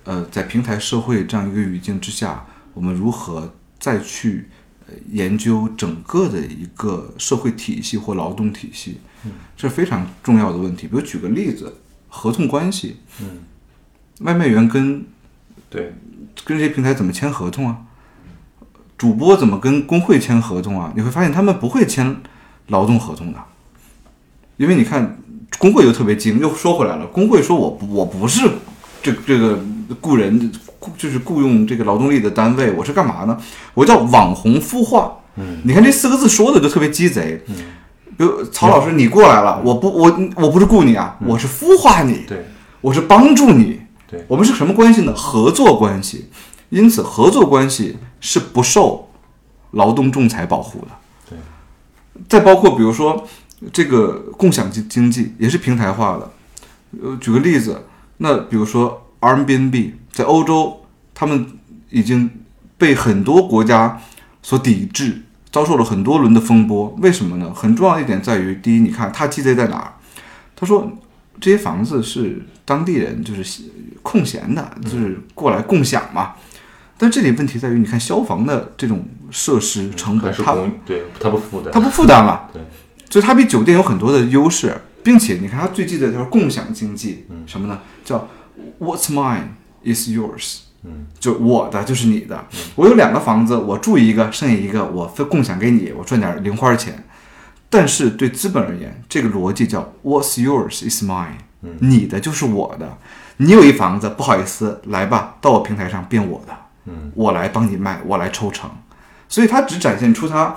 [0.03, 4.49] 呃，在平台社会这样一个语境之下，我们如何再去
[4.87, 8.99] 呃研究整个的一个社会体系或劳动体系，
[9.55, 10.87] 这是非常重要的问题。
[10.87, 11.73] 比如举个例子，
[12.09, 13.39] 合同关系，嗯，
[14.21, 15.05] 外卖员跟
[15.69, 15.93] 对，
[16.43, 17.77] 跟这些平台怎么签合同啊？
[18.97, 20.93] 主播怎么跟工会签合同啊？
[20.95, 22.15] 你会发现他们不会签
[22.67, 23.39] 劳动合同的，
[24.57, 25.17] 因为你看
[25.57, 28.49] 工会又特别精，又说回来了，工会说我我不是
[29.03, 29.59] 这这个
[29.99, 33.37] 雇人，雇就是雇佣这个劳动力的单位，我是干嘛呢？
[33.73, 35.17] 我叫网红孵化。
[35.35, 37.43] 嗯，你看这四个字说的就特别鸡贼。
[37.47, 37.55] 嗯，
[38.17, 42.23] 比如曹老师你过来了，我不我我不是雇你啊，我是孵化你。
[42.27, 42.45] 对，
[42.81, 43.81] 我是帮助你。
[44.07, 45.13] 对我们是什么关系呢？
[45.15, 46.29] 合作关系。
[46.69, 49.09] 因此，合作关系是不受
[49.71, 50.87] 劳动仲裁保护的。
[51.29, 51.37] 对。
[52.27, 53.27] 再包括比如说
[53.73, 56.31] 这个共享经经济也是平台化的。
[57.03, 57.85] 呃，举个例子，
[58.17, 61.45] 那比如说 Airbnb 在欧洲，他们
[61.89, 62.29] 已经
[62.77, 63.99] 被很多国家
[64.41, 65.23] 所抵制，
[65.55, 66.93] 遭受了很多轮的风波。
[67.01, 67.53] 为什么呢？
[67.53, 69.93] 很重要的一点在于，第一，你看它鸡贼在哪儿？
[70.53, 70.91] 他说
[71.39, 73.63] 这些房子是当地人就是
[74.03, 76.33] 空闲的，就是过来共享嘛。
[76.97, 82.61] 但这里问题在于，你看消防的这种设施成本，它对他不负担，它不负担了，对，
[83.09, 87.79] 所以它比酒店有很多的优势，并且你看它最记得就是共享经济，什么呢？
[88.03, 88.27] 叫
[88.77, 89.51] What's mine
[89.85, 92.45] is yours，嗯，就我的就是你的。
[92.75, 97.03] 我有两个房子，我住一个，剩下一个我分共享给你，我赚点零花钱。
[97.69, 101.39] 但是对资本而言，这个逻辑叫 What's yours is mine，
[101.79, 102.97] 你的就是我的。
[103.37, 106.55] 你有一房子，不好意思，来吧，到我平台上变我的，
[106.85, 108.69] 嗯，我来帮你卖，我来抽成。
[109.27, 110.55] 所以它只展现出它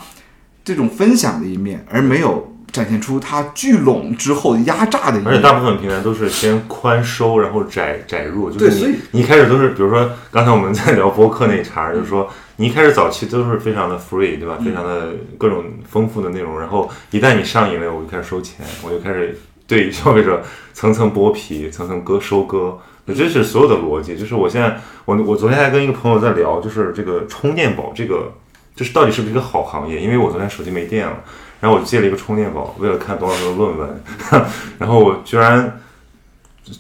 [0.63, 5.29] 这种分享的一面，而没有展现出它聚拢之后压榨的一面。
[5.29, 14.59] 而且大部分平台都是先宽收，然后窄窄入，就是对你你一开始都是，比如说刚才我们在聊播客那一茬，就是说你一开始早期都是非常的 free，对吧？
[14.65, 20.43] 非常的各种丰富的内容，然后一旦你上瘾了，我就开始收钱，我就开始对消费者
[20.73, 22.79] 层层剥皮，层层割收割。
[23.17, 28.31] 这是所有的逻辑，就是我现在我我昨天还跟一个朋友在聊，就是这个充电宝这个，
[28.77, 29.99] 就是到底是不是一个好行业？
[29.99, 31.25] 因为我昨天手机没电了，
[31.61, 34.03] 然后我就借了一个充电宝，为了看董老师的论文，
[34.79, 35.81] 然后我居然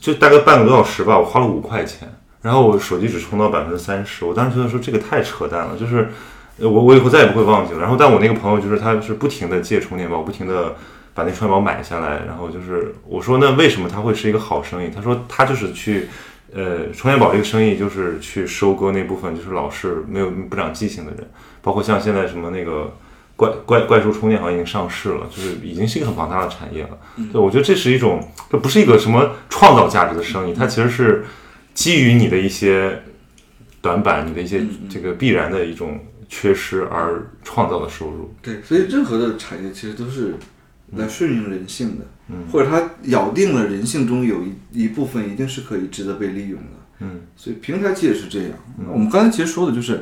[0.01, 2.09] 就大概半个多小时吧，我花了五块钱，
[2.43, 6.09] 然后我手机只充到百分之三十，我当时觉得说这个太扯淡了，就是
[6.59, 7.81] 我我以后再也不会忘记了。
[7.81, 10.77] 然后但我那个朋友就是他是不停的借充电宝，不停的
[11.15, 14.91] 把那充电宝买下来，然后就是我说那为什么他会是一个好生意？
[14.95, 16.09] 他说他就是去。
[16.51, 21.31] 呃，充电宝这个生意就是去收割那部分就是老是没有不长记性的人，
[21.61, 22.91] 包括像现在什么那个
[23.39, 26.99] 怪怪怪兽充电好像已经上市了，就是已经是一个很庞大的产业了。
[27.33, 28.21] 对，我觉得这是一种，
[28.51, 31.25] 这不是一个什么创造价值的生意，它其实是
[31.73, 33.01] 基于你的一些
[33.81, 38.35] 短板，你的一些这个必然的一种缺失而创造的收入。
[38.43, 40.35] 对，所以任何的产业其实都是
[40.97, 46.67] 来顺应人性的，嗯或者它咬定了人性中有一一部分一定是可以值得被利用的。
[47.01, 48.51] 嗯所以平台期也是这样。
[48.93, 50.01] 我们刚才其实说的就是，呃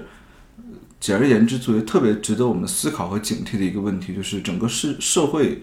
[1.07, 5.63] 简而言之，作为特别值得我们思考和警惕的一个问题，就是整个社社会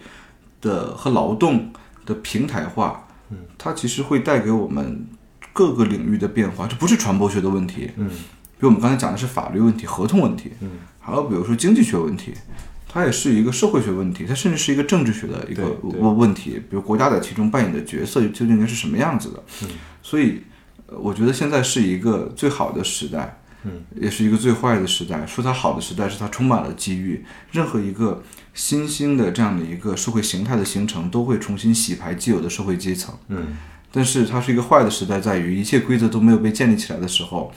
[0.62, 1.70] 的和劳动
[2.06, 5.06] 的平台化，嗯，它其实会带给我们
[5.52, 6.66] 各个领域的变化。
[6.66, 12.32] 这不是传播学的问题，嗯比如我们刚才讲的是法律问题、合同问题，嗯，还有比如说经济学问题，
[12.88, 16.52] 它也是一个社会学问题，它甚至是一个政治学的一个问问题。
[16.52, 19.44] 比如国家在其中扮演的角色究竟应该是什么样子的？
[19.64, 19.68] 嗯，
[20.02, 20.40] 所以
[20.86, 25.26] 呃我觉得现在是一个最好的时代，嗯，也是一个最坏的时代。
[25.26, 28.22] 说它好的时代是它充满了机遇，任何一个
[28.52, 33.14] 新兴的这样的一个社会形态的形成，都会重新洗牌既有的社会阶层。
[33.28, 33.56] 嗯
[33.96, 37.52] 但是它是一个坏的时代，在于一切规则都没有被建立起来的时候，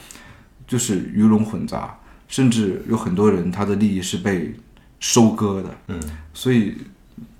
[0.68, 1.98] 就是鱼龙混杂，
[2.28, 4.54] 甚至有很多人他的利益是被
[5.00, 5.76] 收割的。
[5.88, 6.00] 嗯，
[6.32, 6.76] 所以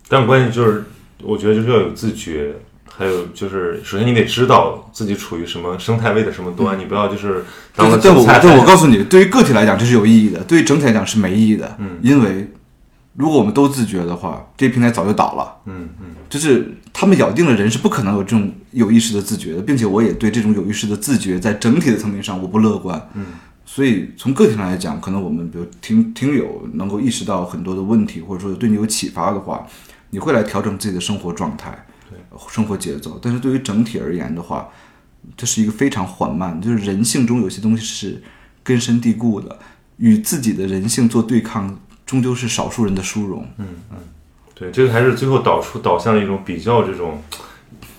[0.09, 0.85] 但关键就是，
[1.23, 2.57] 我觉得就是要有自觉。
[2.97, 7.45] 还有就是，首先你得知道自己处于什么生态位的什么端，你不要就是
[7.75, 8.41] 当了但我韭菜。
[8.43, 11.77] 但我告诉你，对于个体来讲这是有意义的，对于整体来讲是没意义的。
[11.79, 12.51] 嗯，因为
[13.15, 15.57] 如果我们都自觉的话，这些平台早就倒了。
[15.67, 23.11] 嗯嗯就是他们咬定了人是不可能有这种有意识的自觉的，并且我也对这种有意识的自觉在整体的层面上我不乐观。
[23.15, 23.25] 嗯，
[23.65, 29.67] 所以从个体上来讲，可能我们比如听听友能够意识到很多的问题，或者说对你有启发的话，
[30.11, 31.87] 你会来调整自己的生活状态、
[32.49, 33.19] 生活节奏。
[33.23, 34.69] 但是对于整体而言的话，
[35.37, 38.23] 这是一个非常缓慢，就是人性中有些东西是
[38.63, 39.59] 根深蒂固的，
[39.99, 43.47] 与自己的人性做对抗，终究是少数人的殊荣。
[43.59, 43.97] 嗯嗯，
[44.55, 47.23] 对，这个还是最后导出导向了一种比较这种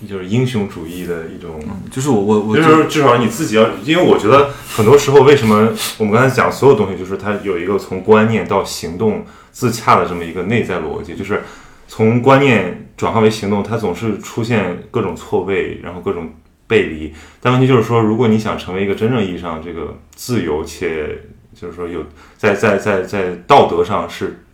[0.08, 1.62] 就是英雄主义的一种。
[1.92, 11.44] 就是我我我就是至少你自己要，因为我觉得很多时候为什么我们刚才讲所有东西，就是它有一个从观念到行动自洽的这么一个内在逻辑，就是
[11.90, 16.30] 从观念转化为行动，它总是出现各种错位，然后各种
[16.68, 17.12] 背离。
[17.42, 21.18] 但问题就是说，如果你想成为一个真正意义上这个自由且
[21.60, 22.06] 就是说有
[22.38, 24.46] 在在在在道德上是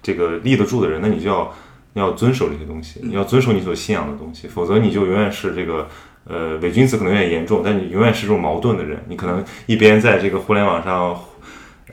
[0.00, 1.52] 这个立得住的人，那你就要
[1.94, 5.88] 要遵守这些东西，你要遵守你所信仰的东西，否则你就永远是这个
[6.26, 9.04] 呃伪君子，可能有点严重，但你永远是这种矛盾的人。
[9.08, 11.18] 你可能一边在这个互联网上，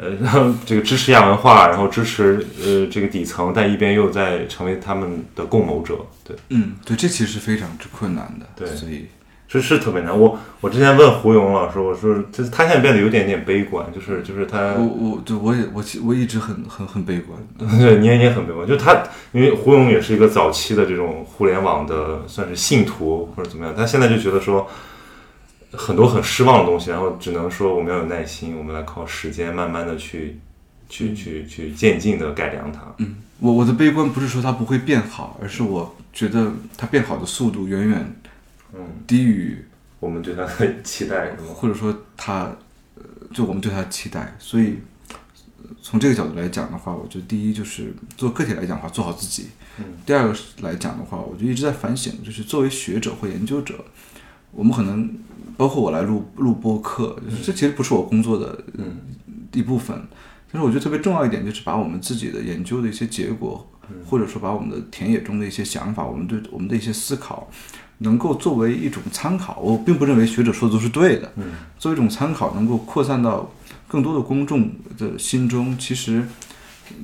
[0.02, 6.00] 呃，这个支持亚文化，然后支持呃这个底层，但一边又在成为他们的共谋者。
[6.24, 8.48] 对，嗯，对，这其实是非常之困难的。
[8.56, 9.06] 对所以
[9.48, 10.18] 这是特别难。
[10.18, 17.38] 我我之前问胡勇老师，我说就是他现在变得有点点悲观，就是就是他我我对我也我其我一直很很很悲观。
[17.60, 19.04] 对，你也你也很悲观，就他，
[19.34, 24.68] 因为胡勇也是一个早期的这种互联网的算是信徒或者怎么样，他现在就觉得说
[25.74, 30.38] 很多很失望的东西，然后只能说我们要有耐心，我们来靠时间慢慢的去
[30.90, 32.82] 去去去渐进的改良它。
[32.98, 38.16] 嗯，我我的悲观不是说它不会变好，而是我觉得它变好的速度远远
[38.74, 39.58] 嗯，低于
[40.00, 41.32] 我们对它的期待？
[41.54, 42.52] 或者说它，
[42.96, 43.04] 呃，
[43.34, 44.36] 就我们对它的期待。
[44.40, 44.80] 所以
[45.64, 49.48] 呃从这个角度来讲的话，我觉得第一就是做个体来讲的话，做好自己。
[49.78, 53.86] 嗯第二个来讲的话，我就一直在反省，就是作为学者或研究者，
[54.52, 55.10] 我们可能
[55.58, 58.98] 包括我来录录播课，这其实不是我工作的嗯
[59.54, 60.00] 一部分。
[60.52, 63.66] 但是我觉得特别重要一点，就是把我们自己的研究的一些结果，
[64.06, 67.50] 或者说把我们的田野中的一些想法，我们对我们的一些思考，
[68.00, 69.60] 能够作为一种参考。
[69.60, 73.50] 我并不认为学者说的都是对的，嗯作为一种参考，能够扩散到
[73.88, 76.28] 更多的公众的心中，其实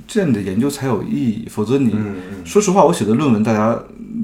[0.07, 1.47] 这样你的研究才有意义。
[1.49, 1.93] 否则你，
[2.45, 3.77] 说实话，我写的论文，大家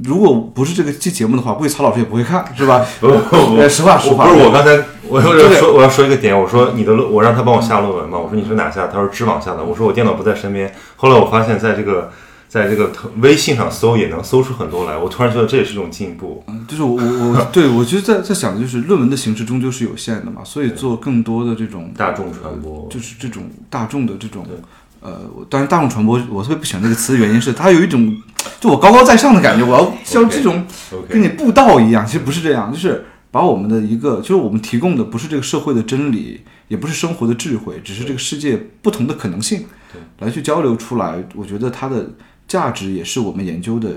[0.03, 2.85] 如果不是这个期节目的话，估计曹老师也不会看，是吧？
[2.99, 8.87] 不 不不，呃实话实话我不是我刚才我要说我要说一个点，我说你的论，我让他帮我下论文嘛，我说你是哪下？
[8.87, 10.73] 他说知网下的，我说我电脑不在身边。
[10.95, 12.11] 后来我发现在这个
[12.47, 16.43] 在这个微信上搜也能搜出很多来，我突然觉得这也是一种进步。
[16.47, 24.55] 嗯，就是我我我对我觉得在在想的就是论文的形式终究是有限的嘛，所以做更多的这种大众传播就是这种大众的这种对
[25.03, 28.17] 呃，我当然大众传播我特别不喜欢这个词的原因是它有一种
[28.61, 30.65] 就我高高在上的感觉，我要像这种
[31.09, 36.39] 跟你布道一样，其实不是这样，就是把我们的一个就是我们提供的不是这个社会的真理，
[36.69, 40.25] 也不是生活的智慧，只是这个世界不同的可能性对。
[40.25, 42.09] 来去交流出来，我觉得它的
[42.47, 43.89] 价值也是我们研究的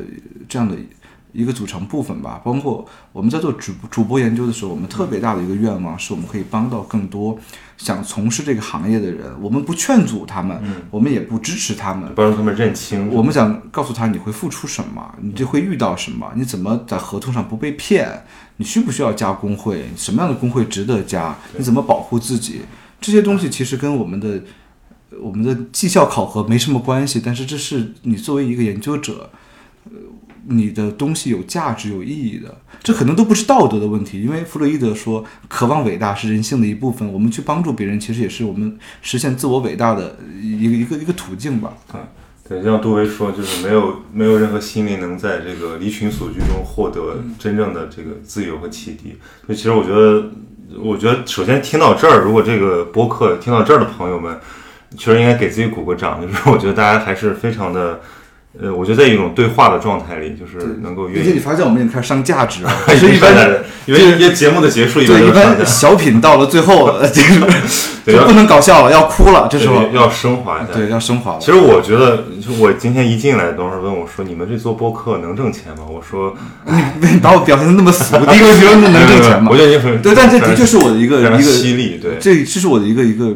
[0.49, 0.74] 这样的
[1.37, 2.41] 一个组成部分吧。
[2.45, 7.39] 包括我们在做主主播研究的时候，我们特别大的一个愿望是我们可以帮到更多
[7.77, 9.31] 想从事这个行业的人。
[9.41, 10.61] 我们不劝阻他们，
[10.91, 12.11] 我们也不支持他们。
[12.15, 18.25] 帮助他们认清我们想告诉他你会付出什么，你就会遇到什么，你怎么在合同上不被骗，
[18.57, 22.63] 你需不需要加工会，什么样的工会值得加，你怎么保护自己，
[23.01, 24.43] 这些东西其实跟我们的
[25.21, 29.31] 我们的绩效考核没什么关系，但是这是你作为一个研究者，
[29.85, 29.93] 呃，
[30.48, 41.73] 你的东西有价值、有意义的，这可能都不是道德的问题，因为弗洛伊德说，渴望伟大是人性的一部分，我们去帮助别人，其实也是我们实现自我伟大的一个一个一个途径吧。
[41.94, 42.01] 嗯
[42.48, 49.16] 对，像杜威说，就是没有没有任何心灵能在这个离群索居中获得真正的这个自由和启迪。
[49.44, 50.31] 所以其实我觉得，
[50.81, 54.39] 我觉得首先听到这儿，如果这个播客听到这儿的朋友们，
[54.97, 58.01] 确实应该给自己鼓个掌，就是我觉得大家还是非常的，
[58.61, 61.23] 呃，我觉得在一种对话的状态里，就是能够愿意。
[61.23, 63.35] 并且你发现我们已经开始上价值了， 是一一般
[63.85, 67.47] 因为因为节目的结束对一般小品到了最后， 呃这个
[68.19, 70.73] 就 不能搞笑了，要哭了，这时候要升华一下。
[70.73, 71.39] 对要升华了。
[71.41, 76.35] 其实我觉得，就我今天一进来，董事问我说：“你们这做播客能挣钱吗？”我说
[76.65, 79.57] 你你把我表现的那么俗，第一个问题说那能挣钱吗我？
[79.57, 83.35] 觉得你很对，但这的确是我的一个一个犀利，对这这是我的一个一个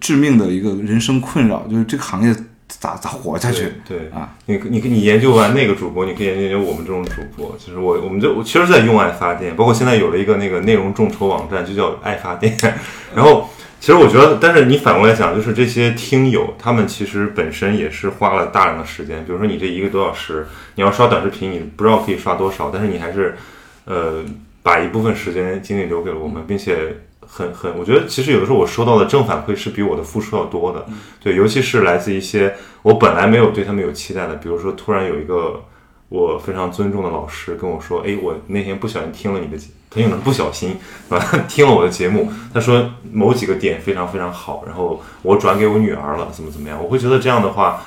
[0.00, 2.34] 致命的一个人生困扰，就是这个行业
[2.80, 3.72] 咋咋活下去？
[3.86, 7.54] 对对啊，你你你研究完那个主播，你可以研究研究我们这种主播。
[7.58, 12.56] 其实我我们就我其实在用爱发电，包括现在有了一个那个内容众筹网站，就叫爱发电。
[13.14, 19.24] 然后其实我觉得，但是你反过来想，就是这些听友他们其实本身也是花了大量的时间。
[19.24, 23.36] 比如说你这一个多小时，你要刷短视频，你不知道可以刷多少，但是你还是
[23.84, 24.24] 呃
[24.62, 26.96] 把一部分时间精力留给了我们，并且。
[27.34, 30.84] 很很，我觉得其实有的时候我收到的正反馈是比我的付出要多的，
[31.18, 35.64] 对，尤其是来自一些我本来没有对他们有期待的，比如说突然有一个
[36.10, 40.76] 我非常尊重的老师跟我说，哎，我那天不小心听了你的节，他用的不小心，
[41.08, 41.18] 啊，
[41.48, 47.82] 听了我的节目，他说某几个点非常非常好，然后我转给我女儿了，怎么怎么样，我会觉得这样的话，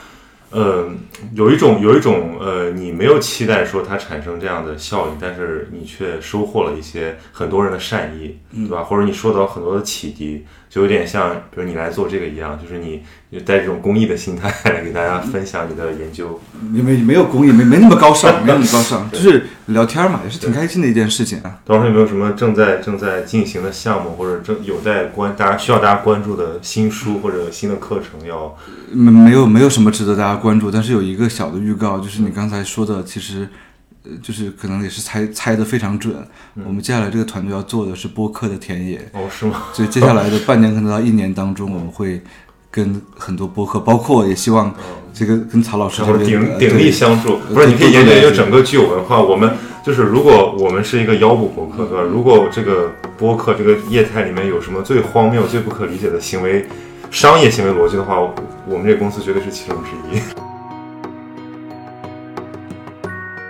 [0.56, 0.90] 呃，
[1.34, 8.82] 有一种有一种呃，你没有期待说它产生这样的效应，但是你却收获了一些很多人的善意，对吧？
[8.82, 10.46] 或者你受到很多的启迪，
[10.76, 16.38] 就有点像比如你来做这个一样，就是你就带这种公益的心态来给大家分享你的研究。
[16.70, 21.62] 没没没有公益，没没那么高尚，没那么高尚， 就是聊天嘛，也是挺开心的一件事情啊。
[21.64, 28.54] 到时候有没有什么正在正在进行的项目，或者正有待关大家需要大家关注的新书或者新的课程要？
[28.92, 33.48] 没没有没有什么值得大家关注，但是有一个小的预告，就是你刚才说的，其实，
[34.06, 36.16] 呃，就是可能也是猜猜的非常准。
[36.66, 39.64] 我们接下来这个团队要做的是播客的田野，哦，是吗？
[39.74, 42.22] 所以接下来的半年可能到一年当中，我们会
[42.70, 44.74] 跟很多播客，包括也希望
[45.14, 47.68] 这个跟曹老师鼎鼎力相助，不是？
[47.68, 49.22] 你可以研究研究整个具有文化。
[49.22, 49.52] 我们
[49.86, 52.04] 就是，如果我们是一个腰部博客，对吧？
[52.04, 56.66] 如果这个播客这个业态里面有什么最荒谬、最不可理解的行为、
[57.10, 58.20] 商业行为逻辑的话，
[58.68, 60.45] 我们这个公司绝对是其中之一。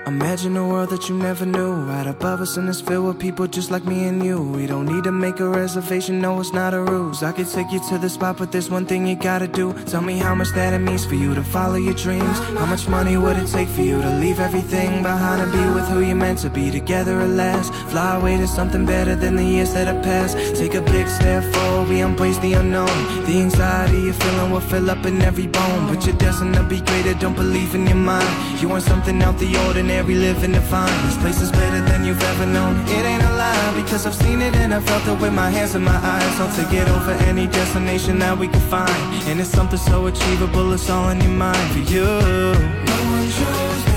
[0.07, 1.73] Imagine a world that you never knew.
[1.73, 4.39] Right above us, and it's filled with people just like me and you.
[4.39, 7.23] We don't need to make a reservation, no, it's not a ruse.
[7.23, 9.73] I could take you to the spot, but there's one thing you gotta do.
[9.85, 12.37] Tell me how much that it means for you to follow your dreams.
[12.59, 15.87] How much money would it take for you to leave everything behind and be with
[15.87, 17.73] who you're meant to be together at last?
[17.89, 20.37] Fly away to something better than the years that have passed.
[20.55, 22.97] Take a big step forward, we embrace the unknown.
[23.25, 25.87] The anxiety you're feeling will fill up in every bone.
[25.87, 28.61] But you're destined to be greater, don't believe in your mind.
[28.61, 31.07] You want something out the ordinary, living defined.
[31.07, 32.79] This place is better than you've ever known.
[32.87, 35.75] It ain't a lie, because I've seen it and I felt it with my hands
[35.75, 36.39] and my eyes.
[36.39, 38.91] I'll take it over any destination that we can find.
[39.29, 42.03] And it's something so achievable, it's all in your mind for you.
[42.03, 43.94] No one chose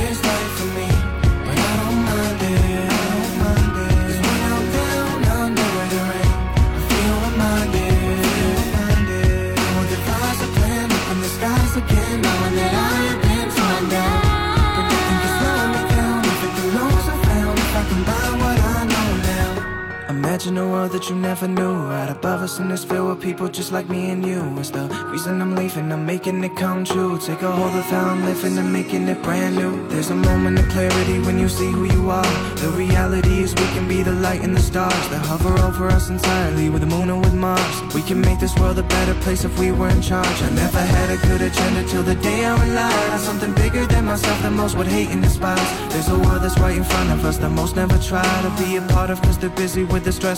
[20.48, 21.74] Imagine a world that you never knew.
[21.74, 24.40] Right above us, and it's filled with people just like me and you.
[24.58, 27.18] It's the reason I'm leaving, I'm making it come true.
[27.18, 29.86] Take a hold of how I'm living and making it brand new.
[29.88, 32.32] There's a moment of clarity when you see who you are.
[32.62, 36.08] The reality is we can be the light and the stars that hover over us
[36.08, 37.94] entirely with the moon and with Mars.
[37.94, 40.42] We can make this world a better place if we were in charge.
[40.42, 44.06] I never had a good agenda till the day I relied on something bigger than
[44.06, 45.68] myself that most would hate and despise.
[45.92, 48.76] There's a world that's right in front of us that most never try to be
[48.76, 50.37] a part of cause they're busy with the stress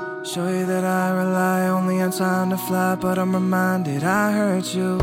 [0.23, 4.73] show you that I rely only on time to fly, but I'm reminded I hurt
[4.73, 4.97] you.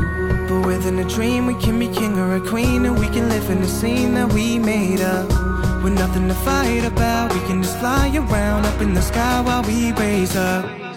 [0.48, 3.50] But within a dream, we can be king or a queen, and we can live
[3.50, 5.28] in the scene that we made up.
[5.82, 9.62] With nothing to fight about, we can just fly around up in the sky while
[9.62, 10.88] we raise up.